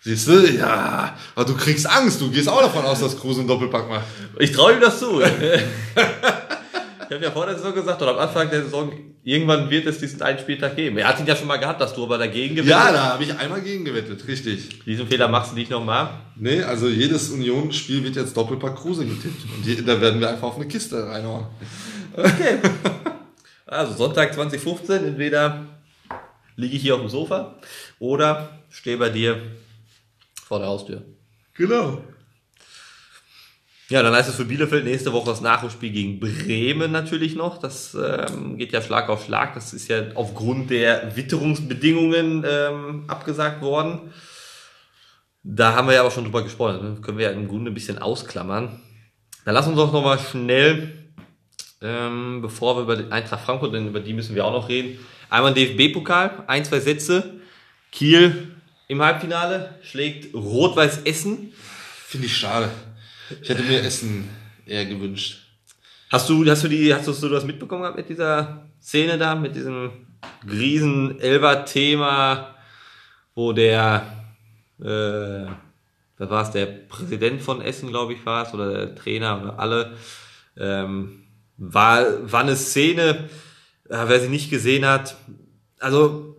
Siehst 0.00 0.28
du? 0.28 0.46
Ja. 0.46 1.16
Aber 1.34 1.44
du 1.44 1.56
kriegst 1.56 1.88
Angst. 1.88 2.20
Du 2.20 2.30
gehst 2.30 2.48
auch 2.48 2.60
davon 2.60 2.84
aus, 2.84 3.00
dass 3.00 3.18
Kruse 3.18 3.40
einen 3.40 3.48
Doppelpack 3.48 3.88
macht. 3.88 4.04
Ich 4.38 4.52
traue 4.52 4.74
ihm 4.74 4.80
das 4.80 4.98
zu. 4.98 5.20
ich 5.20 5.28
habe 7.14 7.24
ja 7.24 7.30
vor 7.30 7.46
der 7.46 7.56
Saison 7.56 7.74
gesagt, 7.74 8.00
oder 8.02 8.12
am 8.12 8.18
Anfang 8.18 8.48
der 8.50 8.62
Saison, 8.62 8.92
irgendwann 9.28 9.68
wird 9.68 9.86
es 9.86 9.98
diesen 9.98 10.22
einen 10.22 10.38
Spieltag 10.38 10.74
geben. 10.74 10.96
Er 10.96 11.08
hat 11.08 11.20
ihn 11.20 11.26
ja 11.26 11.36
schon 11.36 11.48
mal 11.48 11.58
gehabt, 11.58 11.80
dass 11.82 11.94
du 11.94 12.02
aber 12.02 12.16
dagegen 12.16 12.54
gewinnst. 12.54 12.70
Ja, 12.70 12.90
da 12.90 13.12
habe 13.12 13.22
ich 13.22 13.36
einmal 13.36 13.60
gegen 13.60 13.84
gewettet. 13.84 14.26
Richtig. 14.26 14.82
Diesen 14.84 15.06
Fehler 15.06 15.28
machst 15.28 15.52
du 15.52 15.56
nicht 15.56 15.70
nochmal. 15.70 16.08
Nee, 16.34 16.62
also 16.62 16.88
jedes 16.88 17.28
Union-Spiel 17.28 18.02
wird 18.04 18.16
jetzt 18.16 18.34
Doppelpack 18.34 18.76
Kruse 18.76 19.04
getippt. 19.04 19.44
Und 19.54 19.66
die, 19.66 19.84
da 19.84 20.00
werden 20.00 20.18
wir 20.20 20.30
einfach 20.30 20.48
auf 20.48 20.56
eine 20.56 20.66
Kiste 20.66 21.06
reinhauen. 21.06 21.46
Okay. 22.16 22.58
Also 23.66 23.92
Sonntag 23.92 24.32
2015, 24.32 25.04
entweder 25.04 25.66
liege 26.56 26.76
ich 26.76 26.82
hier 26.82 26.94
auf 26.94 27.00
dem 27.02 27.10
Sofa 27.10 27.56
oder 27.98 28.48
stehe 28.70 28.96
bei 28.96 29.10
dir 29.10 29.42
vor 30.42 30.58
der 30.58 30.68
Haustür. 30.68 31.02
Genau. 31.52 32.02
Ja, 33.90 34.02
dann 34.02 34.14
heißt 34.14 34.28
es 34.28 34.34
für 34.34 34.44
Bielefeld 34.44 34.84
nächste 34.84 35.14
Woche 35.14 35.30
das 35.30 35.40
Nachholspiel 35.40 35.90
gegen 35.90 36.20
Bremen 36.20 36.92
natürlich 36.92 37.34
noch. 37.34 37.56
Das 37.56 37.94
ähm, 37.94 38.58
geht 38.58 38.72
ja 38.72 38.82
Schlag 38.82 39.08
auf 39.08 39.24
Schlag. 39.24 39.54
Das 39.54 39.72
ist 39.72 39.88
ja 39.88 40.02
aufgrund 40.14 40.68
der 40.68 41.16
Witterungsbedingungen 41.16 42.44
ähm, 42.46 43.04
abgesagt 43.08 43.62
worden. 43.62 44.12
Da 45.42 45.74
haben 45.74 45.88
wir 45.88 45.94
ja 45.94 46.02
auch 46.02 46.12
schon 46.12 46.24
drüber 46.24 46.42
gesprochen. 46.42 46.82
Ne? 46.82 47.00
Können 47.00 47.16
wir 47.16 47.30
ja 47.30 47.32
im 47.32 47.48
Grunde 47.48 47.70
ein 47.70 47.74
bisschen 47.74 47.96
ausklammern. 47.96 48.78
Dann 49.46 49.54
lass 49.54 49.66
uns 49.66 49.76
doch 49.76 49.90
noch 49.90 50.04
mal 50.04 50.18
schnell, 50.18 50.92
ähm, 51.80 52.42
bevor 52.42 52.76
wir 52.76 52.82
über 52.82 52.96
die 52.96 53.10
Eintracht 53.10 53.46
Frankfurt, 53.46 53.72
denn 53.72 53.88
über 53.88 54.00
die 54.00 54.12
müssen 54.12 54.34
wir 54.34 54.44
auch 54.44 54.52
noch 54.52 54.68
reden. 54.68 54.98
Einmal 55.30 55.54
DFB-Pokal, 55.54 56.44
ein, 56.46 56.62
zwei 56.66 56.80
Sätze. 56.80 57.40
Kiel 57.90 58.54
im 58.88 59.00
Halbfinale 59.00 59.76
schlägt 59.82 60.34
Rot-Weiß 60.34 61.04
Essen. 61.04 61.54
Finde 62.06 62.26
ich 62.26 62.36
schade. 62.36 62.68
Ich 63.42 63.48
hätte 63.48 63.62
mir 63.62 63.82
Essen 63.82 64.28
eher 64.66 64.86
gewünscht. 64.86 65.44
Hast 66.10 66.28
du, 66.28 66.44
hast 66.46 66.64
du 66.64 66.68
die, 66.68 66.94
hast 66.94 67.06
du, 67.06 67.12
hast 67.12 67.22
das 67.22 67.44
mitbekommen 67.44 67.94
mit 67.94 68.08
dieser 68.08 68.66
Szene 68.80 69.18
da, 69.18 69.34
mit 69.34 69.54
diesem 69.54 69.90
riesen 70.50 71.20
Elber-Thema, 71.20 72.54
wo 73.34 73.52
der, 73.52 74.06
äh, 74.80 75.50
was 76.18 76.30
war 76.30 76.42
es, 76.42 76.50
der 76.50 76.66
Präsident 76.66 77.42
von 77.42 77.60
Essen, 77.60 77.88
glaube 77.88 78.14
ich, 78.14 78.24
war 78.24 78.46
es, 78.46 78.54
oder 78.54 78.72
der 78.72 78.94
Trainer 78.94 79.42
oder 79.42 79.58
alle, 79.58 79.96
ähm, 80.56 81.24
war, 81.58 82.04
war 82.32 82.40
eine 82.40 82.56
Szene, 82.56 83.28
äh, 83.88 84.04
wer 84.06 84.20
sie 84.20 84.28
nicht 84.28 84.50
gesehen 84.50 84.86
hat, 84.86 85.16
also 85.78 86.36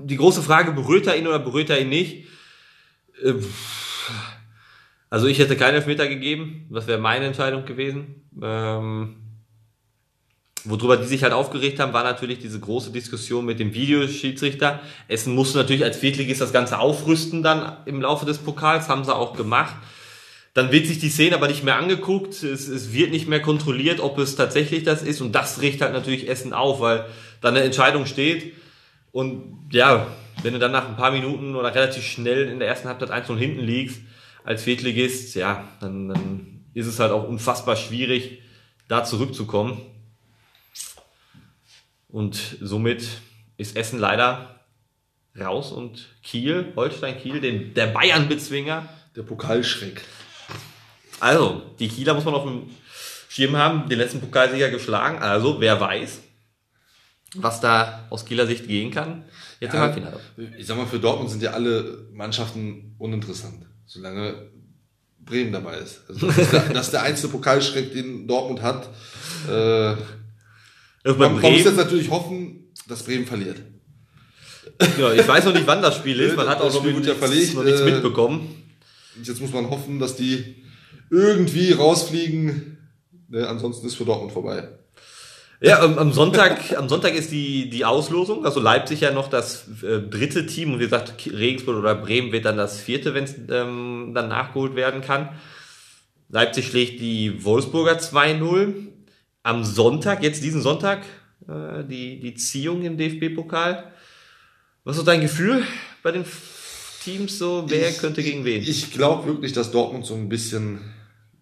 die 0.00 0.16
große 0.16 0.42
Frage, 0.42 0.72
berührt 0.72 1.06
er 1.06 1.16
ihn 1.16 1.26
oder 1.26 1.38
berührt 1.38 1.70
er 1.70 1.80
ihn 1.80 1.88
nicht? 1.88 2.26
Äh, 3.22 3.34
also 5.10 5.26
ich 5.26 5.40
hätte 5.40 5.56
keinen 5.56 5.74
Elfmeter 5.74 6.06
gegeben, 6.06 6.68
das 6.70 6.86
wäre 6.86 7.00
meine 7.00 7.26
Entscheidung 7.26 7.64
gewesen. 7.64 8.28
Ähm, 8.40 9.16
worüber 10.64 10.96
die 10.96 11.06
sich 11.06 11.24
halt 11.24 11.32
aufgeregt 11.32 11.80
haben, 11.80 11.92
war 11.92 12.04
natürlich 12.04 12.38
diese 12.38 12.60
große 12.60 12.92
Diskussion 12.92 13.44
mit 13.44 13.58
dem 13.58 13.74
Videoschiedsrichter. 13.74 14.80
Essen 15.08 15.34
musste 15.34 15.58
natürlich 15.58 15.82
als 15.82 15.96
Viertligist 15.96 16.40
das 16.40 16.52
Ganze 16.52 16.78
aufrüsten 16.78 17.42
dann 17.42 17.78
im 17.86 18.00
Laufe 18.00 18.24
des 18.24 18.38
Pokals, 18.38 18.88
haben 18.88 19.04
sie 19.04 19.14
auch 19.14 19.36
gemacht. 19.36 19.74
Dann 20.54 20.70
wird 20.70 20.86
sich 20.86 21.00
die 21.00 21.08
Szene 21.08 21.34
aber 21.34 21.48
nicht 21.48 21.64
mehr 21.64 21.76
angeguckt, 21.76 22.42
es, 22.42 22.68
es 22.68 22.92
wird 22.92 23.10
nicht 23.10 23.28
mehr 23.28 23.42
kontrolliert, 23.42 23.98
ob 23.98 24.18
es 24.18 24.36
tatsächlich 24.36 24.84
das 24.84 25.02
ist 25.02 25.20
und 25.20 25.32
das 25.32 25.60
riecht 25.60 25.80
halt 25.80 25.92
natürlich 25.92 26.28
Essen 26.28 26.52
auf, 26.52 26.80
weil 26.80 27.06
dann 27.40 27.56
eine 27.56 27.64
Entscheidung 27.64 28.06
steht 28.06 28.52
und 29.10 29.68
ja, 29.72 30.06
wenn 30.42 30.52
du 30.52 30.58
dann 30.58 30.72
nach 30.72 30.88
ein 30.88 30.96
paar 30.96 31.10
Minuten 31.10 31.56
oder 31.56 31.74
relativ 31.74 32.04
schnell 32.04 32.48
in 32.48 32.58
der 32.60 32.68
ersten 32.68 32.88
Halbzeit 32.88 33.10
1 33.10 33.28
hinten 33.28 33.60
liegst 33.60 34.00
als 34.44 34.64
Viertligist, 34.64 35.34
ja, 35.34 35.68
dann, 35.80 36.08
dann 36.08 36.64
ist 36.74 36.86
es 36.86 36.98
halt 36.98 37.12
auch 37.12 37.28
unfassbar 37.28 37.76
schwierig, 37.76 38.42
da 38.88 39.04
zurückzukommen. 39.04 39.80
Und 42.08 42.56
somit 42.60 43.06
ist 43.56 43.76
Essen 43.76 43.98
leider 43.98 44.60
raus 45.38 45.72
und 45.72 46.08
Kiel, 46.22 46.72
Holstein 46.76 47.18
Kiel, 47.18 47.40
den, 47.40 47.74
der 47.74 47.86
Bayern-Bezwinger. 47.88 48.88
Der 49.16 49.22
Pokalschreck. 49.22 50.02
Also, 51.18 51.62
die 51.78 51.88
Kieler 51.88 52.14
muss 52.14 52.24
man 52.24 52.34
auf 52.34 52.44
dem 52.44 52.70
Schirm 53.28 53.56
haben, 53.56 53.88
den 53.88 53.98
letzten 53.98 54.20
Pokalsieger 54.20 54.70
geschlagen. 54.70 55.18
Also, 55.18 55.60
wer 55.60 55.80
weiß, 55.80 56.20
was 57.36 57.60
da 57.60 58.06
aus 58.10 58.24
Kieler 58.24 58.46
Sicht 58.46 58.66
gehen 58.66 58.90
kann. 58.90 59.24
Jetzt 59.60 59.74
ja, 59.74 59.78
im 59.78 59.84
Halbfinale. 59.84 60.20
Ich 60.58 60.66
sag 60.66 60.76
mal, 60.76 60.86
für 60.86 60.98
Dortmund 60.98 61.30
sind 61.30 61.42
ja 61.42 61.50
alle 61.50 62.08
Mannschaften 62.12 62.94
uninteressant, 62.98 63.66
solange 63.90 64.34
Bremen 65.18 65.52
dabei 65.52 65.78
ist. 65.78 66.02
Also 66.08 66.28
das, 66.28 66.38
ist 66.38 66.52
der, 66.52 66.60
das 66.72 66.86
ist 66.86 66.92
der 66.92 67.02
einzige 67.02 67.28
Pokalschreck, 67.28 67.92
den 67.92 68.26
Dortmund 68.28 68.62
hat. 68.62 68.88
Äh, 69.48 69.94
man, 71.04 71.18
man 71.18 71.40
muss 71.40 71.64
jetzt 71.64 71.76
natürlich 71.76 72.08
hoffen, 72.08 72.72
dass 72.86 73.02
Bremen 73.02 73.26
verliert. 73.26 73.56
Ja, 74.98 75.12
ich 75.12 75.26
weiß 75.26 75.44
noch 75.44 75.54
nicht, 75.54 75.66
wann 75.66 75.82
das 75.82 75.96
Spiel 75.96 76.20
ist. 76.20 76.36
Man 76.36 76.48
hat 76.48 76.60
auch 76.60 76.72
noch, 76.72 76.84
nichts, 76.84 77.10
verlegt, 77.10 77.54
noch 77.54 77.64
nichts 77.64 77.80
äh, 77.80 77.84
mitbekommen. 77.84 78.62
Jetzt 79.22 79.40
muss 79.40 79.52
man 79.52 79.68
hoffen, 79.68 79.98
dass 79.98 80.14
die 80.14 80.62
irgendwie 81.10 81.72
rausfliegen. 81.72 82.78
Ne, 83.28 83.46
ansonsten 83.48 83.86
ist 83.86 83.96
für 83.96 84.04
Dortmund 84.04 84.32
vorbei. 84.32 84.68
Ja, 85.62 85.82
am 85.82 86.12
Sonntag, 86.12 86.74
am 86.78 86.88
Sonntag 86.88 87.14
ist 87.14 87.30
die, 87.32 87.68
die 87.68 87.84
Auslosung. 87.84 88.46
Also 88.46 88.60
Leipzig 88.60 89.00
ja 89.00 89.10
noch 89.10 89.28
das 89.28 89.68
äh, 89.82 90.00
dritte 90.00 90.46
Team 90.46 90.72
und 90.72 90.78
wie 90.80 90.84
gesagt, 90.84 91.12
Regensburg 91.30 91.76
oder 91.76 91.94
Bremen 91.94 92.32
wird 92.32 92.46
dann 92.46 92.56
das 92.56 92.80
vierte, 92.80 93.12
wenn 93.12 93.24
es 93.24 93.34
ähm, 93.50 94.12
dann 94.14 94.28
nachgeholt 94.28 94.74
werden 94.74 95.02
kann. 95.02 95.28
Leipzig 96.30 96.68
schlägt 96.68 97.00
die 97.00 97.44
Wolfsburger 97.44 97.98
2-0. 97.98 98.86
Am 99.42 99.64
Sonntag, 99.64 100.22
jetzt 100.22 100.42
diesen 100.42 100.62
Sonntag, 100.62 101.02
äh, 101.46 101.84
die, 101.84 102.20
die 102.20 102.34
Ziehung 102.34 102.82
im 102.82 102.96
DFB-Pokal. 102.96 103.92
Was 104.84 104.96
ist 104.96 105.06
dein 105.06 105.20
Gefühl 105.20 105.62
bei 106.02 106.12
den 106.12 106.24
Teams 107.04 107.38
so? 107.38 107.64
Wer 107.68 107.90
ich, 107.90 107.98
könnte 107.98 108.22
gegen 108.22 108.46
wen? 108.46 108.62
Ich 108.62 108.92
glaube 108.92 109.26
wirklich, 109.26 109.52
dass 109.52 109.70
Dortmund 109.70 110.06
so 110.06 110.14
ein 110.14 110.30
bisschen 110.30 110.80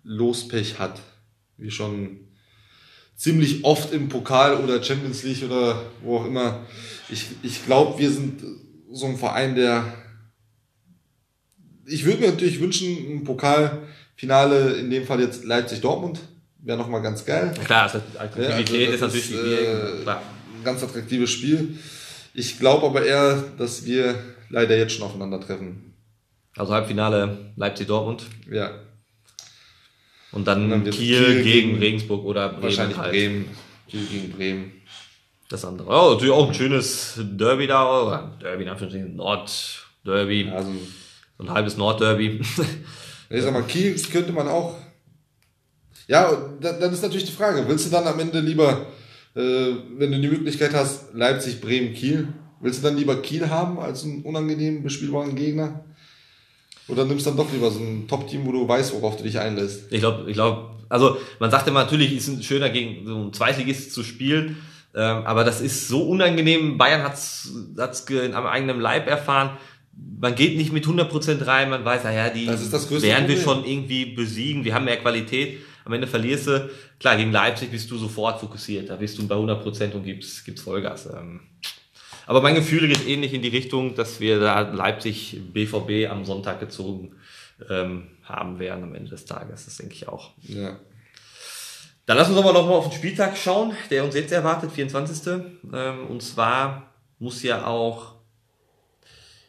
Lospech 0.02 0.80
hat. 0.80 1.00
Wie 1.56 1.70
schon 1.70 2.27
ziemlich 3.18 3.64
oft 3.64 3.92
im 3.92 4.08
Pokal 4.08 4.56
oder 4.56 4.82
Champions 4.82 5.24
League 5.24 5.42
oder 5.42 5.82
wo 6.02 6.18
auch 6.18 6.26
immer. 6.26 6.60
Ich, 7.10 7.26
ich 7.42 7.66
glaube, 7.66 7.98
wir 7.98 8.10
sind 8.10 8.42
so 8.90 9.06
ein 9.06 9.18
Verein, 9.18 9.54
der. 9.54 9.92
Ich 11.84 12.04
würde 12.04 12.20
mir 12.20 12.30
natürlich 12.30 12.60
wünschen, 12.60 12.86
ein 12.86 13.24
Pokalfinale, 13.24 14.74
in 14.74 14.90
dem 14.90 15.04
Fall 15.04 15.20
jetzt 15.20 15.44
Leipzig-Dortmund, 15.44 16.20
wäre 16.58 16.78
nochmal 16.78 17.02
ganz 17.02 17.24
geil. 17.24 17.52
Klar, 17.64 17.84
also 17.84 18.00
Attraktivität 18.18 18.80
ja, 18.80 18.92
also 18.92 18.94
ist 18.94 19.00
natürlich 19.00 19.30
ist, 19.32 20.06
äh, 20.06 20.10
ein 20.10 20.64
ganz 20.64 20.82
attraktives 20.82 21.30
Spiel. 21.30 21.78
Ich 22.34 22.58
glaube 22.58 22.86
aber 22.86 23.04
eher, 23.04 23.42
dass 23.56 23.84
wir 23.84 24.14
leider 24.50 24.76
jetzt 24.76 24.92
schon 24.92 25.06
aufeinandertreffen. 25.06 25.94
Also 26.56 26.74
Halbfinale 26.74 27.52
Leipzig-Dortmund? 27.56 28.26
Ja. 28.50 28.70
Und 30.32 30.46
dann, 30.46 30.64
und 30.64 30.70
dann 30.70 30.84
Kiel, 30.90 31.24
Kiel, 31.24 31.42
gegen, 31.42 31.78
Regensburg 31.78 32.24
oder 32.24 32.48
Bremen. 32.48 32.62
Wahrscheinlich 32.62 32.98
halt. 32.98 33.12
Bremen. 33.12 33.48
Kiel 33.88 34.06
gegen 34.06 34.32
Bremen. 34.32 34.72
Das 35.48 35.64
andere. 35.64 35.88
Oh, 35.88 36.12
natürlich 36.12 36.34
auch 36.34 36.48
ein 36.48 36.54
schönes 36.54 37.18
Derby 37.18 37.66
da. 37.66 38.06
Oder 38.06 38.36
Derby, 38.40 38.64
in 38.64 38.68
Anführungsstrichen, 38.68 39.16
Nord-Derby. 39.16 40.50
Also, 40.50 40.70
so 41.38 41.44
ein 41.44 41.50
halbes 41.50 41.76
Nord-Derby. 41.76 42.40
Ich 43.30 43.42
sag 43.42 43.52
mal, 43.52 43.62
Kiel 43.64 43.94
könnte 44.10 44.32
man 44.32 44.48
auch. 44.48 44.74
Ja, 46.06 46.34
dann 46.60 46.92
ist 46.92 47.02
natürlich 47.02 47.26
die 47.26 47.32
Frage, 47.32 47.68
willst 47.68 47.86
du 47.86 47.90
dann 47.90 48.06
am 48.06 48.18
Ende 48.18 48.40
lieber, 48.40 48.86
äh, 49.34 49.74
wenn 49.98 50.10
du 50.10 50.18
die 50.18 50.28
Möglichkeit 50.28 50.72
hast, 50.72 51.12
Leipzig, 51.12 51.60
Bremen, 51.60 51.92
Kiel, 51.92 52.28
willst 52.60 52.82
du 52.82 52.88
dann 52.88 52.96
lieber 52.96 53.20
Kiel 53.20 53.50
haben 53.50 53.78
als 53.78 54.04
einen 54.04 54.22
unangenehmen, 54.22 54.82
bespielbaren 54.82 55.34
Gegner? 55.34 55.84
Oder 56.88 57.04
nimmst 57.04 57.26
dann 57.26 57.36
doch 57.36 57.52
lieber 57.52 57.70
so 57.70 57.80
ein 57.80 58.08
Top-Team, 58.08 58.46
wo 58.46 58.52
du 58.52 58.66
weißt, 58.66 58.94
worauf 58.94 59.16
du 59.16 59.22
dich 59.22 59.38
einlässt? 59.38 59.92
Ich 59.92 60.00
glaube, 60.00 60.28
ich 60.28 60.34
glaube, 60.34 60.70
also 60.88 61.18
man 61.38 61.50
sagt 61.50 61.68
immer, 61.68 61.80
natürlich 61.80 62.14
ist 62.16 62.28
es 62.28 62.44
schöner 62.44 62.70
gegen 62.70 63.06
so 63.06 63.16
ein 63.16 63.32
Zweitligist 63.32 63.92
zu 63.92 64.02
spielen, 64.02 64.56
ähm, 64.94 65.22
aber 65.24 65.44
das 65.44 65.60
ist 65.60 65.88
so 65.88 66.08
unangenehm. 66.08 66.78
Bayern 66.78 67.02
hat's 67.02 67.52
hat's 67.76 68.06
am 68.10 68.46
eigenen 68.46 68.80
Leib 68.80 69.06
erfahren. 69.06 69.56
Man 70.20 70.34
geht 70.34 70.56
nicht 70.56 70.72
mit 70.72 70.86
100% 70.86 71.46
rein, 71.46 71.70
man 71.70 71.84
weiß, 71.84 72.04
naja, 72.04 72.30
die 72.30 72.46
werden 72.46 73.28
wir 73.28 73.36
schon 73.36 73.64
irgendwie 73.64 74.06
besiegen, 74.06 74.64
wir 74.64 74.74
haben 74.74 74.84
mehr 74.84 74.98
Qualität. 74.98 75.58
Am 75.84 75.92
Ende 75.92 76.06
verlierst 76.06 76.46
du, 76.46 76.70
klar, 77.00 77.16
gegen 77.16 77.32
Leipzig 77.32 77.70
bist 77.70 77.90
du 77.90 77.98
sofort 77.98 78.40
fokussiert, 78.40 78.90
da 78.90 78.96
bist 78.96 79.18
du 79.18 79.26
bei 79.26 79.34
100% 79.34 79.92
und 79.94 80.04
gibst, 80.04 80.44
gibst 80.44 80.62
Vollgas. 80.62 81.06
Ähm, 81.06 81.40
aber 82.28 82.42
mein 82.42 82.54
Gefühl 82.54 82.86
geht 82.88 83.08
ähnlich 83.08 83.32
in 83.32 83.40
die 83.40 83.48
Richtung, 83.48 83.94
dass 83.94 84.20
wir 84.20 84.38
da 84.38 84.60
Leipzig 84.60 85.40
BVB 85.50 86.10
am 86.10 86.26
Sonntag 86.26 86.60
gezogen 86.60 87.16
ähm, 87.70 88.08
haben 88.22 88.58
werden 88.58 88.84
am 88.84 88.94
Ende 88.94 89.08
des 89.08 89.24
Tages. 89.24 89.64
Das 89.64 89.78
denke 89.78 89.94
ich 89.94 90.08
auch. 90.08 90.32
Ja. 90.42 90.78
Dann 92.04 92.18
lass 92.18 92.28
uns 92.28 92.36
aber 92.36 92.52
noch 92.52 92.66
mal 92.66 92.74
auf 92.74 92.90
den 92.90 92.98
Spieltag 92.98 93.34
schauen, 93.38 93.72
der 93.90 94.04
uns 94.04 94.14
jetzt 94.14 94.30
erwartet, 94.30 94.72
24. 94.72 95.42
Ähm, 95.72 96.06
und 96.06 96.22
zwar 96.22 96.92
muss 97.18 97.42
ja 97.42 97.66
auch 97.66 98.16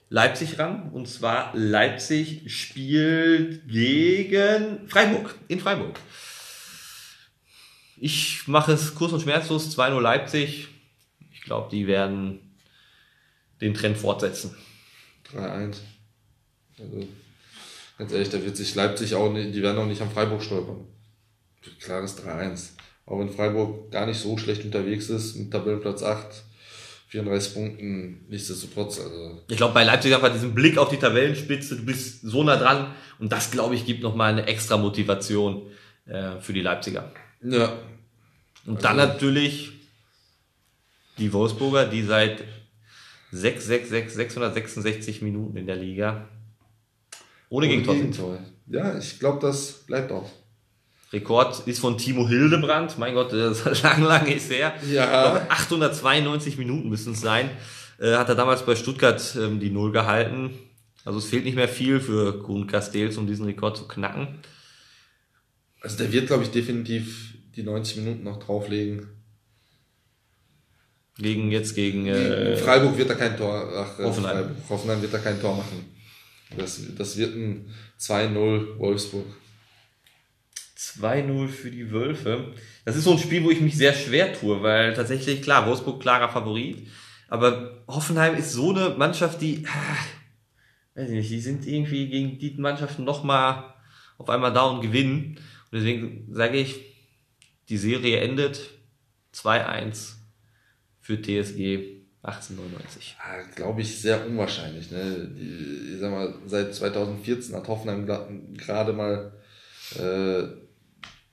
Leipzig 0.08 0.58
ran. 0.58 0.90
Und 0.94 1.10
zwar 1.10 1.52
Leipzig 1.56 2.50
spielt 2.50 3.68
gegen 3.68 4.88
Freiburg, 4.88 5.36
in 5.50 5.60
Freiburg. 5.60 6.00
Ich 7.98 8.48
mache 8.48 8.72
es 8.72 8.96
kurz 8.96 9.12
und 9.12 9.22
schmerzlos, 9.22 9.78
2-0 9.78 10.00
Leipzig. 10.00 10.70
Ich 11.34 11.42
glaube, 11.42 11.68
die 11.70 11.86
werden 11.86 12.49
den 13.62 13.74
Trend 13.74 13.97
fortsetzen. 13.97 14.55
3-1. 15.34 15.76
Also, 16.80 17.07
ganz 17.97 18.12
ehrlich, 18.12 18.30
da 18.30 18.43
wird 18.43 18.57
sich 18.57 18.76
Leipzig 18.76 19.16
auch 19.16 19.32
nicht, 19.32 19.53
die 19.53 19.62
werden 19.62 19.78
auch 19.78 19.86
nicht 19.86 20.01
am 20.01 20.12
Freiburg 20.12 20.41
stolpern. 20.41 20.86
Klares 21.80 22.18
3-1. 22.24 22.70
Auch 23.05 23.20
wenn 23.20 23.30
Freiburg 23.30 23.91
gar 23.91 24.05
nicht 24.05 24.20
so 24.20 24.38
schlecht 24.38 24.64
unterwegs 24.64 25.10
ist, 25.10 25.36
mit 25.36 25.51
Tabellenplatz 25.51 26.03
8, 26.03 26.43
34 27.07 27.53
Punkten, 27.53 28.26
nichtsdestotrotz. 28.30 28.99
Also. 28.99 29.41
Ich 29.47 29.57
glaube, 29.57 29.74
bei 29.74 29.84
Leipzig 29.84 30.14
einfach 30.14 30.32
diesen 30.32 30.53
Blick 30.53 30.78
auf 30.78 30.89
die 30.89 30.97
Tabellenspitze, 30.97 31.78
du 31.78 31.86
bist 31.86 32.22
so 32.22 32.43
nah 32.43 32.55
dran 32.55 32.93
und 33.18 33.32
das, 33.32 33.49
glaube 33.49 33.76
ich, 33.76 33.86
gibt 33.86 34.03
nochmal 34.03 34.32
eine 34.32 34.45
extra 34.45 34.78
Motivation 34.78 35.64
äh, 36.05 36.39
für 36.39 36.53
die 36.53 36.62
Leipziger. 36.62 37.12
Ja. 37.41 37.80
Und 38.66 38.76
also. 38.76 38.88
dann 38.88 38.97
natürlich 38.97 39.72
die 41.18 41.34
Wolfsburger, 41.34 41.88
die 41.88 42.03
seit 42.03 42.43
6, 43.32 43.66
6, 43.66 43.90
6, 43.90 44.14
666 44.14 45.22
Minuten 45.22 45.58
in 45.58 45.68
der 45.68 45.76
Liga. 45.76 46.28
Ohne, 47.50 47.68
Ohne 47.68 47.68
Gegentor. 47.68 47.96
Gegentor. 47.96 48.40
Ja, 48.68 48.98
ich 48.98 49.20
glaube, 49.20 49.40
das 49.42 49.86
bleibt 49.86 50.12
auch. 50.12 50.30
Rekord 51.12 51.68
ist 51.68 51.80
von 51.80 51.98
Timo 51.98 52.28
Hildebrand. 52.28 53.00
Mein 53.00 53.16
Gott, 53.16 53.34
das 53.34 53.66
ist 53.66 53.84
lang, 53.84 54.04
lang 54.04 54.28
ist 54.28 54.52
her. 54.52 54.74
Ja. 54.92 55.32
Glaube, 55.32 55.52
892 55.52 56.58
Minuten 56.58 56.90
müssen 56.90 57.14
es 57.14 57.22
sein. 57.22 57.50
Äh, 58.00 58.16
hat 58.16 58.30
er 58.30 58.36
damals 58.36 58.66
bei 58.66 58.76
Stuttgart 58.76 59.36
ähm, 59.36 59.60
die 59.60 59.72
Null 59.72 59.92
gehalten. 59.92 60.52
Also 61.06 61.20
es 61.20 61.26
fehlt 61.26 61.46
nicht 61.46 61.56
mehr 61.56 61.68
viel 61.68 62.00
für 62.00 62.44
Kuhn 62.44 62.68
Castells, 62.68 63.18
um 63.18 63.26
diesen 63.26 63.46
Rekord 63.46 63.78
zu 63.78 63.88
knacken. 63.88 64.40
Also 65.82 65.98
der 65.98 66.12
wird, 66.12 66.28
glaube 66.28 66.44
ich, 66.44 66.52
definitiv 66.52 67.34
die 67.56 67.64
90 67.64 67.98
Minuten 67.98 68.24
noch 68.24 68.38
drauflegen. 68.38 69.08
Gegen 71.20 71.51
jetzt 71.51 71.76
gegen 71.76 72.07
äh, 72.07 72.55
Freiburg 72.55 72.97
wird 72.97 73.09
er 73.09 73.15
kein 73.17 73.36
Tor. 73.36 73.70
Ach, 73.76 73.99
äh, 73.99 74.03
Hoffenheim. 74.05 74.38
Freiburg, 74.38 74.55
Hoffenheim 74.70 75.01
wird 75.01 75.13
er 75.13 75.20
kein 75.20 75.41
Tor 75.41 75.57
machen. 75.57 75.86
Das, 76.57 76.82
das 76.97 77.17
wird 77.17 77.36
ein 77.36 77.70
2-0 77.99 78.80
Wolfsburg. 78.80 79.26
2-0 80.78 81.47
für 81.49 81.72
die 81.72 81.91
Wölfe. 81.91 82.53
Das 82.86 82.95
ist 82.95 83.03
so 83.03 83.11
ein 83.11 83.20
Spiel, 83.20 83.43
wo 83.43 83.51
ich 83.51 83.59
mich 83.59 83.76
sehr 83.76 83.93
schwer 83.93 84.34
tue, 84.34 84.63
weil 84.63 84.93
tatsächlich, 84.93 85.41
klar, 85.41 85.67
Wolfsburg 85.67 86.01
klarer 86.01 86.30
Favorit. 86.30 86.88
Aber 87.28 87.84
Hoffenheim 87.88 88.36
ist 88.36 88.53
so 88.53 88.72
eine 88.72 88.95
Mannschaft, 88.97 89.41
die, 89.41 89.63
äh, 89.63 89.67
weiß 90.95 91.09
ich 91.09 91.15
nicht, 91.15 91.32
die 91.32 91.41
sind 91.41 91.67
irgendwie 91.67 92.07
gegen 92.07 92.39
die 92.39 92.55
Mannschaften 92.57 93.03
nochmal 93.03 93.74
auf 94.17 94.30
einmal 94.30 94.53
da 94.53 94.63
und 94.63 94.82
gewinnen. 94.82 95.38
Und 95.72 95.80
deswegen 95.80 96.28
sage 96.32 96.57
ich, 96.57 96.80
die 97.67 97.78
Serie 97.78 98.22
endet 98.22 98.61
2-1 99.36 100.18
für 101.10 101.20
TSG 101.20 102.03
1899. 102.22 103.18
Ja, 103.18 103.41
Glaube 103.55 103.82
ich 103.82 103.99
sehr 103.99 104.28
unwahrscheinlich. 104.28 104.91
Ne? 104.91 105.28
Die, 105.36 105.93
ich 105.93 105.99
sag 105.99 106.12
mal, 106.12 106.36
seit 106.45 106.76
2014 106.76 107.55
hat 107.55 107.68
Hoffenheim 107.68 108.05
gerade 108.55 108.93
mal 108.93 109.32
äh, 109.95 110.43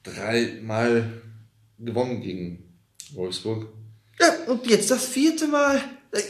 dreimal 0.02 1.12
gewonnen 1.78 2.22
gegen 2.22 2.72
Wolfsburg. 3.12 3.66
Ja, 4.18 4.50
und 4.50 4.66
jetzt 4.66 4.90
das 4.90 5.04
vierte 5.04 5.46
Mal. 5.46 5.78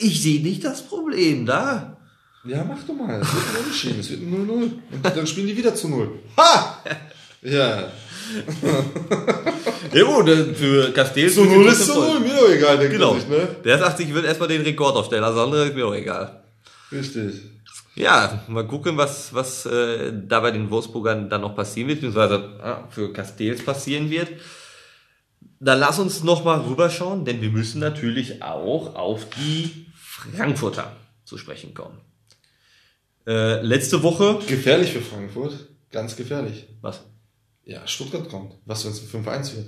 Ich 0.00 0.20
sehe 0.22 0.42
nicht 0.42 0.64
das 0.64 0.82
Problem 0.82 1.46
da. 1.46 2.00
Ja, 2.44 2.64
mach 2.64 2.82
doch 2.82 2.94
mal. 2.94 3.20
Es 3.20 3.32
wird 3.32 3.44
ein 3.44 3.60
Unentschieden. 3.60 4.00
Es 4.00 4.10
wird 4.10 4.22
ein 4.22 4.48
0-0. 4.48 4.50
Und 4.90 5.04
dann 5.04 5.26
spielen 5.28 5.46
die 5.46 5.56
wieder 5.56 5.74
zu 5.74 5.88
0. 5.88 6.18
Ha! 6.36 6.82
Ja. 7.42 7.92
Ja 9.92 10.04
gut, 10.04 10.28
für 10.56 10.92
Castells... 10.92 11.34
Zu 11.34 11.44
0 11.44 11.66
ist 11.66 11.86
zu 11.86 11.94
0. 11.94 12.20
Mir 12.20 12.34
doch 12.34 12.50
egal, 12.50 12.78
denkt 12.78 12.94
Genau. 12.94 13.14
sich, 13.14 13.28
ne? 13.28 13.48
Der 13.64 13.78
sagt, 13.78 14.00
ich 14.00 14.12
will 14.12 14.24
erstmal 14.24 14.48
den 14.48 14.62
Rekord 14.62 14.94
aufstellen, 14.96 15.22
das 15.22 15.36
andere 15.36 15.66
ist 15.66 15.74
mir 15.74 15.86
auch 15.86 15.94
egal. 15.94 16.42
Richtig. 16.92 17.42
Ja, 17.94 18.44
mal 18.48 18.66
gucken, 18.66 18.98
was, 18.98 19.32
was 19.32 19.64
äh, 19.64 20.12
da 20.12 20.40
bei 20.40 20.50
den 20.50 20.70
Wolfsburgern 20.70 21.30
dann 21.30 21.40
noch 21.40 21.56
passieren 21.56 21.88
wird, 21.88 22.00
beziehungsweise 22.00 22.60
ah, 22.62 22.86
für 22.90 23.10
Castells 23.12 23.64
passieren 23.64 24.10
wird. 24.10 24.28
Dann 25.60 25.80
lass 25.80 25.98
uns 25.98 26.22
noch 26.22 26.44
mal 26.44 26.60
rüberschauen, 26.60 27.24
denn 27.24 27.40
wir 27.40 27.50
müssen 27.50 27.80
natürlich 27.80 28.42
auch 28.42 28.94
auf 28.96 29.26
die 29.30 29.86
Frankfurter 29.98 30.92
zu 31.24 31.38
sprechen 31.38 31.72
kommen. 31.72 31.98
Äh, 33.26 33.62
letzte 33.62 34.02
Woche... 34.02 34.40
Gefährlich 34.46 34.92
für 34.92 35.00
Frankfurt. 35.00 35.54
Ganz 35.90 36.16
gefährlich. 36.16 36.66
Was? 36.82 37.00
Ja, 37.66 37.86
Stuttgart 37.86 38.28
kommt. 38.28 38.54
Was, 38.64 38.84
wenn 38.84 38.92
es 38.92 39.02
ein 39.14 39.24
5-1 39.24 39.56
wird? 39.56 39.66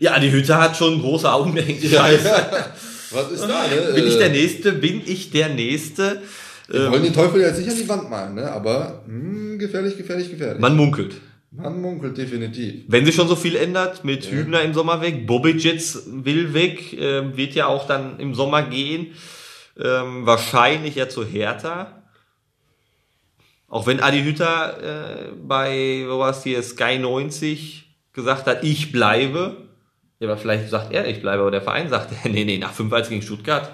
Ja, 0.00 0.18
die 0.18 0.32
Hütte 0.32 0.56
hat 0.58 0.76
schon 0.76 1.00
große 1.00 1.30
Augen. 1.30 1.56
Ja, 1.82 2.10
ja. 2.10 2.66
Was 3.10 3.30
ist 3.30 3.42
da, 3.42 3.66
ne? 3.68 3.92
Bin 3.94 4.06
ich 4.06 4.14
Äh, 4.16 4.18
der 4.18 4.28
Nächste? 4.30 4.72
Bin 4.72 5.02
ich 5.06 5.30
der 5.30 5.48
Nächste? 5.50 6.22
Wir 6.68 6.90
wollen 6.90 7.04
den 7.04 7.12
Teufel 7.14 7.40
jetzt 7.40 7.58
nicht 7.58 7.70
an 7.70 7.76
die 7.76 7.88
Wand 7.88 8.10
malen, 8.10 8.34
ne? 8.34 8.50
Aber 8.50 9.04
mh, 9.06 9.58
gefährlich, 9.58 9.96
gefährlich, 9.96 10.30
gefährlich. 10.30 10.60
Man 10.60 10.76
munkelt. 10.76 11.14
Man 11.52 11.80
munkelt 11.80 12.18
definitiv. 12.18 12.84
Wenn 12.88 13.06
sich 13.06 13.14
schon 13.14 13.28
so 13.28 13.36
viel 13.36 13.54
ändert, 13.56 14.04
mit 14.04 14.30
Hübner 14.30 14.62
im 14.62 14.74
Sommer 14.74 15.00
weg, 15.00 15.26
Bobic 15.26 15.62
jetzt 15.62 16.02
will 16.24 16.52
weg, 16.54 16.92
ähm, 16.98 17.36
wird 17.36 17.54
ja 17.54 17.66
auch 17.66 17.86
dann 17.86 18.18
im 18.18 18.34
Sommer 18.34 18.62
gehen. 18.62 19.12
Ähm, 19.78 20.26
wahrscheinlich 20.26 20.96
ja 20.96 21.08
zu 21.08 21.24
Hertha. 21.24 22.02
Auch 23.68 23.86
wenn 23.86 24.00
Adi 24.00 24.22
Hütter 24.22 25.28
äh, 25.28 25.32
bei, 25.32 26.04
wo 26.08 26.18
war 26.18 26.30
es 26.30 26.42
hier, 26.42 26.62
Sky 26.62 26.98
90 26.98 27.84
gesagt 28.12 28.46
hat, 28.46 28.62
ich 28.64 28.92
bleibe. 28.92 29.68
Ja, 30.18 30.28
aber 30.28 30.38
vielleicht 30.38 30.70
sagt 30.70 30.92
er, 30.92 31.06
ich 31.06 31.20
bleibe, 31.20 31.42
aber 31.42 31.50
der 31.50 31.62
Verein 31.62 31.90
sagt, 31.90 32.12
nee, 32.24 32.44
nee, 32.44 32.58
nach 32.58 32.74
5-1 32.74 33.08
gegen 33.08 33.22
Stuttgart 33.22 33.70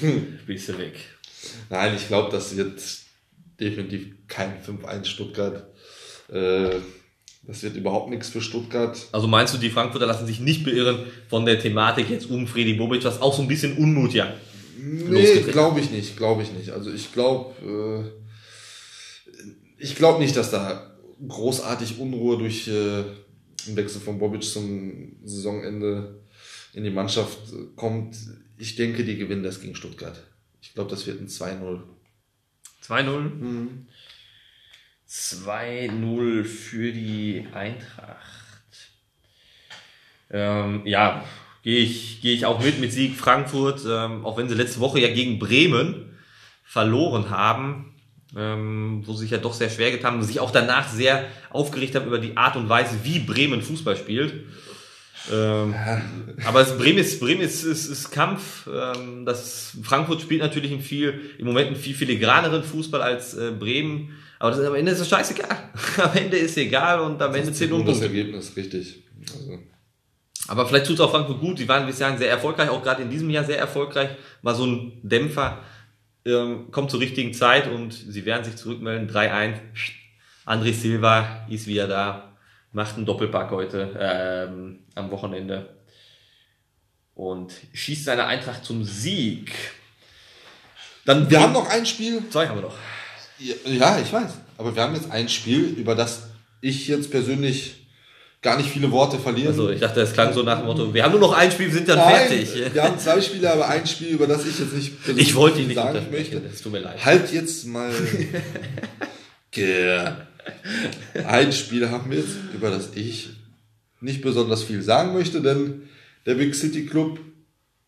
bist 0.46 0.68
du 0.68 0.78
weg. 0.78 0.94
Nein, 1.70 1.94
ich 1.94 2.08
glaube, 2.08 2.30
das 2.32 2.56
wird 2.56 2.80
definitiv 3.60 4.14
kein 4.26 4.54
5-1 4.62 5.04
Stuttgart. 5.04 5.66
Äh, 6.28 6.70
das 7.42 7.62
wird 7.62 7.76
überhaupt 7.76 8.10
nichts 8.10 8.28
für 8.28 8.40
Stuttgart. 8.40 8.98
Also 9.12 9.28
meinst 9.28 9.54
du, 9.54 9.58
die 9.58 9.70
Frankfurter 9.70 10.06
lassen 10.06 10.26
sich 10.26 10.40
nicht 10.40 10.64
beirren 10.64 11.06
von 11.28 11.46
der 11.46 11.60
Thematik 11.60 12.10
jetzt 12.10 12.28
um 12.28 12.48
Freddy 12.48 12.74
Bobic, 12.74 13.04
was 13.04 13.22
auch 13.22 13.32
so 13.32 13.42
ein 13.42 13.48
bisschen 13.48 13.76
Unmut 13.76 14.14
ja 14.14 14.32
Nee, 14.78 15.40
glaube 15.40 15.80
ich 15.80 15.90
nicht, 15.90 16.16
glaube 16.16 16.42
ich 16.42 16.52
nicht. 16.52 16.70
Also 16.70 16.92
ich 16.92 17.12
glaube, 17.12 17.54
äh, 17.62 18.25
ich 19.78 19.94
glaube 19.94 20.18
nicht, 20.20 20.36
dass 20.36 20.50
da 20.50 20.96
großartig 21.26 21.98
Unruhe 21.98 22.38
durch 22.38 22.68
äh, 22.68 23.04
den 23.66 23.76
Wechsel 23.76 24.00
von 24.00 24.18
Bobic 24.18 24.44
zum 24.44 25.16
Saisonende 25.24 26.20
in 26.72 26.84
die 26.84 26.90
Mannschaft 26.90 27.38
äh, 27.52 27.74
kommt. 27.74 28.16
Ich 28.58 28.76
denke, 28.76 29.04
die 29.04 29.16
gewinnen 29.16 29.42
das 29.42 29.60
gegen 29.60 29.74
Stuttgart. 29.74 30.22
Ich 30.60 30.74
glaube, 30.74 30.90
das 30.90 31.06
wird 31.06 31.20
ein 31.20 31.28
2-0. 31.28 31.80
2-0. 32.84 33.70
2-0 35.08 36.44
für 36.44 36.92
die 36.92 37.46
Eintracht. 37.52 38.56
Ähm, 40.30 40.82
ja, 40.84 41.24
gehe 41.62 41.78
ich, 41.78 42.20
gehe 42.20 42.34
ich 42.34 42.46
auch 42.46 42.62
mit 42.62 42.80
mit 42.80 42.92
Sieg 42.92 43.14
Frankfurt, 43.14 43.82
ähm, 43.88 44.24
auch 44.24 44.36
wenn 44.36 44.48
sie 44.48 44.54
letzte 44.54 44.80
Woche 44.80 44.98
ja 44.98 45.12
gegen 45.12 45.38
Bremen 45.38 46.16
verloren 46.64 47.30
haben, 47.30 47.95
ähm, 48.34 49.02
wo 49.06 49.12
sie 49.12 49.20
sich 49.20 49.30
ja 49.30 49.38
doch 49.38 49.54
sehr 49.54 49.70
schwer 49.70 49.90
getan 49.90 50.12
haben 50.12 50.20
und 50.20 50.26
sich 50.26 50.40
auch 50.40 50.50
danach 50.50 50.88
sehr 50.88 51.26
aufgeregt 51.50 51.94
haben 51.94 52.06
über 52.06 52.18
die 52.18 52.36
Art 52.36 52.56
und 52.56 52.68
Weise, 52.68 52.98
wie 53.04 53.18
Bremen 53.20 53.62
Fußball 53.62 53.96
spielt. 53.96 54.34
Ähm, 55.32 55.74
aber 56.44 56.60
es, 56.60 56.76
Bremen 56.76 56.98
ist, 56.98 57.20
Bremen 57.20 57.40
ist, 57.40 57.64
ist, 57.64 57.86
ist 57.86 58.10
Kampf. 58.10 58.68
Ähm, 58.72 59.24
das 59.24 59.76
Frankfurt 59.82 60.20
spielt 60.20 60.40
natürlich 60.40 60.72
ein 60.72 60.80
viel, 60.80 61.20
im 61.38 61.46
Moment 61.46 61.68
einen 61.68 61.76
viel 61.76 61.94
filigraneren 61.94 62.62
Fußball 62.62 63.02
als 63.02 63.34
äh, 63.34 63.52
Bremen. 63.58 64.10
Aber 64.38 64.50
das, 64.50 64.60
am 64.60 64.74
Ende 64.74 64.92
ist 64.92 65.00
es 65.00 65.08
scheißegal. 65.08 65.70
am 65.98 66.16
Ende 66.16 66.36
ist 66.36 66.56
egal 66.56 67.00
und 67.00 67.20
am 67.20 67.34
Ende 67.34 67.52
zählt 67.52 67.70
nur 67.70 67.84
das. 67.84 68.00
Ergebnis, 68.00 68.52
richtig. 68.56 69.02
Also, 69.32 69.58
Aber 70.48 70.66
vielleicht 70.66 70.86
tut 70.86 70.94
es 70.94 71.00
auch 71.00 71.10
Frankfurt 71.10 71.40
gut. 71.40 71.58
Die 71.58 71.68
waren 71.68 71.86
bisher 71.86 72.16
sehr 72.16 72.30
erfolgreich, 72.30 72.68
auch 72.68 72.82
gerade 72.82 73.02
in 73.02 73.10
diesem 73.10 73.30
Jahr 73.30 73.44
sehr 73.44 73.58
erfolgreich. 73.58 74.10
War 74.42 74.54
so 74.54 74.66
ein 74.66 75.00
Dämpfer, 75.02 75.60
ähm, 76.26 76.70
kommt 76.70 76.90
zur 76.90 77.00
richtigen 77.00 77.32
Zeit 77.32 77.68
und 77.68 77.92
sie 77.92 78.24
werden 78.24 78.44
sich 78.44 78.56
zurückmelden. 78.56 79.08
3-1. 79.08 79.54
André 80.44 80.72
Silva 80.72 81.46
ist 81.48 81.66
wieder 81.66 81.88
da, 81.88 82.32
macht 82.72 82.96
einen 82.96 83.06
Doppelpack 83.06 83.50
heute 83.50 83.96
ähm, 83.98 84.80
am 84.94 85.10
Wochenende 85.10 85.74
und 87.14 87.52
schießt 87.72 88.04
seine 88.04 88.26
Eintracht 88.26 88.64
zum 88.64 88.84
Sieg. 88.84 89.52
Dann 91.04 91.30
wir 91.30 91.40
haben 91.40 91.52
noch 91.52 91.68
ein 91.68 91.86
Spiel. 91.86 92.22
zwei 92.30 92.48
haben 92.48 92.58
wir 92.58 92.62
noch. 92.62 92.76
Ja, 93.38 93.54
Ja, 93.64 93.98
ich 93.98 94.12
weiß. 94.12 94.32
Aber 94.58 94.74
wir 94.74 94.82
haben 94.82 94.94
jetzt 94.94 95.10
ein 95.10 95.28
Spiel, 95.28 95.64
über 95.64 95.94
das 95.94 96.28
ich 96.60 96.88
jetzt 96.88 97.10
persönlich 97.10 97.85
gar 98.42 98.56
nicht 98.58 98.70
viele 98.70 98.90
Worte 98.92 99.18
verlieren. 99.18 99.48
Also 99.48 99.70
ich 99.70 99.80
dachte, 99.80 100.00
es 100.00 100.12
klang 100.12 100.32
so 100.32 100.42
nach 100.42 100.58
dem 100.58 100.66
Motto, 100.66 100.92
wir 100.94 101.02
haben 101.02 101.12
nur 101.12 101.20
noch 101.20 101.32
ein 101.32 101.50
Spiel, 101.50 101.66
wir 101.66 101.74
sind 101.74 101.88
dann 101.88 101.98
Nein, 101.98 102.28
fertig. 102.28 102.74
wir 102.74 102.82
haben 102.82 102.98
zwei 102.98 103.20
Spiele, 103.20 103.52
aber 103.52 103.68
ein 103.68 103.86
Spiel, 103.86 104.08
über 104.08 104.26
das 104.26 104.46
ich 104.46 104.58
jetzt 104.58 104.72
nicht 104.72 104.96
persönlich 105.02 105.26
Ich 105.28 105.34
wollte 105.34 105.60
ihn 105.60 105.68
nicht 105.68 105.76
sagen 105.76 106.06
möchte. 106.10 106.36
es 106.52 106.62
tut 106.62 106.72
mir 106.72 106.80
leid. 106.80 107.04
Halt 107.04 107.32
jetzt 107.32 107.66
mal. 107.66 107.90
Ein 111.26 111.52
Spiel 111.52 111.88
haben 111.90 112.10
wir 112.10 112.18
jetzt, 112.18 112.36
über 112.54 112.70
das 112.70 112.90
ich 112.94 113.30
nicht 114.00 114.22
besonders 114.22 114.62
viel 114.62 114.82
sagen 114.82 115.14
möchte, 115.14 115.40
denn 115.40 115.88
der 116.26 116.34
Big 116.34 116.54
City 116.54 116.86
Club 116.86 117.18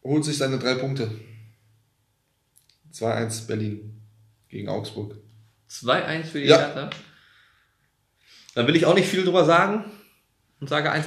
holt 0.03 0.24
sich 0.24 0.38
seine 0.38 0.59
drei 0.59 0.74
Punkte. 0.74 1.11
2-1 2.94 3.46
Berlin 3.46 4.01
gegen 4.49 4.68
Augsburg. 4.68 5.14
2-1 5.70 6.24
für 6.24 6.40
die 6.40 6.46
Ja. 6.46 6.59
Hertha. 6.59 6.90
Dann 8.55 8.66
will 8.66 8.74
ich 8.76 8.86
auch 8.86 8.94
nicht 8.94 9.09
viel 9.09 9.22
drüber 9.24 9.44
sagen 9.44 9.84
und 10.61 10.68
sage 10.68 10.92
1-1. 10.92 11.04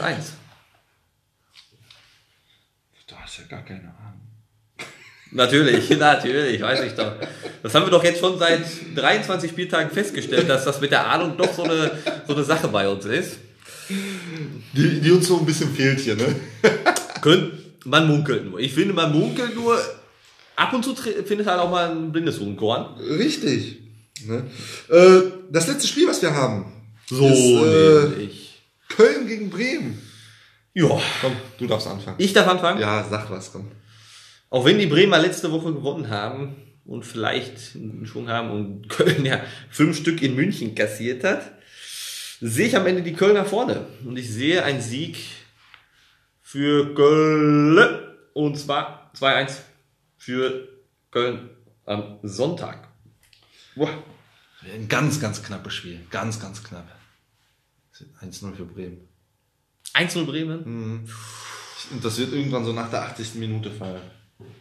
Du 3.07 3.15
hast 3.15 3.39
ja 3.39 3.43
gar 3.49 3.65
keine 3.65 3.81
Ahnung. 3.81 4.21
Natürlich, 5.31 5.89
natürlich, 5.97 6.61
weiß 6.61 6.81
ich 6.83 6.93
doch. 6.93 7.13
Das 7.63 7.73
haben 7.73 7.85
wir 7.85 7.91
doch 7.91 8.03
jetzt 8.03 8.19
schon 8.19 8.37
seit 8.37 8.63
23 8.95 9.51
Spieltagen 9.51 9.89
festgestellt, 9.89 10.49
dass 10.49 10.65
das 10.65 10.81
mit 10.81 10.91
der 10.91 11.07
Ahnung 11.07 11.37
doch 11.37 11.53
so 11.53 11.63
eine, 11.63 11.91
so 12.27 12.35
eine 12.35 12.43
Sache 12.43 12.67
bei 12.67 12.89
uns 12.89 13.05
ist. 13.05 13.37
Die, 14.73 14.99
die 14.99 15.11
uns 15.11 15.27
so 15.27 15.39
ein 15.39 15.45
bisschen 15.45 15.73
fehlt 15.73 16.01
hier, 16.01 16.15
ne? 16.15 16.35
Könnt, 17.21 17.85
man 17.85 18.07
munkelt 18.07 18.45
nur. 18.49 18.59
Ich 18.59 18.73
finde, 18.73 18.93
man 18.93 19.11
munkelt 19.11 19.55
nur. 19.55 19.79
Ab 20.57 20.73
und 20.73 20.83
zu 20.83 20.95
findet 20.95 21.47
halt 21.47 21.59
auch 21.59 21.71
mal 21.71 21.91
ein 21.91 22.11
blindes 22.11 22.39
Huhnkorn. 22.39 22.99
Richtig. 22.99 23.79
Ne? 24.25 24.43
Äh, 24.89 25.21
das 25.49 25.67
letzte 25.67 25.87
Spiel, 25.87 26.07
was 26.07 26.21
wir 26.21 26.33
haben, 26.33 26.71
So 27.09 27.27
ist 27.27 28.21
äh. 28.21 28.27
Köln 28.95 29.27
gegen 29.27 29.49
Bremen. 29.49 30.01
Ja. 30.73 31.01
Komm, 31.21 31.35
du 31.57 31.67
darfst 31.67 31.87
anfangen. 31.87 32.17
Ich 32.19 32.33
darf 32.33 32.47
anfangen. 32.47 32.79
Ja, 32.79 33.05
sag 33.09 33.29
was, 33.29 33.51
komm. 33.51 33.71
Auch 34.49 34.65
wenn 34.65 34.79
die 34.79 34.87
Bremer 34.87 35.19
letzte 35.19 35.51
Woche 35.51 35.73
gewonnen 35.73 36.09
haben 36.09 36.55
und 36.85 37.05
vielleicht 37.05 37.75
einen 37.75 38.05
Schwung 38.05 38.29
haben 38.29 38.51
und 38.51 38.89
Köln 38.89 39.25
ja 39.25 39.41
fünf 39.69 39.97
Stück 39.97 40.21
in 40.21 40.35
München 40.35 40.75
kassiert 40.75 41.23
hat, 41.23 41.51
sehe 42.41 42.67
ich 42.67 42.75
am 42.75 42.85
Ende 42.85 43.01
die 43.01 43.13
Kölner 43.13 43.45
vorne. 43.45 43.85
Und 44.05 44.17
ich 44.17 44.29
sehe 44.29 44.63
einen 44.63 44.81
Sieg 44.81 45.17
für 46.41 46.93
Köln. 46.95 47.79
Und 48.33 48.57
zwar 48.57 49.11
2-1 49.17 49.57
für 50.17 50.67
Köln 51.11 51.49
am 51.85 52.19
Sonntag. 52.23 52.87
Boah. 53.75 53.89
Ein 54.73 54.87
ganz, 54.87 55.19
ganz 55.19 55.41
knappes 55.41 55.73
Spiel. 55.73 55.99
Ganz, 56.11 56.39
ganz 56.39 56.63
knapp. 56.63 56.87
1-0 58.21 58.53
für 58.53 58.65
Bremen. 58.65 58.97
1-0 59.93 60.25
Bremen. 60.25 61.05
Und 61.91 62.03
das 62.05 62.17
wird 62.17 62.33
irgendwann 62.33 62.65
so 62.65 62.73
nach 62.73 62.89
der 62.89 63.03
80. 63.03 63.35
Minute 63.35 63.71
fallen. 63.71 64.01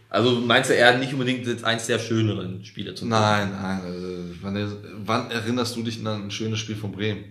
Also 0.09 0.41
meinst 0.41 0.71
du 0.71 0.75
eher 0.75 0.99
nicht 0.99 1.13
unbedingt 1.13 1.47
jetzt 1.47 1.65
eins 1.65 1.87
der 1.87 2.01
schöneren 2.01 2.65
Spiele 2.65 2.95
zu 2.95 3.07
Nein, 3.07 3.53
nein. 3.53 3.81
Also, 3.81 4.09
wann, 4.43 4.77
wann 5.07 5.31
erinnerst 5.31 5.77
du 5.77 5.83
dich 5.83 6.05
an 6.05 6.25
ein 6.25 6.31
schönes 6.33 6.59
Spiel 6.59 6.75
von 6.75 6.91
Bremen? 6.91 7.25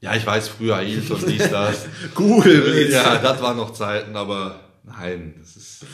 Ja, 0.00 0.14
ich 0.14 0.24
weiß, 0.24 0.48
früher 0.48 0.76
Ailton, 0.76 1.24
dies, 1.26 1.48
das. 1.50 1.86
Cool. 2.18 2.88
ja, 2.90 3.18
das 3.18 3.40
waren 3.40 3.56
noch 3.56 3.72
Zeiten, 3.72 4.16
aber 4.16 4.60
nein, 4.84 5.34
das 5.38 5.56
ist, 5.56 5.86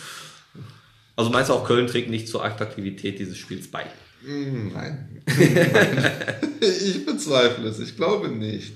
Also 1.16 1.30
meinst 1.30 1.50
du 1.50 1.54
auch, 1.54 1.66
Köln 1.66 1.86
trägt 1.86 2.10
nicht 2.10 2.28
zur 2.28 2.44
Attraktivität 2.44 3.18
dieses 3.18 3.38
Spiels 3.38 3.70
bei? 3.70 3.86
Nein. 4.22 4.72
nein. 4.72 5.22
Ich 6.60 7.06
bezweifle 7.06 7.68
es, 7.68 7.78
ich 7.78 7.96
glaube 7.96 8.28
nicht. 8.28 8.72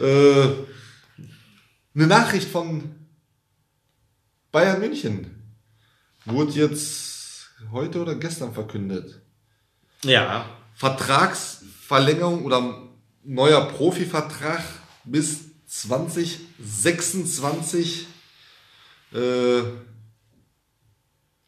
Äh, 0.00 0.48
eine 1.94 2.06
Nachricht 2.06 2.48
von 2.48 2.94
Bayern 4.50 4.80
München 4.80 5.26
wurde 6.24 6.52
jetzt 6.52 7.50
heute 7.70 8.00
oder 8.00 8.14
gestern 8.14 8.54
verkündet. 8.54 9.20
Ja. 10.04 10.46
Vertragsverlängerung 10.74 12.44
oder 12.44 12.88
neuer 13.22 13.68
Profivertrag 13.68 14.64
bis 15.04 15.40
2026 15.66 18.06
äh, 19.12 19.62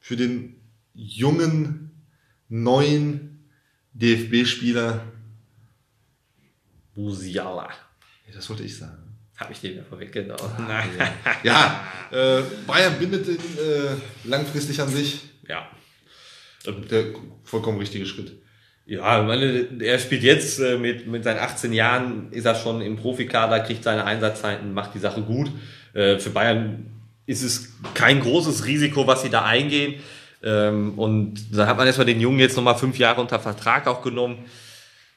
für 0.01 0.16
den 0.16 0.61
jungen 0.95 1.84
neuen 2.62 3.48
DFB-Spieler. 3.94 5.02
Musiala. 6.94 7.68
Das 8.32 8.48
wollte 8.48 8.62
ich 8.62 8.76
sagen. 8.76 9.16
Habe 9.36 9.52
ich 9.52 9.61
den 9.61 9.76
ja 9.76 9.82
vorweggenommen. 9.88 10.66
Nein. 10.68 10.88
Ja, 11.42 11.84
äh, 12.12 12.42
Bayern 12.66 12.98
bindet 12.98 13.26
ihn 13.26 13.36
äh, 13.36 14.28
langfristig 14.28 14.80
an 14.80 14.88
sich. 14.88 15.20
Ja. 15.48 15.68
Der 16.66 17.07
vollkommen 17.42 17.78
richtige 17.78 18.07
Schritt. 18.07 18.32
Ja, 18.86 19.22
meine, 19.22 19.68
er 19.80 19.98
spielt 19.98 20.22
jetzt 20.22 20.61
äh, 20.61 20.78
mit, 20.78 21.07
mit 21.07 21.24
seinen 21.24 21.40
18 21.40 21.72
Jahren, 21.72 22.30
ist 22.32 22.44
er 22.44 22.55
schon 22.55 22.80
im 22.80 22.96
Profikader, 22.96 23.61
kriegt 23.61 23.82
seine 23.82 24.05
Einsatzzeiten, 24.05 24.72
macht 24.72 24.94
die 24.94 24.98
Sache 24.98 25.22
gut. 25.22 25.50
Äh, 25.92 26.18
für 26.18 26.30
Bayern 26.30 26.86
ist 27.26 27.42
es 27.42 27.72
kein 27.94 28.20
großes 28.20 28.66
Risiko, 28.66 29.07
was 29.07 29.22
sie 29.22 29.30
da 29.30 29.44
eingehen. 29.44 29.94
Ähm, 30.45 30.99
und 30.99 31.57
da 31.57 31.66
hat 31.66 31.78
man 31.78 31.86
erstmal 31.86 32.07
den 32.07 32.20
Jungen 32.20 32.38
jetzt 32.38 32.57
nochmal 32.57 32.76
fünf 32.76 32.99
Jahre 32.99 33.20
unter 33.20 33.40
Vertrag 33.40 33.86
auch 33.86 34.03
genommen. 34.03 34.45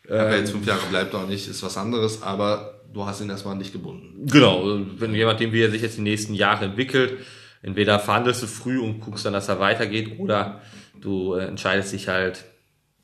Ob 0.06 0.12
er 0.12 0.38
jetzt 0.38 0.52
fünf 0.52 0.66
Jahre 0.66 0.86
bleibt 0.90 1.14
oder 1.14 1.28
nicht, 1.28 1.50
ist 1.50 1.62
was 1.64 1.76
anderes, 1.76 2.24
aber 2.24 2.82
du 2.94 3.06
hast 3.06 3.20
ihn 3.20 3.30
erstmal 3.30 3.58
nicht 3.58 3.74
gebunden. 3.74 4.26
Genau, 4.26 4.64
wenn 4.98 5.14
jemand, 5.14 5.42
dem 5.42 5.52
wie 5.52 5.62
er 5.62 5.70
sich 5.70 5.82
jetzt 5.82 5.98
die 5.98 6.02
nächsten 6.02 6.34
Jahre 6.34 6.64
entwickelt, 6.64 7.20
entweder 7.62 8.00
verhandelst 8.00 8.42
du 8.42 8.48
früh 8.48 8.80
und 8.80 9.02
guckst 9.02 9.26
dann, 9.26 9.34
dass 9.34 9.50
er 9.50 9.60
weitergeht, 9.60 10.18
oder 10.18 10.62
du 11.02 11.34
äh, 11.34 11.46
entscheidest 11.46 11.92
dich 11.92 12.08
halt 12.08 12.46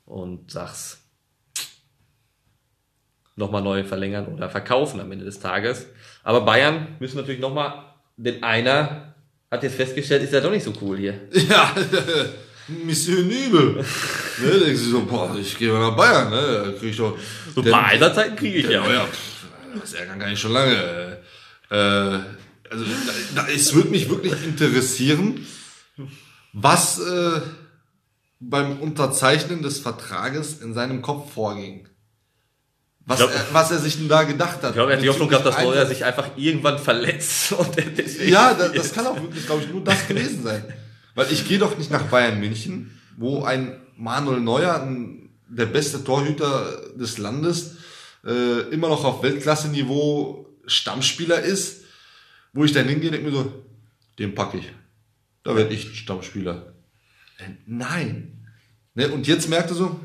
und 0.06 0.50
sagst, 0.50 1.00
nochmal 3.36 3.62
neu 3.62 3.84
verlängern 3.84 4.28
oder 4.28 4.48
verkaufen 4.48 4.98
am 5.00 5.12
Ende 5.12 5.26
des 5.26 5.40
Tages. 5.40 5.86
Aber 6.22 6.40
Bayern 6.40 6.96
müssen 7.00 7.18
natürlich 7.18 7.40
nochmal, 7.40 7.84
denn 8.16 8.42
einer 8.42 9.13
hat 9.54 9.62
jetzt 9.62 9.76
festgestellt, 9.76 10.22
ist 10.22 10.32
ja 10.32 10.40
doch 10.40 10.50
nicht 10.50 10.64
so 10.64 10.72
cool 10.82 10.98
hier. 10.98 11.14
Ja, 11.48 11.74
Monsieur 12.84 13.22
Nübel. 13.22 13.84
ne, 14.38 14.50
denkst 14.58 14.82
du 14.84 14.90
so, 14.90 15.04
boah, 15.04 15.36
ich 15.38 15.56
gehe 15.58 15.70
mal 15.70 15.80
nach 15.80 15.96
Bayern, 15.96 16.30
ne, 16.30 16.62
da 16.64 16.78
krieg 16.78 16.90
ich 16.90 16.96
doch. 16.96 17.18
So 17.54 17.62
ein 17.62 17.70
paar 17.70 17.86
Einsatzzeiten 17.86 18.36
kriege 18.36 18.58
ich 18.58 18.64
Ja, 18.64 18.86
ja. 18.86 18.92
ja, 18.92 19.08
das 19.78 19.92
ärgern 19.92 20.18
gar 20.18 20.28
nicht 20.28 20.40
schon 20.40 20.52
lange. 20.52 21.18
Äh, 21.70 21.74
also, 21.74 22.84
da, 23.34 23.42
da, 23.42 23.48
es 23.48 23.74
würde 23.74 23.90
mich 23.90 24.08
wirklich 24.08 24.32
interessieren, 24.44 25.46
was 26.54 26.98
äh, 27.00 27.40
beim 28.40 28.80
Unterzeichnen 28.80 29.62
des 29.62 29.78
Vertrages 29.78 30.60
in 30.62 30.72
seinem 30.72 31.02
Kopf 31.02 31.34
vorging. 31.34 31.86
Was, 33.06 33.18
glaub- 33.18 33.30
er, 33.30 33.46
was 33.52 33.70
er 33.70 33.78
sich 33.78 33.96
denn 33.98 34.08
da 34.08 34.22
gedacht 34.22 34.62
hat. 34.62 34.70
Ich 34.70 34.74
glaube, 34.74 34.92
er 34.92 34.96
hat 34.96 35.04
die 35.04 35.08
Hoffnung 35.08 35.28
gehabt, 35.28 35.44
dass 35.44 35.58
Neuer 35.62 35.84
sich 35.86 36.04
einfach 36.04 36.30
irgendwann 36.36 36.78
verletzt 36.78 37.52
und 37.58 37.76
er 37.76 37.84
deswegen 37.84 38.32
Ja, 38.32 38.54
das, 38.54 38.72
das 38.72 38.92
kann 38.92 39.06
auch 39.06 39.20
wirklich, 39.20 39.44
glaube 39.44 39.62
ich, 39.62 39.68
nur 39.68 39.84
das 39.84 40.08
gewesen 40.08 40.42
sein. 40.42 40.64
Weil 41.14 41.30
ich 41.30 41.46
gehe 41.46 41.58
doch 41.58 41.76
nicht 41.76 41.90
nach 41.90 42.02
Bayern 42.04 42.40
München, 42.40 42.98
wo 43.16 43.44
ein 43.44 43.80
Manuel 43.96 44.40
Neuer, 44.40 44.82
ein, 44.82 45.28
der 45.48 45.66
beste 45.66 46.02
Torhüter 46.02 46.80
des 46.96 47.18
Landes, 47.18 47.76
äh, 48.24 48.60
immer 48.70 48.88
noch 48.88 49.04
auf 49.04 49.22
Weltklasse-Niveau 49.22 50.48
Stammspieler 50.66 51.40
ist, 51.42 51.82
wo 52.54 52.64
ich 52.64 52.72
dann 52.72 52.88
hingehe 52.88 53.10
und 53.10 53.16
denke 53.16 53.30
mir 53.30 53.36
so, 53.36 53.52
den 54.18 54.34
packe 54.34 54.58
ich. 54.58 54.72
Da 55.42 55.54
werde 55.54 55.74
ich 55.74 55.98
Stammspieler. 55.98 56.72
Äh, 57.38 57.50
Nein. 57.66 58.46
Ne, 58.94 59.08
und 59.08 59.26
jetzt 59.26 59.48
merkt 59.48 59.70
er 59.70 59.76
so, 59.76 60.00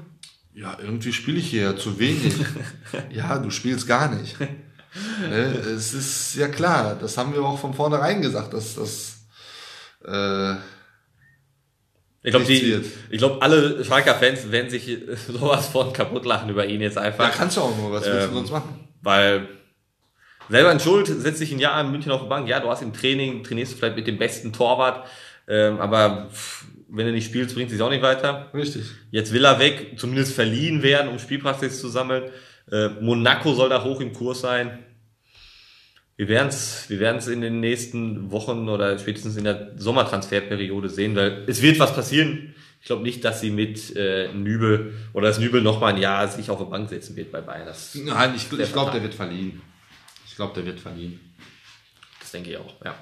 ja, 0.60 0.78
irgendwie 0.82 1.14
spiele 1.14 1.38
ich 1.38 1.49
hier 1.49 1.62
ja 1.62 1.76
zu 1.76 1.99
wenig. 1.99 2.34
ja, 3.12 3.38
du 3.39 3.49
spielst 3.49 3.88
gar 3.88 4.14
nicht. 4.14 4.36
Ne, 5.22 5.55
es 5.76 5.93
ist 5.93 6.36
ja 6.36 6.47
klar, 6.49 6.97
das 6.99 7.18
haben 7.18 7.34
wir 7.34 7.41
auch 7.43 7.60
von 7.60 7.74
vornherein 7.74 8.22
gesagt, 8.22 8.53
dass 8.53 8.76
das 8.76 9.20
äh, 10.05 10.55
Ich 12.24 12.32
glaube, 12.32 12.45
glaube, 13.18 13.41
alle 13.41 13.86
Schalker-Fans 13.86 14.51
werden 14.51 14.70
sich 14.70 14.97
sowas 15.28 15.68
von 15.68 15.93
kaputt 15.93 16.26
lachen 16.26 16.49
über 16.49 16.66
ihn 16.66 16.82
jetzt 16.82 16.97
da 16.97 17.01
einfach. 17.01 17.32
kannst 17.32 17.55
du 17.55 17.62
auch 17.62 17.78
nur, 17.78 17.93
was 17.93 18.03
willst 18.05 18.26
du 18.26 18.30
Ähm, 18.30 18.34
sonst 18.34 18.51
machen? 18.51 18.89
Weil 19.01 19.47
selber 20.49 20.74
in 20.74 20.80
Schuld, 20.82 21.07
setzt 21.07 21.39
dich 21.39 21.53
ein 21.53 21.60
Jahr 21.60 21.80
in 21.80 21.91
München 21.91 22.12
auf 22.12 22.24
die 22.24 22.28
Bank. 22.28 22.49
Ja, 22.49 22.60
du 22.60 22.70
hast 22.70 22.82
im 22.82 22.91
Training, 22.91 23.43
trainierst 23.43 23.74
du 23.74 23.78
vielleicht 23.78 23.95
mit 23.95 24.07
dem 24.07 24.18
besten 24.18 24.51
Torwart, 24.51 25.07
ähm, 25.47 25.80
aber 25.80 26.30
wenn 26.91 27.05
du 27.05 27.11
nicht 27.11 27.25
spielst, 27.25 27.55
bringt 27.55 27.71
es 27.71 27.81
auch 27.81 27.89
nicht 27.89 28.01
weiter. 28.01 28.49
Richtig. 28.53 28.83
Jetzt 29.11 29.31
will 29.31 29.45
er 29.45 29.59
weg, 29.59 29.93
zumindest 29.97 30.33
verliehen 30.33 30.81
werden, 30.81 31.09
um 31.09 31.19
Spielpraxis 31.19 31.79
zu 31.79 31.87
sammeln. 31.87 32.31
Äh, 32.71 32.89
Monaco 33.01 33.53
soll 33.53 33.69
da 33.69 33.83
hoch 33.83 34.01
im 34.01 34.13
Kurs 34.13 34.41
sein. 34.41 34.79
Wir 36.17 36.27
werden 36.27 36.49
es 36.49 36.89
wir 36.89 36.99
werden's 36.99 37.27
in 37.27 37.41
den 37.41 37.61
nächsten 37.61 38.31
Wochen 38.31 38.67
oder 38.67 38.99
spätestens 38.99 39.37
in 39.37 39.45
der 39.45 39.71
Sommertransferperiode 39.77 40.89
sehen, 40.89 41.15
weil 41.15 41.45
es 41.47 41.61
wird 41.61 41.79
was 41.79 41.95
passieren. 41.95 42.53
Ich 42.81 42.87
glaube 42.87 43.03
nicht, 43.03 43.23
dass 43.23 43.41
sie 43.41 43.51
mit 43.51 43.95
äh, 43.95 44.29
Nübel 44.33 44.93
oder 45.13 45.27
das 45.27 45.39
Nübel 45.39 45.61
noch 45.61 45.79
mal 45.79 45.93
ein 45.93 46.01
Jahr 46.01 46.27
sich 46.27 46.49
auf 46.49 46.59
die 46.59 46.69
Bank 46.69 46.89
setzen 46.89 47.15
wird 47.15 47.31
bei 47.31 47.41
Bayern. 47.41 47.65
Das, 47.65 47.95
Nein, 47.95 48.33
ich, 48.35 48.49
Der 48.49 48.59
ich 48.59 48.73
glaube, 48.73 48.91
der 48.91 49.01
wird 49.03 49.13
verliehen. 49.13 49.61
Ich 50.27 50.35
glaube, 50.35 50.53
der 50.55 50.65
wird 50.65 50.79
verliehen. 50.79 51.19
das 52.19 52.31
denke 52.31 52.51
ich 52.51 52.57
auch, 52.57 52.73
ja. 52.83 52.95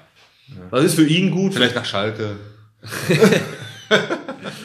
Das 0.70 0.84
ist 0.84 0.94
für 0.94 1.06
ihn 1.06 1.30
gut. 1.30 1.54
Vielleicht 1.54 1.74
nach 1.74 1.84
Schalke. 1.84 2.36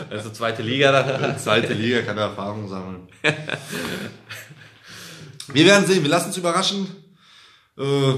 Also 0.10 0.30
zweite 0.32 0.62
Liga 0.62 0.92
da. 0.92 1.38
Zweite 1.38 1.74
Liga 1.74 2.02
kann 2.02 2.18
er 2.18 2.26
Erfahrung 2.26 2.68
sammeln. 2.68 3.08
wir 5.54 5.66
werden 5.66 5.86
sehen, 5.86 6.04
wir 6.04 6.10
lassen 6.10 6.28
uns 6.28 6.38
überraschen. 6.38 6.88
Äh, 7.78 8.14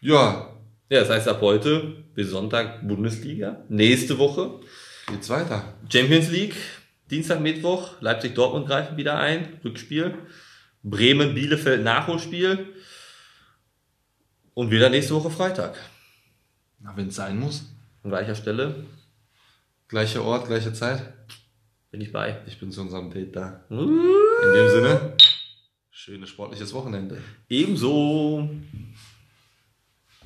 ja, 0.00 0.48
Ja, 0.88 1.00
das 1.00 1.10
heißt 1.10 1.28
ab 1.28 1.40
heute 1.40 2.04
bis 2.14 2.30
Sonntag 2.30 2.86
Bundesliga. 2.86 3.64
Nächste 3.68 4.18
Woche 4.18 4.60
geht's 5.08 5.28
weiter. 5.30 5.74
Champions 5.90 6.30
League. 6.30 6.54
Dienstag, 7.10 7.40
Mittwoch. 7.40 8.00
Leipzig, 8.00 8.34
Dortmund 8.34 8.66
greifen 8.66 8.96
wieder 8.96 9.18
ein. 9.18 9.60
Rückspiel. 9.64 10.14
Bremen, 10.82 11.34
Bielefeld, 11.34 11.82
Nachholspiel. 11.82 12.74
Und 14.54 14.70
wieder 14.70 14.90
nächste 14.90 15.14
Woche 15.14 15.30
Freitag. 15.30 15.78
Na, 16.80 16.96
wenn 16.96 17.08
es 17.08 17.14
sein 17.14 17.38
muss. 17.38 17.71
An 18.02 18.10
gleicher 18.10 18.34
Stelle 18.34 18.86
Gleicher 19.88 20.24
Ort, 20.24 20.46
gleiche 20.46 20.72
Zeit. 20.72 21.12
bin 21.90 22.00
ich 22.00 22.12
bei. 22.12 22.40
Ich 22.46 22.58
bin 22.58 22.72
zu 22.72 22.80
unserem 22.80 23.10
Date 23.10 23.36
da. 23.36 23.64
Uh, 23.70 23.74
In 23.76 24.52
dem 24.54 24.68
Sinne, 24.70 25.16
schönes 25.90 26.30
sportliches 26.30 26.72
Wochenende. 26.72 27.18
ebenso. 27.48 28.48